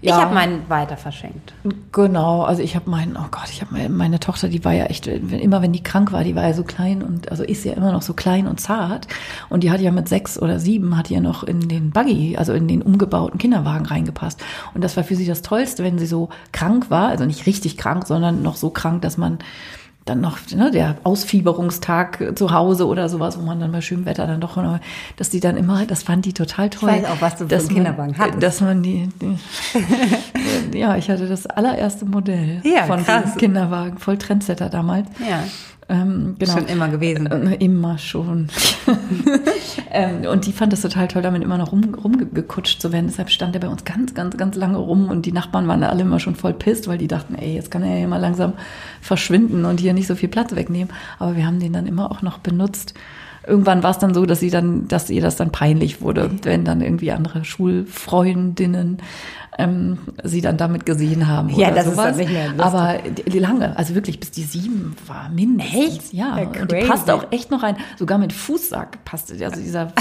[0.07, 0.15] Ja.
[0.15, 1.53] Ich habe meinen weiter verschenkt.
[1.91, 4.85] Genau, also ich habe meinen, oh Gott, ich habe meine, meine, Tochter, die war ja
[4.85, 7.73] echt, immer wenn die krank war, die war ja so klein und, also ist ja
[7.73, 9.07] immer noch so klein und zart.
[9.49, 12.53] Und die hat ja mit sechs oder sieben, hat ja noch in den Buggy, also
[12.53, 14.43] in den umgebauten Kinderwagen reingepasst.
[14.73, 17.77] Und das war für sie das Tollste, wenn sie so krank war, also nicht richtig
[17.77, 19.39] krank, sondern noch so krank, dass man
[20.09, 24.27] dann noch ne, der Ausfieberungstag zu Hause oder sowas, wo man dann bei schönem Wetter
[24.27, 24.57] dann doch,
[25.17, 26.89] dass die dann immer, das fand die total toll.
[26.89, 28.43] Ich weiß auch, was du für einen Kinderwagen hattest.
[28.43, 29.37] Dass man die, die
[30.79, 33.35] ja, ich hatte das allererste Modell ja, von krass.
[33.37, 35.07] Kinderwagen, voll Trendsetter damals.
[35.19, 35.43] Ja.
[35.89, 36.53] Ähm, genau.
[36.53, 37.27] Schon immer gewesen.
[37.27, 38.47] Äh, immer schon.
[39.91, 43.07] ähm, und die fand es total toll, damit immer noch rum, rumgekutscht zu werden.
[43.07, 45.89] Deshalb stand er bei uns ganz, ganz, ganz lange rum und die Nachbarn waren da
[45.89, 48.53] alle immer schon voll pisst, weil die dachten, ey, jetzt kann er ja mal langsam
[49.01, 50.93] verschwinden und hier nicht so viel Platz wegnehmen.
[51.19, 52.93] Aber wir haben den dann immer auch noch benutzt
[53.47, 56.65] irgendwann war es dann so, dass sie dann, dass ihr das dann peinlich wurde, wenn
[56.65, 58.97] dann irgendwie andere Schulfreundinnen
[59.57, 61.49] ähm, sie dann damit gesehen haben.
[61.49, 61.97] Ja, das sowas.
[61.97, 62.65] ist dann nicht mehr lustig.
[62.65, 65.75] Aber die, lange, also wirklich bis die sieben war mindestens.
[65.75, 66.13] Echt?
[66.13, 66.37] Ja.
[66.37, 67.77] ja und die passte auch echt noch rein.
[67.97, 69.33] Sogar mit Fußsack passte.
[69.43, 69.91] Also dieser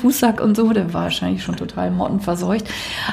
[0.00, 2.66] Fußsack und so, der war wahrscheinlich schon total mottenverseucht.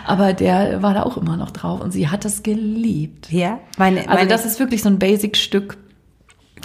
[0.05, 3.31] Aber der war da auch immer noch drauf und sie hat das geliebt.
[3.31, 3.59] Ja?
[3.77, 5.77] Meine, also meine das ist wirklich so ein Basic-Stück.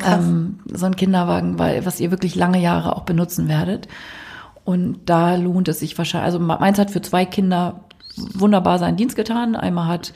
[0.04, 3.86] Ähm, so ein Kinderwagen, weil, was ihr wirklich lange Jahre auch benutzen werdet.
[4.64, 7.84] Und da lohnt es sich wahrscheinlich, also meins hat für zwei Kinder
[8.16, 9.56] wunderbar seinen Dienst getan.
[9.56, 10.12] Einmal hat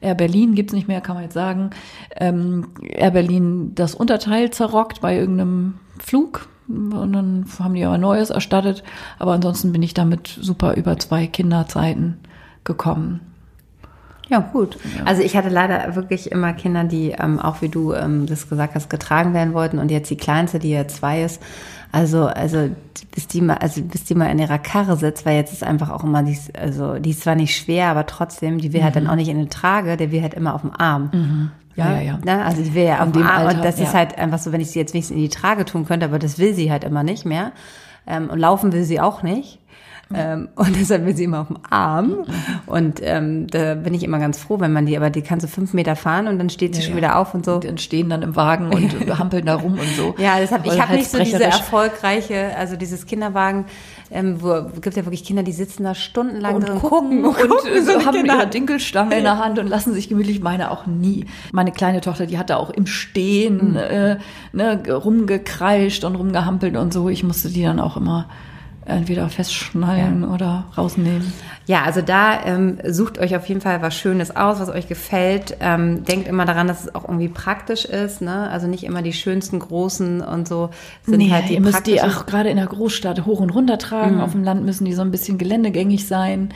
[0.00, 1.70] Air Berlin, gibt's nicht mehr, kann man jetzt sagen,
[2.16, 6.48] ähm, Air Berlin das Unterteil zerrockt bei irgendeinem Flug.
[6.68, 8.82] Und dann haben die aber Neues erstattet.
[9.18, 12.18] Aber ansonsten bin ich damit super über zwei Kinderzeiten
[12.64, 13.20] gekommen.
[14.28, 14.76] Ja, gut.
[14.96, 15.04] Ja.
[15.04, 18.74] Also ich hatte leider wirklich immer Kinder, die ähm, auch wie du ähm, das gesagt
[18.74, 19.78] hast, getragen werden wollten.
[19.78, 21.40] Und jetzt die kleinste, die ja zwei ist,
[21.92, 22.70] also, also
[23.14, 25.90] bis die mal, also bis die mal in ihrer Karre sitzt, weil jetzt ist einfach
[25.90, 28.84] auch immer die, also die ist zwar nicht schwer, aber trotzdem, die will mhm.
[28.84, 29.10] halt dann mhm.
[29.10, 31.10] auch nicht in den Trage, der will halt immer auf dem Arm.
[31.12, 31.50] Mhm.
[31.76, 32.18] Ja, ja, ja.
[32.24, 32.44] Ne?
[32.44, 33.46] Also die will ja auf dem Arm.
[33.46, 33.84] Alter, und das ja.
[33.84, 36.18] ist halt einfach so, wenn ich sie jetzt wenigstens in die Trage tun könnte, aber
[36.18, 37.52] das will sie halt immer nicht mehr.
[38.06, 39.58] Ähm, und laufen will sie auch nicht.
[40.14, 42.26] Ähm, und deshalb will sie immer auf dem Arm.
[42.66, 45.48] Und ähm, da bin ich immer ganz froh, wenn man die, aber die kann so
[45.48, 47.02] fünf Meter fahren und dann steht sie ja, schon ja.
[47.02, 47.56] wieder auf und so.
[47.56, 50.14] Und stehen dann im Wagen und hampeln da rum und so.
[50.18, 53.64] Ja, deshalb, ich habe halt nicht so diese erfolgreiche, also dieses Kinderwagen,
[54.12, 57.50] ähm, wo gibt ja wirklich Kinder, die sitzen da stundenlang und drin gucken, und, und,
[57.50, 58.36] und so haben Kinder.
[58.36, 60.40] ihre Dinkelstange in der Hand und lassen sich gemütlich.
[60.40, 61.26] Meine auch nie.
[61.50, 63.76] Meine kleine Tochter, die hat da auch im Stehen mhm.
[63.76, 64.18] äh,
[64.52, 67.08] ne, rumgekreischt und rumgehampelt und so.
[67.08, 68.28] Ich musste die dann auch immer
[68.86, 70.28] entweder festschnallen ja.
[70.28, 71.32] oder rausnehmen.
[71.66, 75.56] Ja, also da ähm, sucht euch auf jeden Fall was Schönes aus, was euch gefällt.
[75.60, 78.22] Ähm, denkt immer daran, dass es auch irgendwie praktisch ist.
[78.22, 78.48] Ne?
[78.50, 80.70] Also nicht immer die schönsten großen und so
[81.04, 83.78] sind nee, halt die ihr müsst die auch gerade in der Großstadt hoch und runter
[83.78, 84.16] tragen.
[84.16, 84.20] Mhm.
[84.20, 86.50] Auf dem Land müssen die so ein bisschen geländegängig sein.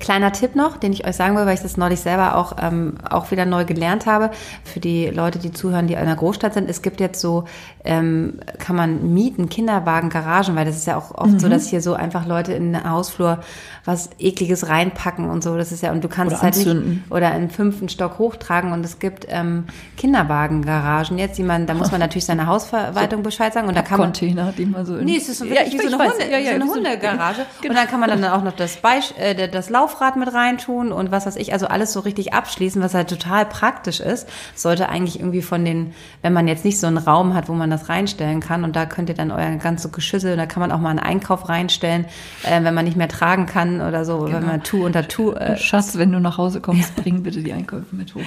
[0.00, 2.94] Kleiner Tipp noch, den ich euch sagen will, weil ich das neulich selber auch, ähm,
[3.08, 4.30] auch wieder neu gelernt habe,
[4.64, 6.70] für die Leute, die zuhören, die in einer Großstadt sind.
[6.70, 7.44] Es gibt jetzt so,
[7.84, 11.38] ähm, kann man mieten, Kinderwagen, Garagen, weil das ist ja auch oft mhm.
[11.40, 13.40] so, dass hier so einfach Leute in den Hausflur
[13.84, 15.56] was ekliges reinpacken und so.
[15.56, 16.90] Das ist ja, und du kannst oder es halt anzünden.
[16.90, 19.64] nicht oder einen fünften Stock hochtragen und es gibt ähm,
[19.96, 23.82] Kinderwagengaragen jetzt, die man, da muss man natürlich seine Hausverwaltung so Bescheid sagen und da
[23.82, 24.08] kann man.
[24.08, 26.30] Container, die man so in, Nee, es ist so, ja, ich wie so eine, Hunde,
[26.30, 27.46] ja, ja, so eine Hundegarage.
[27.60, 27.72] Genau.
[27.72, 31.10] Und dann kann man dann auch noch das Beisch, äh, das Laufrad mit reintun und
[31.10, 34.28] was weiß ich, also alles so richtig abschließen, was halt total praktisch ist.
[34.54, 37.70] Sollte eigentlich irgendwie von den, wenn man jetzt nicht so einen Raum hat, wo man
[37.70, 40.78] das reinstellen kann und da könnt ihr dann euer ganze Geschüssel, da kann man auch
[40.78, 42.04] mal einen Einkauf reinstellen,
[42.42, 44.32] äh, wenn man nicht mehr tragen kann oder so, genau.
[44.32, 45.32] wenn man Tu unter Tu.
[45.32, 48.20] Äh, Schatz, wenn du nach Hause kommst, bring bitte die Einkäufe mit hoch.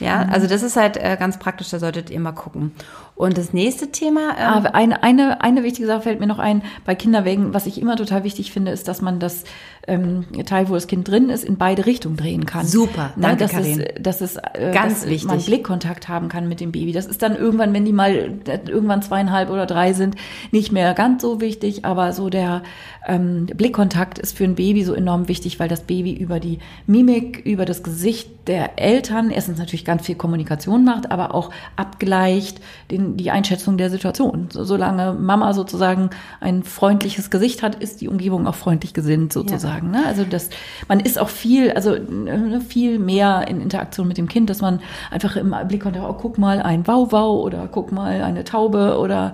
[0.00, 0.32] Ja, mhm.
[0.32, 2.72] also das ist halt äh, ganz praktisch, da solltet ihr mal gucken.
[3.16, 4.36] Und das nächste Thema.
[4.38, 7.80] Ähm, Aber eine, eine, eine wichtige Sache fällt mir noch ein, bei Kinderwägen, was ich
[7.80, 9.44] immer total wichtig finde, ist, dass man das
[9.86, 12.66] ähm, Teil, wo das Kind drin ist, in beide Richtungen drehen kann.
[12.66, 13.80] Super, Na, dass Karin.
[13.80, 15.28] Es, dass es äh, ganz dass wichtig.
[15.28, 16.92] man Blickkontakt haben kann mit dem Baby.
[16.92, 20.16] Das ist dann irgendwann, wenn die mal äh, irgendwann zweieinhalb oder drei sind,
[20.50, 22.62] nicht mehr ganz so wichtig, aber so der
[23.06, 27.44] ähm, Blickkontakt ist für ein Baby so enorm wichtig, weil das Baby über die Mimik,
[27.44, 32.60] über das Gesicht der Eltern erstens natürlich ganz viel Kommunikation macht, aber auch abgleicht
[32.90, 34.48] den, die Einschätzung der Situation.
[34.52, 36.10] So, solange Mama sozusagen
[36.40, 39.92] ein freundliches Gesicht hat, ist die Umgebung auch freundlich gesinnt sozusagen.
[39.92, 40.00] Ja.
[40.00, 40.06] Ne?
[40.06, 40.50] Also das,
[40.88, 44.80] man ist auch viel, also ne, viel mehr in Interaktion mit dem Kind, dass man
[45.10, 49.32] einfach im Blickkontakt, oh, guck mal ein Wauwau oder guck mal eine Taube oder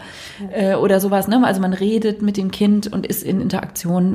[0.50, 0.72] ja.
[0.72, 1.28] äh, oder sowas.
[1.28, 1.44] Ne?
[1.44, 3.61] Also man redet mit dem Kind und ist in Interaktion,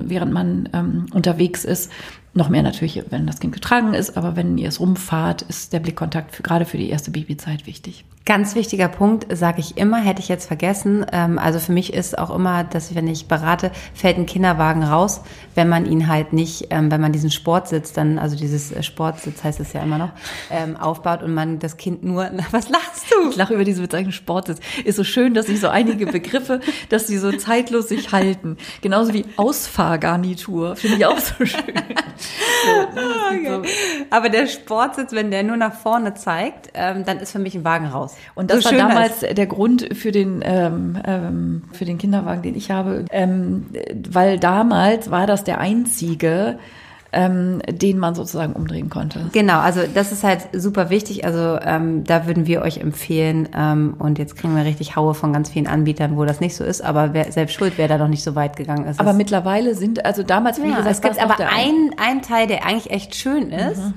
[0.10, 1.92] während man ähm, unterwegs ist.
[2.38, 5.80] Noch mehr natürlich, wenn das Kind getragen ist, aber wenn ihr es rumfahrt, ist der
[5.80, 8.06] Blickkontakt für, gerade für die erste Babyzeit wichtig.
[8.26, 11.04] Ganz wichtiger Punkt, sage ich immer, hätte ich jetzt vergessen.
[11.12, 15.22] Ähm, also für mich ist auch immer, dass wenn ich berate, fällt ein Kinderwagen raus,
[15.56, 19.44] wenn man ihn halt nicht, ähm, wenn man diesen Sportsitz dann, also dieses äh, Sportsitz
[19.44, 20.12] heißt es ja immer noch,
[20.52, 23.32] ähm, aufbaut und man das Kind nur, na, was lachst du?
[23.32, 24.60] Ich lache über diese Bezeichnung Sportsitz.
[24.84, 26.60] Ist so schön, dass sich so einige Begriffe,
[26.90, 28.58] dass sie so zeitlos sich halten.
[28.82, 31.74] Genauso wie Ausfahrgarnitur, finde ich auch so schön.
[32.92, 33.46] okay.
[33.46, 33.62] so.
[34.10, 37.64] Aber der Sportsitz, wenn der nur nach vorne zeigt, ähm, dann ist für mich ein
[37.64, 38.16] Wagen raus.
[38.36, 39.38] Und das so war damals heißt.
[39.38, 43.68] der Grund für den ähm, ähm, für den Kinderwagen, den ich habe, ähm,
[44.10, 46.60] weil damals war das der einzige
[47.14, 49.30] ähm, den man sozusagen umdrehen konnte.
[49.32, 51.26] Genau, also das ist halt super wichtig.
[51.26, 55.34] Also ähm, da würden wir euch empfehlen, ähm, und jetzt kriegen wir richtig Haue von
[55.34, 58.10] ganz vielen Anbietern, wo das nicht so ist, aber wer, selbst schuld, wer da noch
[58.10, 59.00] nicht so weit gegangen ist.
[59.00, 62.66] Aber mittlerweile sind, also damals, wie ja, gesagt, es gibt aber ein, ein Teil, der
[62.66, 63.80] eigentlich echt schön ist.
[63.80, 63.94] Mhm.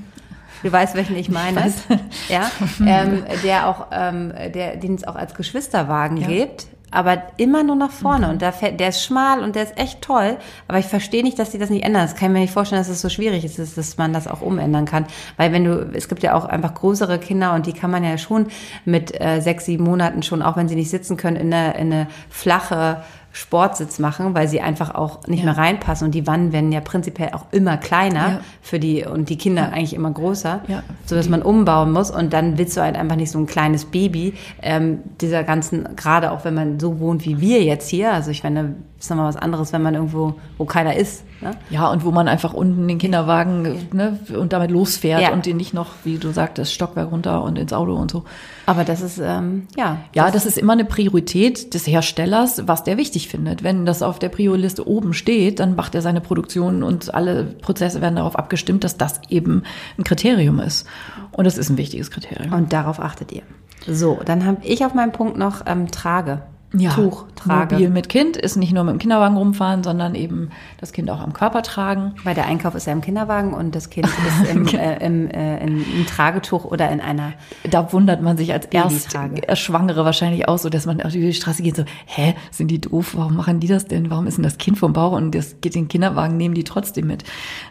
[0.63, 1.67] Du weißt, welchen ich meine.
[1.69, 2.51] Ich ja,
[2.87, 6.29] ähm, der auch, ähm, der, den es auch als Geschwisterwagen ja.
[6.29, 8.27] gibt aber immer nur nach vorne.
[8.27, 8.33] Mhm.
[8.33, 10.37] Und der, der ist schmal und der ist echt toll.
[10.69, 12.03] Aber ich verstehe nicht, dass die das nicht ändern.
[12.03, 14.41] Das kann ich mir nicht vorstellen, dass es so schwierig ist, dass man das auch
[14.41, 15.07] umändern kann.
[15.37, 18.19] Weil wenn du, es gibt ja auch einfach größere Kinder und die kann man ja
[18.19, 18.49] schon
[18.85, 21.93] mit äh, sechs, sieben Monaten schon, auch wenn sie nicht sitzen können, in eine, in
[21.93, 23.03] eine flache
[23.33, 25.47] Sportsitz machen, weil sie einfach auch nicht ja.
[25.47, 26.07] mehr reinpassen.
[26.07, 28.41] Und die Wannen werden ja prinzipiell auch immer kleiner ja.
[28.61, 29.69] für die und die Kinder ja.
[29.69, 30.63] eigentlich immer größer,
[31.07, 32.11] so dass man umbauen muss.
[32.11, 36.33] Und dann willst du halt einfach nicht so ein kleines Baby ähm, dieser ganzen, gerade
[36.33, 38.13] auch wenn man so wohnt wie wir jetzt hier.
[38.13, 41.25] Also ich meine, ist nochmal was anderes, wenn man irgendwo, wo keiner ist.
[41.41, 41.53] Ne?
[41.71, 45.33] Ja, und wo man einfach unten den Kinderwagen ne, und damit losfährt ja.
[45.33, 48.25] und den nicht noch, wie du sagtest, Stockwerk runter und ins Auto und so.
[48.67, 49.99] Aber das ist, ähm, ja.
[50.15, 53.63] Ja, das, das ist immer eine Priorität des Herstellers, was der wichtig findet.
[53.65, 58.03] Wenn das auf der Prio-Liste oben steht, dann macht er seine Produktion und alle Prozesse
[58.03, 59.63] werden darauf abgestimmt, dass das eben
[59.99, 60.87] ein Kriterium ist.
[61.33, 62.53] Und das ist ein wichtiges Kriterium.
[62.53, 63.43] Und darauf achtet ihr.
[63.87, 67.75] So, dann habe ich auf meinem Punkt noch ähm, Trage ja, Tuch trage.
[67.75, 71.21] Mobil mit Kind ist nicht nur mit dem Kinderwagen rumfahren, sondern eben das Kind auch
[71.21, 72.15] am Körper tragen.
[72.23, 75.59] Weil der Einkauf ist ja im Kinderwagen und das Kind ist im, äh, im, äh,
[75.65, 77.33] in, im Tragetuch oder in einer.
[77.69, 81.75] Da wundert man sich als Erstschwangere wahrscheinlich auch so, dass man auf die Straße geht
[81.75, 83.15] so, hä, sind die doof?
[83.17, 84.11] Warum machen die das denn?
[84.11, 87.09] Warum ist denn das Kind vom Bauch und das geht den Kinderwagen nehmen die trotzdem
[87.09, 87.25] mit?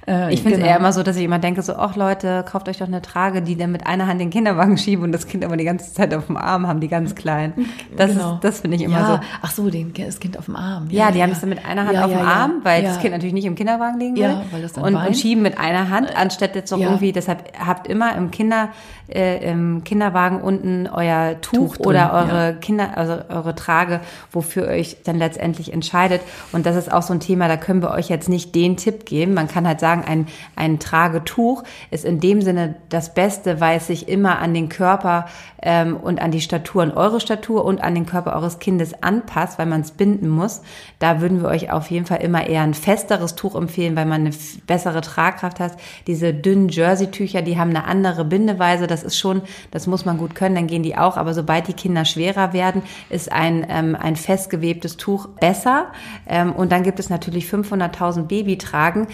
[0.08, 0.72] Äh, ich finde es genau.
[0.72, 3.42] eher immer so, dass ich immer denke so, ach Leute, kauft euch doch eine Trage,
[3.42, 6.14] die dann mit einer Hand den Kinderwagen schieben und das Kind aber die ganze Zeit
[6.14, 7.68] auf dem Arm haben, die ganz kleinen.
[7.96, 8.36] Das genau.
[8.36, 9.20] ist, das finde ich immer so.
[9.42, 10.88] Ach so, den, das Kind auf dem Arm.
[10.90, 11.24] Ja, ja die ja.
[11.24, 13.56] haben es dann mit einer Hand auf dem Arm, weil das Kind natürlich nicht im
[13.56, 14.24] Kinderwagen liegen will.
[14.24, 17.54] Ja, weil das dann und, und schieben mit einer Hand, anstatt jetzt noch irgendwie, deshalb
[17.58, 18.70] habt immer im Kinder,
[19.08, 24.02] äh, im Kinderwagen unten euer Tuch, Tuch oder eure Kinder, also eure Trage,
[24.32, 26.22] wofür ihr euch dann letztendlich entscheidet.
[26.52, 29.06] Und das ist auch so ein Thema, da können wir euch jetzt nicht den Tipp
[29.06, 29.34] geben.
[29.34, 33.88] Man kann halt sagen, ein, ein Tragetuch ist in dem Sinne das Beste, weil es
[33.88, 35.26] sich immer an den Körper
[35.62, 39.60] ähm, und an die Statur, an eure Statur und an den Körper eures Kindes anpasst,
[39.60, 40.62] weil man es binden muss.
[41.00, 44.22] Da würden wir euch auf jeden Fall immer eher ein festeres Tuch empfehlen, weil man
[44.22, 44.36] eine
[44.68, 45.74] bessere Tragkraft hat.
[46.08, 48.88] Diese dünnen Jersey-Tücher, die haben eine andere Bindeweise.
[48.88, 49.42] Das ist schon,
[49.72, 51.18] das muss man gut können, dann gehen die auch.
[51.18, 55.88] Aber sobald die Kinder schwerer werden, ist ein, ähm, ein festgewebtes Tuch besser.
[56.28, 59.08] Ähm, und dann gibt es natürlich 500.000 Babytragen.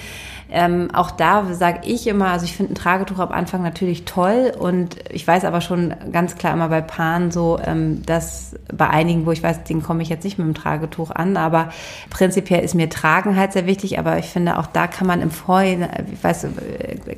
[0.52, 4.54] Ähm, auch da sage ich immer, also ich finde ein Tragetuch am Anfang natürlich toll
[4.58, 9.26] und ich weiß aber schon ganz klar immer bei Paaren so, ähm, dass bei einigen,
[9.26, 11.70] wo ich weiß, den komme ich jetzt nicht mit dem Tragetuch an, aber
[12.12, 15.32] prinzipiell ist mir Tragen halt sehr wichtig, aber ich finde auch da kann man im
[15.32, 16.48] Vorhinein, ich weiß,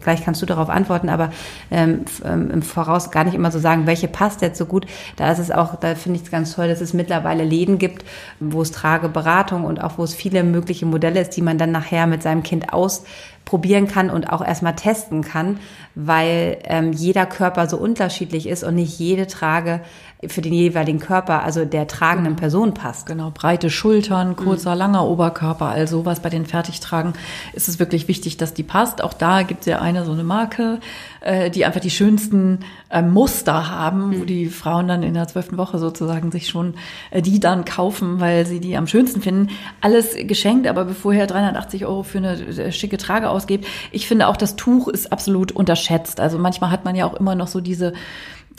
[0.01, 1.31] gleich kannst du darauf antworten, aber
[1.69, 4.85] ähm, ähm, im Voraus gar nicht immer so sagen, welche passt jetzt so gut.
[5.17, 8.05] Da ist es auch, da finde ich es ganz toll, dass es mittlerweile Läden gibt,
[8.39, 12.07] wo es Trageberatung und auch wo es viele mögliche Modelle ist, die man dann nachher
[12.07, 13.03] mit seinem Kind aus
[13.45, 15.59] probieren kann und auch erstmal testen kann,
[15.95, 19.81] weil ähm, jeder Körper so unterschiedlich ist und nicht jede Trage
[20.25, 22.39] für den jeweiligen Körper, also der tragenden genau.
[22.39, 23.05] Person passt.
[23.05, 24.79] Genau, breite Schultern, kurzer, mhm.
[24.79, 27.13] langer Oberkörper, all sowas bei den Fertigtragen
[27.53, 29.03] ist es wirklich wichtig, dass die passt.
[29.03, 30.79] Auch da gibt es ja eine so eine Marke,
[31.21, 34.21] äh, die einfach die schönsten äh, Muster haben, mhm.
[34.21, 36.73] wo die Frauen dann in der zwölften Woche sozusagen sich schon
[37.11, 39.49] äh, die dann kaufen, weil sie die am schönsten finden.
[39.81, 44.27] Alles geschenkt, aber bevor ihr 380 Euro für eine äh, schicke Trage ausgebt, ich finde
[44.27, 46.19] auch das Tuch ist absolut unterschätzt.
[46.19, 47.93] Also manchmal hat man ja auch immer noch so diese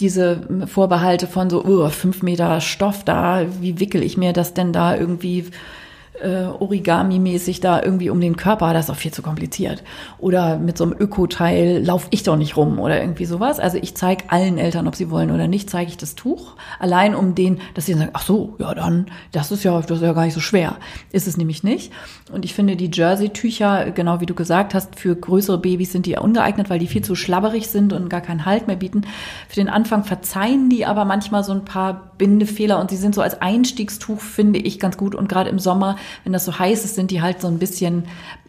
[0.00, 4.72] diese Vorbehalte von so, oh, fünf Meter Stoff da, wie wickel ich mir das denn
[4.72, 5.46] da irgendwie
[6.23, 9.82] äh, Origami-mäßig da irgendwie um den Körper, das ist auch viel zu kompliziert.
[10.19, 13.61] Oder mit so einem Öko-Teil laufe ich doch nicht rum oder irgendwie sowas.
[13.61, 16.57] Also ich zeige allen Eltern, ob sie wollen oder nicht, zeige ich das Tuch.
[16.78, 20.03] Allein um den, dass sie sagen, ach so, ja dann, das ist ja, das ist
[20.03, 20.77] ja gar nicht so schwer.
[21.12, 21.93] Ist es nämlich nicht.
[22.32, 26.16] Und ich finde die Jersey-Tücher, genau wie du gesagt hast, für größere Babys sind die
[26.16, 29.03] ungeeignet, weil die viel zu schlabberig sind und gar keinen Halt mehr bieten.
[29.49, 33.23] Für den Anfang verzeihen die aber manchmal so ein paar Bindefehler und sie sind so
[33.23, 35.15] als Einstiegstuch, finde ich, ganz gut.
[35.15, 38.05] Und gerade im Sommer wenn das so heiß ist, sind die halt so ein bisschen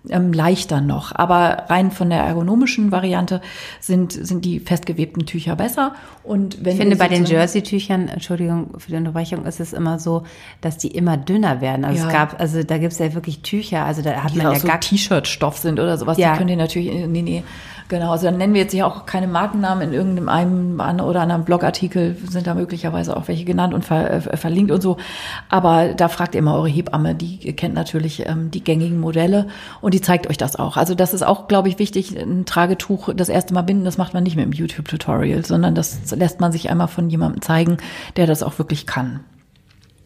[0.09, 1.13] ähm, leichter noch.
[1.15, 3.41] Aber rein von der ergonomischen Variante
[3.79, 5.93] sind, sind die festgewebten Tücher besser.
[6.23, 10.23] Und wenn ich finde, bei den Jersey-Tüchern, Entschuldigung für die Unterbrechung, ist es immer so,
[10.61, 11.85] dass die immer dünner werden.
[11.85, 12.07] Also ja.
[12.07, 14.59] es gab, also da gibt es ja wirklich Tücher, also da hat die man ja
[14.59, 16.17] so gar T-Shirt-Stoff sind oder sowas.
[16.17, 16.31] Ja.
[16.31, 17.43] Die können die natürlich, nee, nee,
[17.89, 21.43] Genau, also dann nennen wir jetzt ja auch keine Markennamen in irgendeinem einen oder anderen
[21.43, 24.97] Blogartikel sind da möglicherweise auch welche genannt und ver, äh, verlinkt und so.
[25.49, 29.47] Aber da fragt ihr immer eure Hebamme, die kennt natürlich ähm, die gängigen Modelle
[29.81, 30.77] und die zeigt euch das auch.
[30.77, 34.13] Also das ist auch, glaube ich, wichtig, ein Tragetuch das erste Mal binden, das macht
[34.13, 37.77] man nicht mit dem YouTube-Tutorial, sondern das lässt man sich einmal von jemandem zeigen,
[38.17, 39.21] der das auch wirklich kann.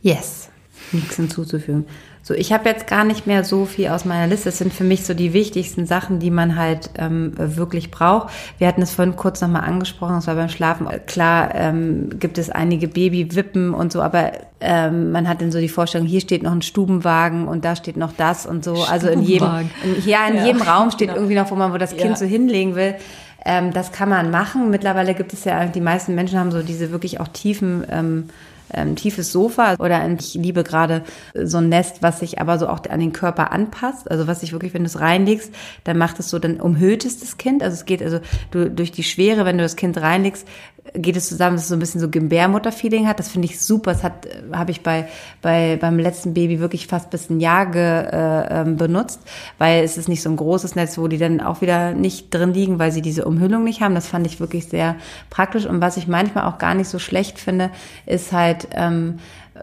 [0.01, 0.52] Yes,
[0.91, 1.85] nichts hinzuzufügen.
[2.25, 4.45] So, ich habe jetzt gar nicht mehr so viel aus meiner Liste.
[4.45, 8.31] Das sind für mich so die wichtigsten Sachen, die man halt ähm, wirklich braucht.
[8.57, 10.87] Wir hatten es vorhin kurz nochmal angesprochen, das war beim Schlafen.
[11.05, 14.31] Klar ähm, gibt es einige Babywippen und so, aber
[14.61, 17.97] ähm, man hat dann so die Vorstellung, hier steht noch ein Stubenwagen und da steht
[17.97, 18.81] noch das und so.
[18.83, 21.19] Also in jedem, in, ja, in ja, jedem Raum steht genau.
[21.19, 22.15] irgendwie noch, wo man wo das Kind ja.
[22.15, 22.95] so hinlegen will.
[23.43, 24.69] Ähm, das kann man machen.
[24.69, 28.29] Mittlerweile gibt es ja, die meisten Menschen haben so diese wirklich auch tiefen ähm,
[28.73, 31.03] ähm, tiefes Sofa oder ich liebe gerade
[31.33, 34.09] so ein Nest, was sich aber so auch an den Körper anpasst.
[34.09, 35.53] Also was sich wirklich, wenn du es reinlegst,
[35.83, 37.63] dann macht es so, dann umhüllt es das Kind.
[37.63, 38.19] Also es geht also
[38.51, 40.47] du, durch die Schwere, wenn du das Kind reinlegst,
[40.93, 43.17] geht es zusammen, dass es so ein bisschen so Gebärmutter-Feeling hat.
[43.19, 43.93] Das finde ich super.
[43.93, 45.07] Das hat, äh, habe ich bei,
[45.41, 49.21] bei, beim letzten Baby wirklich fast bis ein Jahr ge, äh, ähm, benutzt,
[49.57, 52.53] weil es ist nicht so ein großes Netz, wo die dann auch wieder nicht drin
[52.53, 53.95] liegen, weil sie diese Umhüllung nicht haben.
[53.95, 54.95] Das fand ich wirklich sehr
[55.29, 55.65] praktisch.
[55.65, 57.71] Und was ich manchmal auch gar nicht so schlecht finde,
[58.05, 59.19] ist halt, ähm,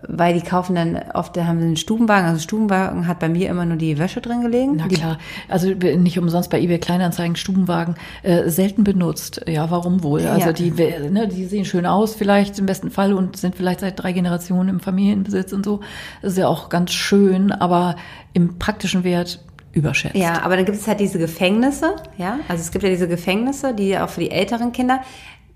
[0.06, 2.28] weil die kaufen dann oft, haben sie einen Stubenwagen.
[2.28, 4.76] Also Stubenwagen hat bei mir immer nur die Wäsche drin gelegen.
[4.76, 5.18] Na klar,
[5.48, 9.42] also nicht umsonst bei eBay Kleinanzeigen Stubenwagen äh, selten benutzt.
[9.48, 10.26] Ja, warum wohl?
[10.26, 10.52] Also ja.
[10.52, 14.12] die, ne, die sehen schön aus vielleicht im besten Fall und sind vielleicht seit drei
[14.12, 15.80] Generationen im Familienbesitz und so.
[16.22, 17.96] Das ist ja auch ganz schön, aber
[18.32, 19.40] im praktischen Wert
[19.72, 20.16] überschätzt.
[20.16, 22.38] Ja, aber dann gibt es halt diese Gefängnisse, ja.
[22.48, 25.00] Also es gibt ja diese Gefängnisse, die auch für die älteren Kinder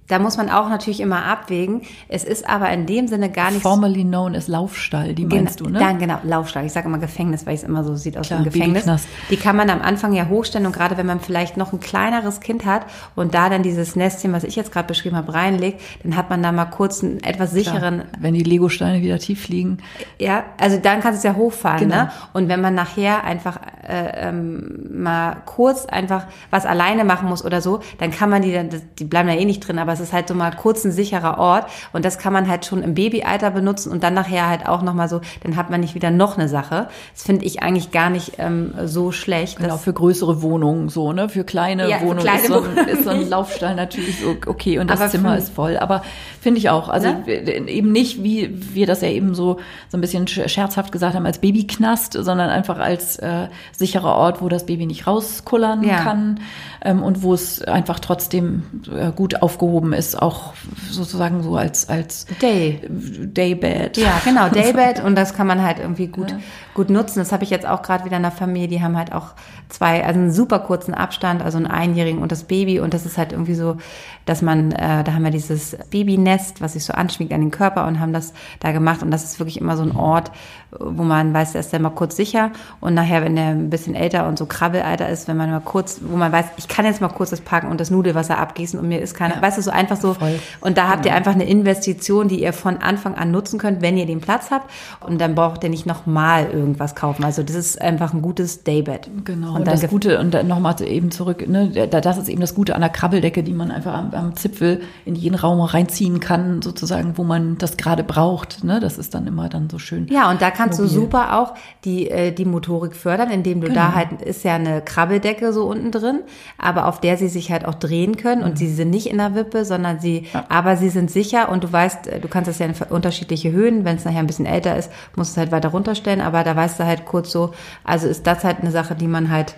[0.07, 1.83] Da muss man auch natürlich immer abwägen.
[2.09, 3.63] Es ist aber in dem Sinne gar nicht.
[3.63, 5.79] Formerly known as Laufstall, die meinst du, ne?
[5.79, 6.67] Dann genau, Laufstall.
[6.67, 8.85] Ich sage immer Gefängnis, weil es immer so sieht aus wie ein Gefängnis.
[9.31, 12.41] Die kann man am Anfang ja hochstellen und gerade wenn man vielleicht noch ein kleineres
[12.41, 16.17] Kind hat und da dann dieses Nestchen, was ich jetzt gerade beschrieben habe, reinlegt, dann
[16.17, 18.01] hat man da mal kurz einen etwas sicheren.
[18.01, 19.79] Klar, wenn die Legosteine wieder tief liegen.
[20.19, 22.05] Ja, also dann kannst du es ja hochfahren, genau.
[22.05, 22.11] ne?
[22.35, 23.59] Und wenn man nachher einfach
[23.89, 28.53] äh, ähm, mal kurz einfach was alleine machen muss oder so, dann kann man die,
[28.53, 28.69] dann,
[28.99, 31.39] die bleiben da eh nicht drin, aber es ist halt so mal kurz ein sicherer
[31.39, 34.83] Ort und das kann man halt schon im Babyalter benutzen und dann nachher halt auch
[34.83, 36.89] nochmal so, dann hat man nicht wieder noch eine Sache.
[37.15, 39.59] Das finde ich eigentlich gar nicht ähm, so schlecht.
[39.59, 41.29] Genau, für größere Wohnungen so, ne?
[41.29, 44.79] Für kleine ja, Wohnungen kleine ist, so ein, ist so ein Laufstall natürlich so okay
[44.79, 45.77] und das aber Zimmer ist voll.
[45.79, 46.03] Aber
[46.41, 46.89] finde ich auch.
[46.89, 47.27] Also ne?
[47.69, 49.59] eben nicht, wie wir das ja eben so,
[49.89, 54.49] so ein bisschen scherzhaft gesagt haben, als Babyknast, sondern einfach als äh, sicherer Ort, wo
[54.49, 56.01] das Baby nicht rauskullern ja.
[56.01, 56.41] kann
[56.83, 58.63] ähm, und wo es einfach trotzdem
[58.95, 60.55] äh, gut aufgehoben ist, auch
[60.91, 63.97] sozusagen so als als Day Daybed.
[63.97, 66.39] Ja, genau Daybed und das kann man halt irgendwie gut ja.
[66.75, 67.21] Gut nutzen.
[67.21, 68.69] Das habe ich jetzt auch gerade wieder in der Familie.
[68.69, 69.29] Die haben halt auch
[69.69, 73.19] zwei, also einen super kurzen Abstand, also einen Einjährigen und das Baby und das ist
[73.19, 73.77] halt irgendwie so,
[74.25, 77.87] dass man, äh, da haben wir dieses Babynest, was sich so anschmiegt an den Körper
[77.87, 80.31] und haben das da gemacht und das ist wirklich immer so ein Ort,
[80.79, 83.95] wo man weiß, der ist dann mal kurz sicher und nachher, wenn der ein bisschen
[83.95, 87.01] älter und so Krabbelalter ist, wenn man mal kurz, wo man weiß, ich kann jetzt
[87.01, 89.43] mal kurz das packen und das Nudelwasser abgießen und mir ist keine, ja.
[89.43, 90.15] weißt du, so einfach so.
[90.15, 90.39] Voll.
[90.61, 91.15] Und da habt genau.
[91.15, 94.51] ihr einfach eine Investition, die ihr von Anfang an nutzen könnt, wenn ihr den Platz
[94.51, 94.71] habt
[95.01, 97.25] und dann braucht ihr nicht nochmal irgendwas kaufen.
[97.25, 99.11] Also das ist einfach ein gutes Daybed.
[99.25, 99.51] Genau.
[99.51, 102.75] Und, und das Gute, und dann nochmal eben zurück, ne, das ist eben das Gute
[102.75, 107.17] an der Krabbeldecke, die man einfach am, am Zipfel in jeden Raum reinziehen kann, sozusagen,
[107.17, 108.65] wo man das gerade braucht.
[108.65, 108.81] Ne?
[108.81, 110.09] Das ist dann immer dann so schön.
[110.09, 110.95] Ja, und da kann kannst mobil.
[110.95, 111.55] du super auch
[111.85, 113.81] die, äh, die Motorik fördern, indem du genau.
[113.81, 116.21] da halt, ist ja eine Krabbeldecke so unten drin,
[116.59, 118.49] aber auf der sie sich halt auch drehen können mhm.
[118.49, 120.45] und sie sind nicht in der Wippe, sondern sie, ja.
[120.49, 123.85] aber sie sind sicher und du weißt, äh, du kannst das ja in unterschiedliche Höhen,
[123.85, 126.54] wenn es nachher ein bisschen älter ist, musst du es halt weiter runterstellen, aber da
[126.55, 127.53] weißt du halt kurz so,
[127.85, 129.55] also ist das halt eine Sache, die man halt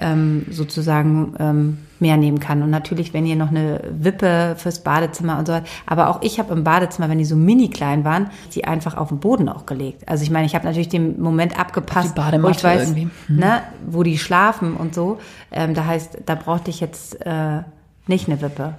[0.00, 2.62] ähm, sozusagen ähm, mehr nehmen kann.
[2.62, 5.66] Und natürlich, wenn ihr noch eine Wippe fürs Badezimmer und so weiter.
[5.86, 9.08] Aber auch ich habe im Badezimmer, wenn die so mini klein waren, die einfach auf
[9.08, 10.08] den Boden auch gelegt.
[10.08, 13.08] Also ich meine, ich habe natürlich den Moment abgepasst, wo ich weiß, irgendwie.
[13.28, 15.18] Ne, wo die schlafen und so.
[15.50, 17.60] Ähm, da heißt, da brauchte ich jetzt äh,
[18.06, 18.74] nicht eine Wippe.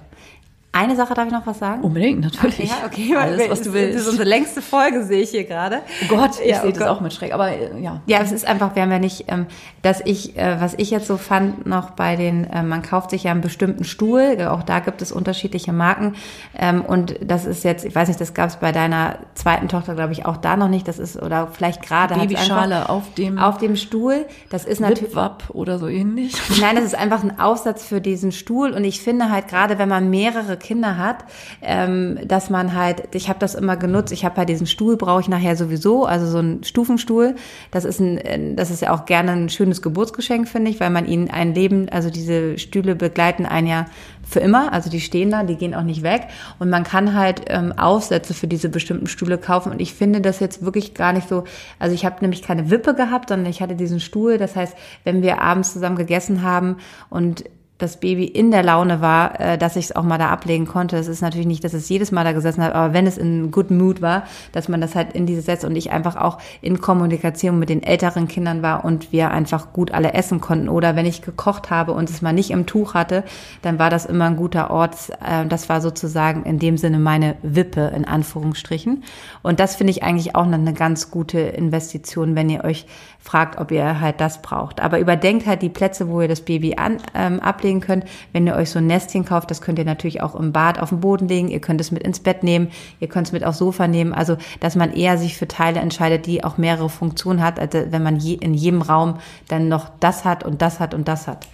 [0.76, 1.82] Eine Sache darf ich noch was sagen?
[1.82, 2.68] Unbedingt, natürlich.
[2.74, 3.16] Ach, ja, okay.
[3.16, 3.94] Alles, was du willst.
[3.94, 5.82] Das ist unsere längste Folge, sehe ich hier gerade.
[6.02, 6.88] Oh Gott, ich ja, sehe oh das Gott.
[6.88, 8.00] auch mit schräg, aber äh, ja.
[8.06, 9.46] Ja, es ist einfach, wir haben ja nicht, ähm,
[9.82, 13.22] dass ich, äh, was ich jetzt so fand noch bei den, äh, man kauft sich
[13.22, 16.16] ja einen bestimmten Stuhl, auch da gibt es unterschiedliche Marken
[16.58, 19.94] ähm, und das ist jetzt, ich weiß nicht, das gab es bei deiner zweiten Tochter,
[19.94, 22.16] glaube ich, auch da noch nicht, das ist, oder vielleicht gerade.
[22.16, 23.38] Babyschale auf dem.
[23.38, 25.14] Auf dem Stuhl, das ist natürlich.
[25.50, 26.34] oder so ähnlich.
[26.60, 29.88] Nein, das ist einfach ein Aufsatz für diesen Stuhl und ich finde halt gerade, wenn
[29.88, 31.24] man mehrere Kinder hat,
[31.62, 35.20] ähm, dass man halt, ich habe das immer genutzt, ich habe halt diesen Stuhl, brauche
[35.20, 37.36] ich nachher sowieso, also so einen Stufenstuhl.
[37.70, 41.06] Das ist ein, das ist ja auch gerne ein schönes Geburtsgeschenk, finde ich, weil man
[41.06, 43.86] ihnen ein Leben, also diese Stühle begleiten ein Jahr
[44.26, 46.28] für immer, also die stehen da, die gehen auch nicht weg.
[46.58, 49.70] Und man kann halt ähm, Aufsätze für diese bestimmten Stühle kaufen.
[49.70, 51.44] Und ich finde das jetzt wirklich gar nicht so,
[51.78, 54.74] also ich habe nämlich keine Wippe gehabt, sondern ich hatte diesen Stuhl, das heißt,
[55.04, 56.78] wenn wir abends zusammen gegessen haben
[57.10, 57.44] und
[57.78, 60.96] das Baby in der Laune war, äh, dass ich es auch mal da ablegen konnte.
[60.96, 63.50] Es ist natürlich nicht, dass es jedes Mal da gesessen hat, aber wenn es in
[63.50, 66.80] good mood war, dass man das halt in diese setzt und ich einfach auch in
[66.80, 70.68] Kommunikation mit den älteren Kindern war und wir einfach gut alle essen konnten.
[70.68, 73.24] Oder wenn ich gekocht habe und es mal nicht im Tuch hatte,
[73.62, 74.94] dann war das immer ein guter Ort.
[75.24, 79.02] Äh, das war sozusagen in dem Sinne meine Wippe in Anführungsstrichen.
[79.42, 82.86] Und das finde ich eigentlich auch eine ganz gute Investition, wenn ihr euch
[83.24, 84.80] fragt, ob ihr halt das braucht.
[84.80, 88.04] Aber überdenkt halt die Plätze, wo ihr das Baby an, ähm, ablegen könnt.
[88.32, 90.90] Wenn ihr euch so ein Nestchen kauft, das könnt ihr natürlich auch im Bad auf
[90.90, 91.48] dem Boden legen.
[91.48, 92.70] Ihr könnt es mit ins Bett nehmen.
[93.00, 94.12] Ihr könnt es mit aufs Sofa nehmen.
[94.12, 98.02] Also, dass man eher sich für Teile entscheidet, die auch mehrere Funktionen hat, als wenn
[98.02, 99.18] man je, in jedem Raum
[99.48, 101.46] dann noch das hat und das hat und das hat.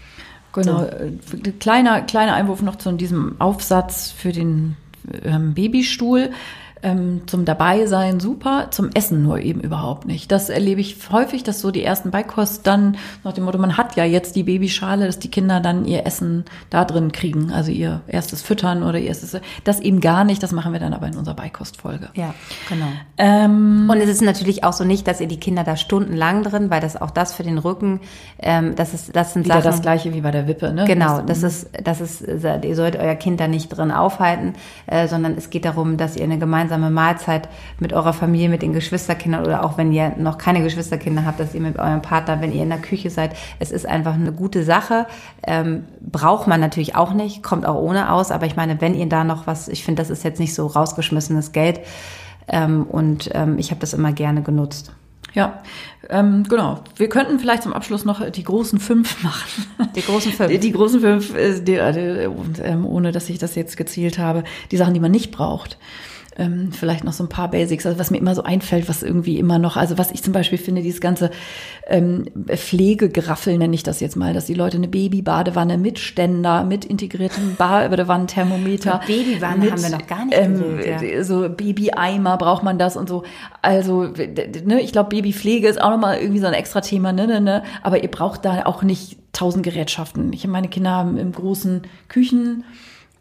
[0.53, 0.79] Genau.
[0.81, 0.87] So.
[0.87, 4.77] Äh, kleiner, kleiner Einwurf noch zu diesem Aufsatz für den
[5.25, 6.31] ähm, Babystuhl
[6.83, 10.33] ähm, zum Dabeisein super, zum Essen nur eben überhaupt nicht.
[10.33, 13.97] Das erlebe ich häufig, dass so die ersten Beikost dann nach dem Motto, man hat
[13.97, 18.01] ja jetzt die Babyschale, dass die Kinder dann ihr Essen da drin kriegen, also ihr
[18.07, 21.17] erstes Füttern oder ihr erstes, das eben gar nicht, das machen wir dann aber in
[21.17, 22.09] unserer Beikostfolge.
[22.15, 22.35] Ja,
[22.69, 22.87] genau.
[23.19, 26.71] Ähm, Und es ist natürlich auch so nicht, dass ihr die Kinder da stundenlang drin,
[26.71, 28.01] weil das auch das für den Rücken,
[28.39, 29.63] ähm, das ist, das sind Sachen.
[29.63, 30.87] das gleiche wie bei der Wippe, ne?
[30.87, 34.55] Genau, das ist, das ist, ihr sollt euer Kind da nicht drin aufhalten,
[34.87, 37.49] äh, sondern es geht darum, dass ihr eine gemeinsame gemeinsame Mahlzeit
[37.79, 41.55] mit eurer Familie, mit den Geschwisterkindern oder auch wenn ihr noch keine Geschwisterkinder habt, dass
[41.55, 43.35] ihr mit eurem Partner, wenn ihr in der Küche seid.
[43.59, 45.07] Es ist einfach eine gute Sache.
[45.47, 48.31] Ähm, braucht man natürlich auch nicht, kommt auch ohne aus.
[48.31, 50.67] Aber ich meine, wenn ihr da noch was, ich finde, das ist jetzt nicht so
[50.67, 51.81] rausgeschmissenes Geld.
[52.49, 54.93] Ähm, und ähm, ich habe das immer gerne genutzt.
[55.33, 55.63] Ja,
[56.09, 56.81] ähm, genau.
[56.97, 59.67] Wir könnten vielleicht zum Abschluss noch die großen fünf machen.
[59.95, 60.51] Die großen fünf.
[60.51, 64.19] Die, die großen fünf, äh, die, die, und, ähm, ohne dass ich das jetzt gezielt
[64.19, 65.79] habe, die Sachen, die man nicht braucht
[66.41, 69.39] ähm, vielleicht noch so ein paar Basics, also was mir immer so einfällt, was irgendwie
[69.39, 71.31] immer noch, also was ich zum Beispiel finde, dieses ganze
[71.87, 76.87] ähm, Pflegegeraffel nenne ich das jetzt mal, dass die Leute eine Babybadewanne mit Ständer, mit
[76.87, 79.03] integriertem Badewannenthermometer.
[79.07, 81.23] Babywanne haben wir noch gar nicht ähm, ja.
[81.23, 83.23] So Babyeimer braucht man das und so.
[83.61, 87.41] Also, ne, ich glaube, Babypflege ist auch nochmal irgendwie so ein extra Thema, ne, ne,
[87.41, 87.63] ne.
[87.83, 90.33] Aber ihr braucht da auch nicht tausend Gerätschaften.
[90.33, 92.65] Ich meine Kinder haben im großen Küchen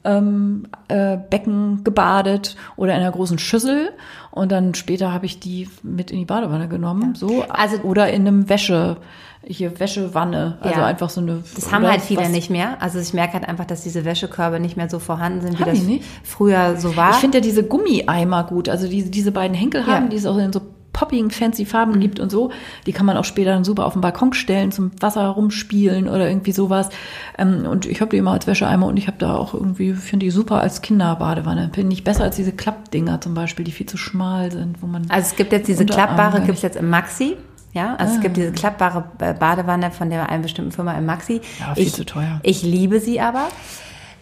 [0.04, 3.92] ähm, äh, Becken gebadet oder in einer großen Schüssel
[4.32, 7.20] und dann später habe ich die mit in die Badewanne genommen, ja.
[7.20, 8.98] so also oder in einem Wäsche
[9.46, 10.86] hier Wäschewanne, also ja.
[10.86, 11.42] einfach so eine.
[11.56, 12.30] Das haben halt viele was?
[12.30, 12.82] nicht mehr.
[12.82, 16.00] Also ich merke halt einfach, dass diese Wäschekörbe nicht mehr so vorhanden sind, haben wie
[16.00, 17.12] das früher so war.
[17.12, 20.10] Ich finde ja diese Gummieimer gut, also diese diese beiden Henkel haben, ja.
[20.10, 20.62] die es auch in so
[20.94, 22.00] poppigen, fancy Farben mhm.
[22.00, 22.52] gibt und so.
[22.86, 26.28] Die kann man auch später dann super auf den Balkon stellen, zum Wasser rumspielen oder
[26.28, 26.90] irgendwie sowas.
[27.38, 30.26] Ähm, und ich habe die immer als Wäscheeimer und ich habe da auch irgendwie, finde
[30.26, 31.72] die super als Kinderbadewanne.
[31.74, 35.06] Finde ich besser als diese Klappdinger zum Beispiel, die viel zu schmal sind, wo man.
[35.10, 37.38] Also es gibt jetzt diese klappbare, gibt es jetzt im Maxi.
[37.72, 38.16] Ja, also ah.
[38.16, 41.42] es gibt diese klappbare Badewanne von der einen bestimmten Firma im Maxi.
[41.60, 42.40] Ja, viel ich, zu teuer.
[42.44, 43.48] Ich liebe sie aber.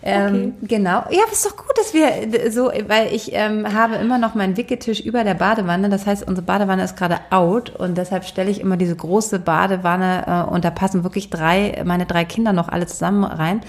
[0.07, 0.67] Ähm, okay.
[0.67, 1.03] Genau.
[1.09, 4.55] Ja, aber ist doch gut, dass wir so, weil ich ähm, habe immer noch meinen
[4.55, 5.89] Wicketisch über der Badewanne.
[5.89, 10.45] Das heißt, unsere Badewanne ist gerade out und deshalb stelle ich immer diese große Badewanne
[10.47, 13.61] äh, und da passen wirklich drei, meine drei Kinder noch alle zusammen rein.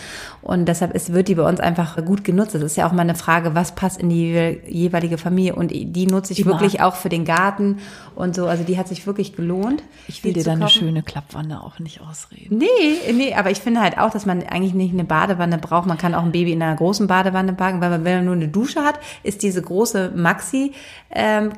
[0.42, 2.54] Und deshalb ist, wird die bei uns einfach gut genutzt.
[2.54, 5.54] Das ist ja auch mal eine Frage, was passt in die jeweilige Familie.
[5.54, 7.78] Und die nutze ich die wirklich auch für den Garten
[8.14, 8.46] und so.
[8.46, 9.82] Also die hat sich wirklich gelohnt.
[10.06, 12.58] Ich will dir da eine schöne Klappwanne auch nicht ausreden.
[12.58, 15.86] Nee, nee, aber ich finde halt auch, dass man eigentlich nicht eine Badewanne braucht.
[15.86, 18.34] Man kann auch ein Baby in einer großen Badewanne packen, weil man, wenn man nur
[18.34, 20.72] eine Dusche hat, ist diese große Maxi
[21.10, 21.52] ähm,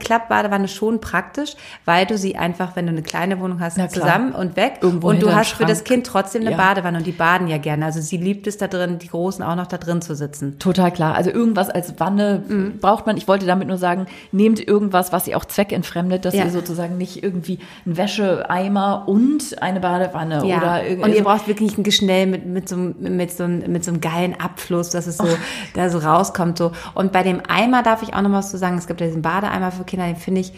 [0.66, 1.55] schon praktisch,
[1.85, 4.78] weil du sie einfach, wenn du eine kleine Wohnung hast, zusammen und weg.
[4.81, 5.59] Irgendwo und du hast Schrank.
[5.59, 6.57] für das Kind trotzdem eine ja.
[6.57, 7.85] Badewanne und die baden ja gerne.
[7.85, 10.59] Also sie liebt es da drin, die Großen auch noch da drin zu sitzen.
[10.59, 11.15] Total klar.
[11.15, 12.79] Also irgendwas als Wanne mhm.
[12.79, 13.17] braucht man.
[13.17, 16.45] Ich wollte damit nur sagen, nehmt irgendwas, was ihr auch zweckentfremdet, dass ja.
[16.45, 20.59] ihr sozusagen nicht irgendwie ein Wäscheeimer und eine Badewanne ja.
[20.59, 21.11] oder irgendwie.
[21.11, 24.39] Und ihr braucht wirklich ein Geschnell mit, mit, so, mit, so, mit so einem geilen
[24.39, 25.37] Abfluss, dass es so, oh.
[25.75, 26.59] da so rauskommt.
[26.59, 26.73] So.
[26.95, 28.79] Und bei dem Eimer darf ich auch noch was zu sagen.
[28.79, 30.53] Es gibt ja diesen Badeeimer für Kinder, den finde ich,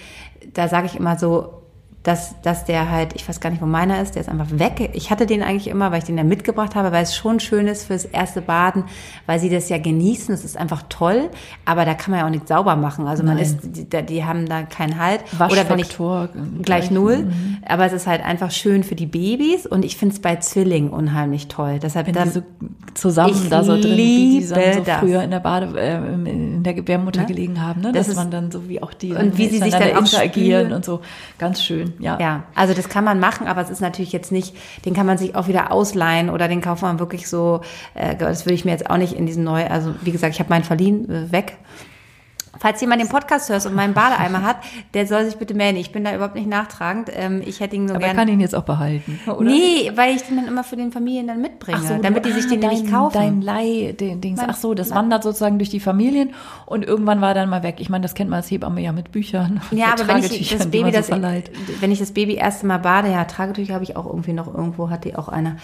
[0.55, 1.62] da sage ich immer so,
[2.03, 4.91] dass, dass der halt, ich weiß gar nicht, wo meiner ist, der ist einfach weg.
[4.93, 7.69] Ich hatte den eigentlich immer, weil ich den ja mitgebracht habe, weil es schon schön
[7.69, 8.85] ist fürs erste Baden,
[9.27, 10.35] weil sie das ja genießen.
[10.35, 11.31] Es ist einfach toll,
[11.65, 13.07] aber da kann man ja auch nicht sauber machen.
[13.07, 13.45] Also man Nein.
[13.45, 15.23] ist, die, die, haben da keinen Halt.
[15.35, 15.97] Oder wenn ich
[16.63, 17.19] gleich null.
[17.19, 17.59] Mhm.
[17.67, 20.91] Aber es ist halt einfach schön für die Babys und ich finde es bei Zwillingen
[20.91, 21.79] unheimlich toll.
[21.81, 22.43] Deshalb wenn dann, die so
[22.95, 24.57] zusammen da so drin, wie die so
[25.01, 27.27] früher in der Bade, äh, in der Gebärmutter ja?
[27.27, 27.93] gelegen haben, ne?
[27.93, 30.85] dass das man dann so wie auch die und wie sie sich dann interagieren und
[30.85, 31.01] so
[31.39, 32.19] ganz schön ja.
[32.19, 35.19] Ja, also das kann man machen, aber es ist natürlich jetzt nicht, den kann man
[35.19, 37.61] sich auch wieder ausleihen oder den kauft man wirklich so,
[37.95, 40.41] äh, das würde ich mir jetzt auch nicht in diesen neu, also wie gesagt, ich
[40.41, 41.57] habe meinen verliehen äh, weg
[42.59, 44.57] Falls jemand den Podcast hört und meinen Badeeimer hat,
[44.93, 45.79] der soll sich bitte melden.
[45.79, 47.11] Ich bin da überhaupt nicht nachtragend.
[47.15, 49.43] Ähm, ich hätte ihn so Aber er kann ihn jetzt auch behalten, oder?
[49.43, 52.35] Nee, weil ich den dann immer für den Familien dann mitbringe, so, damit du, die
[52.35, 53.15] sich den ah, nämlich kaufen.
[53.15, 54.41] Dein Leih, den Dings.
[54.47, 56.35] Ach so, das wandert sozusagen durch die Familien
[56.67, 57.77] und irgendwann war er dann mal weg.
[57.79, 59.61] Ich meine, das kennt man als Hebamme ja mit Büchern.
[59.71, 63.25] Ja, aber wenn ich das Baby, das, wenn ich das Baby erste Mal bade, ja,
[63.25, 65.57] Tragetücher habe ich auch irgendwie noch irgendwo, hat die auch einer.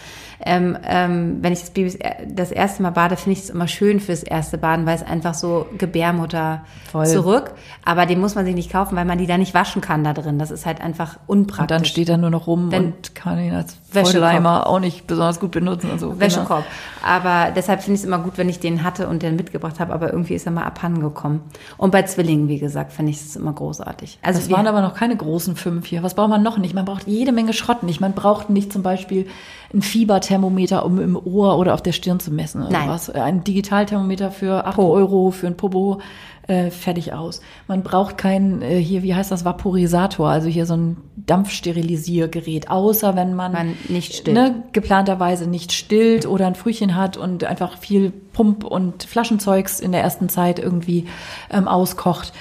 [0.44, 4.00] Ähm, ähm, wenn ich das Baby das erste Mal bade, finde ich es immer schön
[4.00, 7.06] fürs erste Baden, weil es einfach so Gebärmutter Voll.
[7.06, 7.52] zurück.
[7.84, 10.12] Aber den muss man sich nicht kaufen, weil man die da nicht waschen kann da
[10.12, 10.38] drin.
[10.38, 11.62] Das ist halt einfach unpraktisch.
[11.62, 15.06] Und dann steht er nur noch rum Wenn, und kann ihn als Wäscheleimer auch nicht
[15.06, 16.10] besonders gut benutzen und so.
[16.10, 16.20] Genau.
[16.20, 16.64] Wäschekorb.
[17.02, 19.92] Aber deshalb finde ich es immer gut, wenn ich den hatte und den mitgebracht habe.
[19.92, 21.42] Aber irgendwie ist er mal abhanden gekommen.
[21.76, 24.18] Und bei Zwillingen, wie gesagt, finde ich es immer großartig.
[24.22, 26.02] Also es waren aber noch keine großen fünf hier.
[26.02, 26.74] Was braucht man noch nicht?
[26.74, 28.00] Man braucht jede Menge Schrott nicht.
[28.00, 29.26] Man braucht nicht zum Beispiel
[29.72, 32.62] ein Fieberthermometer, um im Ohr oder auf der Stirn zu messen.
[32.62, 32.88] Oder Nein.
[32.88, 33.10] was.
[33.10, 36.00] Ein Digitalthermometer für 8 Euro, für ein Popo
[36.48, 37.42] äh, fertig aus.
[37.66, 43.14] Man braucht kein, äh, hier, wie heißt das, Vaporisator, also hier so ein Dampfsterilisiergerät, außer
[43.16, 44.34] wenn man, man nicht stillt.
[44.34, 49.92] Ne, geplanterweise nicht stillt oder ein Frühchen hat und einfach viel Pump- und Flaschenzeugs in
[49.92, 51.06] der ersten Zeit irgendwie
[51.50, 52.32] ähm, auskocht.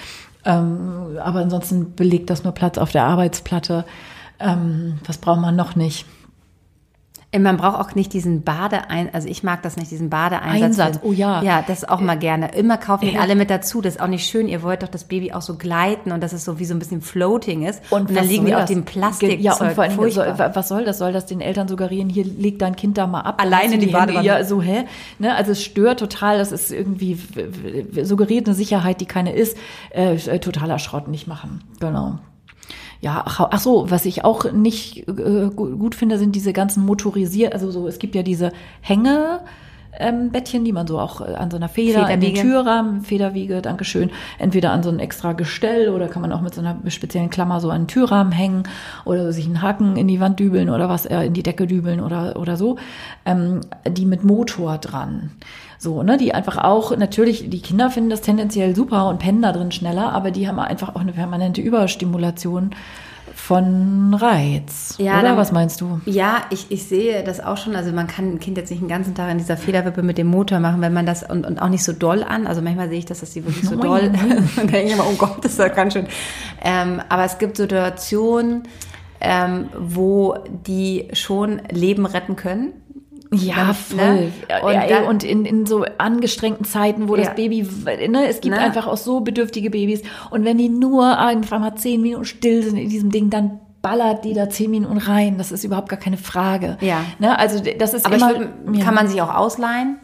[0.45, 3.83] Ähm, aber ansonsten belegt das nur Platz auf der Arbeitsplatte.
[4.39, 6.05] Ähm, was braucht man noch nicht?
[7.39, 10.79] Man braucht auch nicht diesen Badeeinsatz, also ich mag das nicht, diesen Badeeinsatz.
[10.79, 11.41] Einsatz, oh ja.
[11.41, 12.53] Ja, das auch mal gerne.
[12.55, 13.21] Immer kaufen ja.
[13.21, 13.81] alle mit dazu.
[13.81, 14.47] Das ist auch nicht schön.
[14.47, 16.79] Ihr wollt doch das Baby auch so gleiten und dass es so wie so ein
[16.79, 17.81] bisschen floating ist.
[17.89, 19.39] Und, und dann liegen die auf dem Plastik.
[19.39, 20.97] Ja, und vor allem, soll, was soll das?
[20.97, 22.09] Soll das den Eltern suggerieren?
[22.09, 23.41] Hier legt dein Kind da mal ab.
[23.41, 24.25] Alleine die, die Badewanne.
[24.25, 24.85] Ja, so, hä?
[25.19, 25.35] Ne?
[25.35, 26.37] Also es stört total.
[26.37, 27.17] Das ist irgendwie
[28.03, 29.57] suggeriert eine Sicherheit, die keine ist.
[29.91, 31.63] Äh, äh totaler Schrott nicht machen.
[31.79, 32.19] Genau.
[32.99, 37.53] Ja, ach, ach so, was ich auch nicht äh, gut finde, sind diese ganzen motorisiert,
[37.53, 38.51] also so, es gibt ja diese
[38.81, 39.41] Hänge,
[39.99, 42.27] ähm, Bettchen, die man so auch äh, an so einer Feder Federwiege.
[42.27, 46.41] in den Türrahmen, Federwiege, Dankeschön, entweder an so ein extra Gestell oder kann man auch
[46.41, 48.63] mit so einer speziellen Klammer so an den Türrahmen hängen
[49.05, 51.99] oder sich einen Haken in die Wand dübeln oder was, äh, in die Decke dübeln
[51.99, 52.77] oder, oder so,
[53.25, 55.31] ähm, die mit Motor dran.
[55.79, 59.51] So, ne, die einfach auch, natürlich, die Kinder finden das tendenziell super und pennen da
[59.51, 62.71] drin schneller, aber die haben einfach auch eine permanente Überstimulation
[63.47, 64.95] von Reiz.
[64.97, 66.01] Ja, oder dann, was meinst du?
[66.03, 67.77] Ja, ich, ich sehe das auch schon.
[67.77, 70.27] Also man kann ein Kind jetzt nicht den ganzen Tag in dieser Federwippe mit dem
[70.27, 72.45] Motor machen, wenn man das und, und auch nicht so doll an.
[72.45, 74.11] Also manchmal sehe ich das, dass sie wirklich so oh doll.
[74.57, 76.07] dann denke ich immer, oh Gott, das ist ja ganz schön.
[76.61, 78.63] Ähm, aber es gibt Situationen,
[79.21, 80.35] ähm, wo
[80.67, 82.73] die schon Leben retten können.
[83.31, 83.97] Ja, voll.
[83.97, 84.31] Ne?
[84.63, 87.25] Und, ja, und in, in so angestrengten Zeiten, wo ja.
[87.25, 88.61] das Baby, ne, es gibt ne?
[88.61, 90.01] einfach auch so bedürftige Babys.
[90.29, 94.25] Und wenn die nur einfach mal zehn Minuten still sind in diesem Ding, dann ballert
[94.25, 95.37] die da zehn Minuten rein.
[95.37, 96.77] Das ist überhaupt gar keine Frage.
[96.81, 97.01] Ja.
[97.19, 97.37] Ne?
[97.37, 99.97] Also das ist Aber immer, würd, kann man sich auch ausleihen?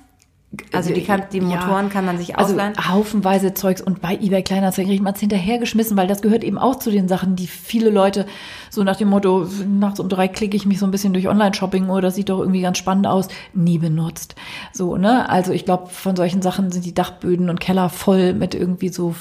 [0.72, 2.74] Also die, kann, die Motoren ja, kann man sich also ausleihen?
[2.78, 6.60] Also haufenweise Zeugs und bei eBay Kleinanzeigen kriegt man es hinterhergeschmissen, weil das gehört eben
[6.60, 8.28] auch zu den Sachen, die viele Leute
[8.74, 11.90] so nach dem Motto, nachts um drei klicke ich mich so ein bisschen durch Online-Shopping
[11.90, 14.34] oder sieht doch irgendwie ganz spannend aus, nie benutzt.
[14.72, 15.30] So, ne?
[15.30, 19.14] Also ich glaube, von solchen Sachen sind die Dachböden und Keller voll mit irgendwie so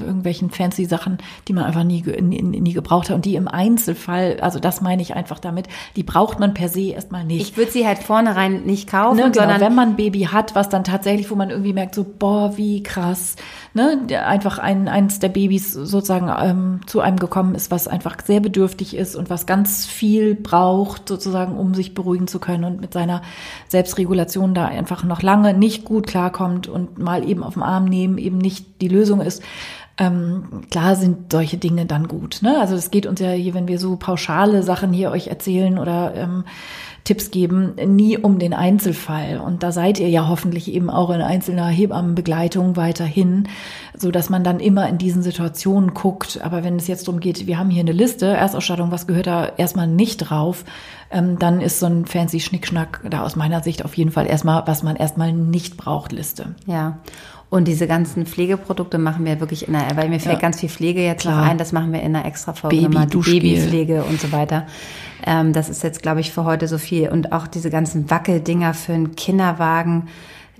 [0.00, 1.18] irgendwelchen fancy Sachen,
[1.48, 5.02] die man einfach nie, nie, nie gebraucht hat und die im Einzelfall, also das meine
[5.02, 7.50] ich einfach damit, die braucht man per se erstmal nicht.
[7.50, 10.54] Ich würde sie halt vornherein nicht kaufen, ne, genau, sondern wenn man ein Baby hat,
[10.54, 13.34] was dann tatsächlich, wo man irgendwie merkt, so, boah, wie krass,
[13.78, 18.40] ne, einfach ein, eins der Babys sozusagen ähm, zu einem gekommen ist, was einfach sehr
[18.40, 22.92] bedürftig ist und was ganz viel braucht, sozusagen, um sich beruhigen zu können und mit
[22.92, 23.22] seiner
[23.68, 28.18] Selbstregulation da einfach noch lange nicht gut klarkommt und mal eben auf den Arm nehmen
[28.18, 29.42] eben nicht die Lösung ist.
[30.00, 32.38] Ähm, klar sind solche Dinge dann gut.
[32.42, 32.58] Ne?
[32.60, 36.14] Also es geht uns ja hier, wenn wir so pauschale Sachen hier euch erzählen oder
[36.14, 36.44] ähm,
[37.08, 39.40] Tipps geben, nie um den Einzelfall.
[39.40, 43.48] Und da seid ihr ja hoffentlich eben auch in einzelner Hebammenbegleitung weiterhin,
[43.96, 46.38] so dass man dann immer in diesen Situationen guckt.
[46.42, 49.46] Aber wenn es jetzt darum geht, wir haben hier eine Liste, Erstausstattung, was gehört da
[49.56, 50.66] erstmal nicht drauf,
[51.10, 54.66] ähm, dann ist so ein fancy Schnickschnack da aus meiner Sicht auf jeden Fall erstmal,
[54.66, 56.56] was man erstmal nicht braucht, Liste.
[56.66, 56.98] Ja.
[57.50, 60.40] Und diese ganzen Pflegeprodukte machen wir wirklich in einer, weil mir fällt ja.
[60.40, 61.40] ganz viel Pflege jetzt Klar.
[61.40, 64.66] noch ein, das machen wir in einer extra Folge Baby, nochmal, Babypflege und so weiter.
[65.26, 67.08] Ähm, das ist jetzt, glaube ich, für heute so viel.
[67.08, 70.08] Und auch diese ganzen Wackeldinger für einen Kinderwagen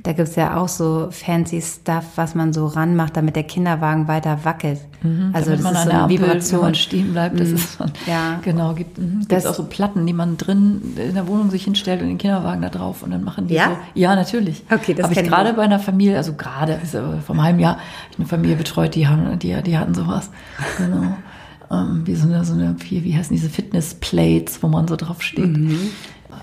[0.03, 4.45] da gibt's ja auch so fancy Stuff, was man so ranmacht, damit der Kinderwagen weiter
[4.45, 4.81] wackelt.
[5.03, 6.61] Mhm, also das man ist so eine Ampel, Vibration.
[6.61, 7.55] Wenn man stehen bleibt, das mhm.
[7.57, 8.41] ist so ja.
[8.43, 9.27] genau, gibt, mhm.
[9.29, 12.63] das auch so Platten, die man drin in der Wohnung sich hinstellt und den Kinderwagen
[12.63, 13.69] da drauf und dann machen die ja?
[13.69, 14.01] so.
[14.01, 14.63] Ja, natürlich.
[14.71, 16.81] Okay, das habe ich gerade bei einer Familie, also gerade
[17.27, 17.79] vom halben Jahr,
[18.11, 20.31] ich eine Familie betreut, die haben, die, die hatten sowas.
[20.79, 21.17] Genau.
[21.71, 25.21] Ähm, wie so eine, so eine, wie, wie heißen diese Fitness-Plates, wo man so drauf
[25.21, 25.59] steht.
[25.59, 25.91] Mhm.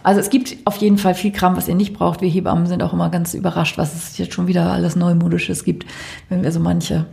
[0.06, 2.22] Also es gibt auf jeden Fall viel Kram, was ihr nicht braucht.
[2.22, 5.86] Wir Hebammen sind auch immer ganz überrascht, was es jetzt schon wieder alles Neumodisches gibt,
[6.30, 7.06] wenn wir so manche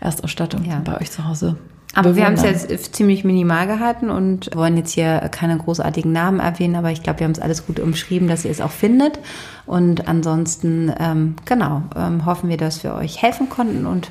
[0.00, 0.80] Erstausstattung ja.
[0.84, 1.56] bei euch zu Hause
[1.94, 6.38] aber wir haben es jetzt ziemlich minimal gehalten und wollen jetzt hier keine großartigen Namen
[6.38, 9.18] erwähnen, aber ich glaube, wir haben es alles gut umschrieben, dass ihr es auch findet.
[9.66, 14.10] Und ansonsten, ähm, genau, ähm, hoffen wir, dass wir euch helfen konnten und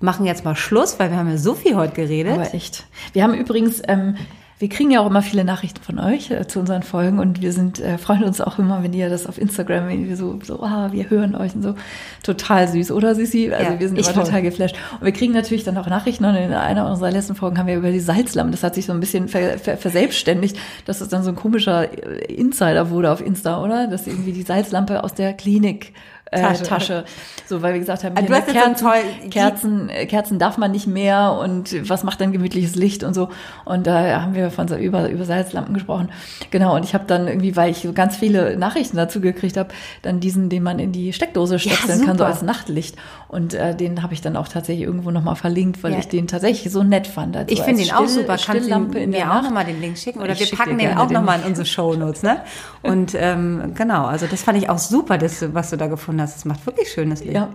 [0.00, 2.34] machen jetzt mal Schluss, weil wir haben ja so viel heute geredet.
[2.34, 2.84] Aber echt.
[3.12, 4.16] Wir haben übrigens ähm,
[4.64, 7.52] wir kriegen ja auch immer viele Nachrichten von euch äh, zu unseren Folgen und wir
[7.52, 10.88] sind äh, freuen uns auch immer, wenn ihr das auf Instagram irgendwie so so ah,
[10.90, 11.74] wir hören euch und so
[12.22, 13.52] total süß, oder Sissi?
[13.52, 14.74] Also ja, wir sind immer total geflasht.
[14.98, 17.76] Und wir kriegen natürlich dann auch Nachrichten und in einer unserer letzten Folgen haben wir
[17.76, 21.22] über die Salzlamm, das hat sich so ein bisschen ver, ver, verselbstständigt, dass es dann
[21.24, 23.86] so ein komischer äh, Insider wurde auf Insta, oder?
[23.86, 25.92] Dass irgendwie die Salzlampe aus der Klinik
[26.34, 26.62] äh, Tasche.
[26.64, 27.04] Tasche.
[27.46, 28.76] So, weil wir gesagt haben, ah, hier, Kerzen,
[29.22, 33.14] so Kerzen, äh, Kerzen darf man nicht mehr und was macht dann gemütliches Licht und
[33.14, 33.28] so.
[33.64, 36.10] Und da haben wir von so über, über Salzlampen gesprochen.
[36.50, 39.70] Genau, und ich habe dann irgendwie, weil ich ganz viele Nachrichten dazu gekriegt habe,
[40.02, 42.96] dann diesen, den man in die Steckdose stecken ja, kann, so als Nachtlicht.
[43.28, 45.98] Und äh, den habe ich dann auch tatsächlich irgendwo nochmal verlinkt, weil ja.
[45.98, 47.36] ich den tatsächlich so nett fand.
[47.36, 48.36] Also ich finde den auch super.
[48.38, 50.20] Kannst du mir auch nochmal den Link schicken?
[50.20, 52.38] Oder ich wir packen den auch nochmal in unsere Shownotes, ne?
[52.82, 56.23] Und ähm, genau, also das fand ich auch super, das, was du da gefunden hast
[56.24, 56.36] hast.
[56.36, 57.34] Es macht wirklich schönes Licht.
[57.34, 57.50] Ja.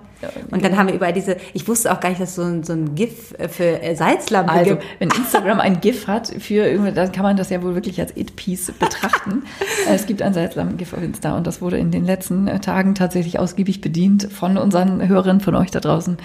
[0.52, 2.74] Und dann haben wir überall diese, ich wusste auch gar nicht, dass so ein, so
[2.74, 4.84] ein GIF für äh, Salzlampe also, gibt.
[5.00, 8.16] wenn Instagram ein GIF hat für irgendwie, dann kann man das ja wohl wirklich als
[8.16, 9.44] It-Piece betrachten.
[9.90, 13.40] es gibt ein Salzlampen-GIF auf Insta und das wurde in den letzten äh, Tagen tatsächlich
[13.40, 16.18] ausgiebig bedient von unseren Hörerinnen, von euch da draußen.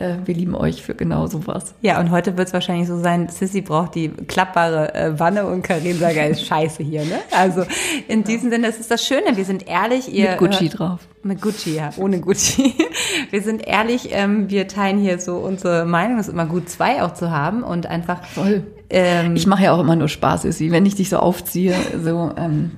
[0.00, 1.74] Äh, wir lieben euch für genau sowas.
[1.82, 5.62] Ja, und heute wird es wahrscheinlich so sein, Sissy braucht die klappbare äh, Wanne und
[5.62, 7.18] Karin sagt, ist scheiße hier, ne?
[7.32, 7.64] Also
[8.08, 10.12] in diesem Sinne, das ist das Schöne, wir sind ehrlich.
[10.12, 11.00] Ihr, Mit Gucci hört, drauf.
[11.22, 12.74] Mit Gucci, ja, ohne Gucci.
[13.30, 17.02] Wir sind ehrlich, ähm, wir teilen hier so unsere Meinung, es ist immer gut, zwei
[17.02, 18.24] auch zu haben und einfach.
[18.24, 18.64] Voll.
[18.88, 22.32] Ähm, ich mache ja auch immer nur Spaß, Sissy, wenn ich dich so aufziehe, so.
[22.36, 22.72] Ähm,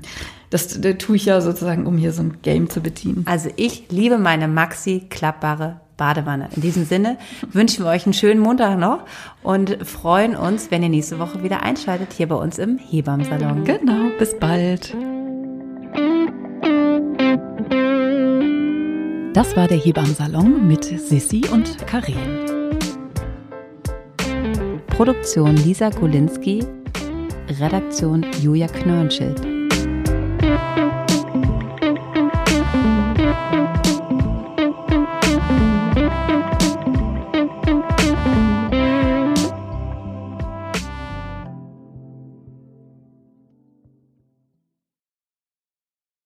[0.50, 3.24] das, das tue ich ja sozusagen, um hier so ein Game zu bedienen.
[3.26, 6.48] Also ich liebe meine Maxi klappbare Badewanne.
[6.56, 7.16] In diesem Sinne
[7.52, 9.04] wünschen wir euch einen schönen Montag noch
[9.44, 13.62] und freuen uns, wenn ihr nächste Woche wieder einschaltet hier bei uns im Hebammsalon.
[13.62, 14.96] Genau, bis bald.
[19.32, 22.16] Das war der Hebammsalon mit Sissi und Karin.
[24.88, 26.64] Produktion Lisa Golinski,
[27.60, 29.51] Redaktion Julia Knörnschild.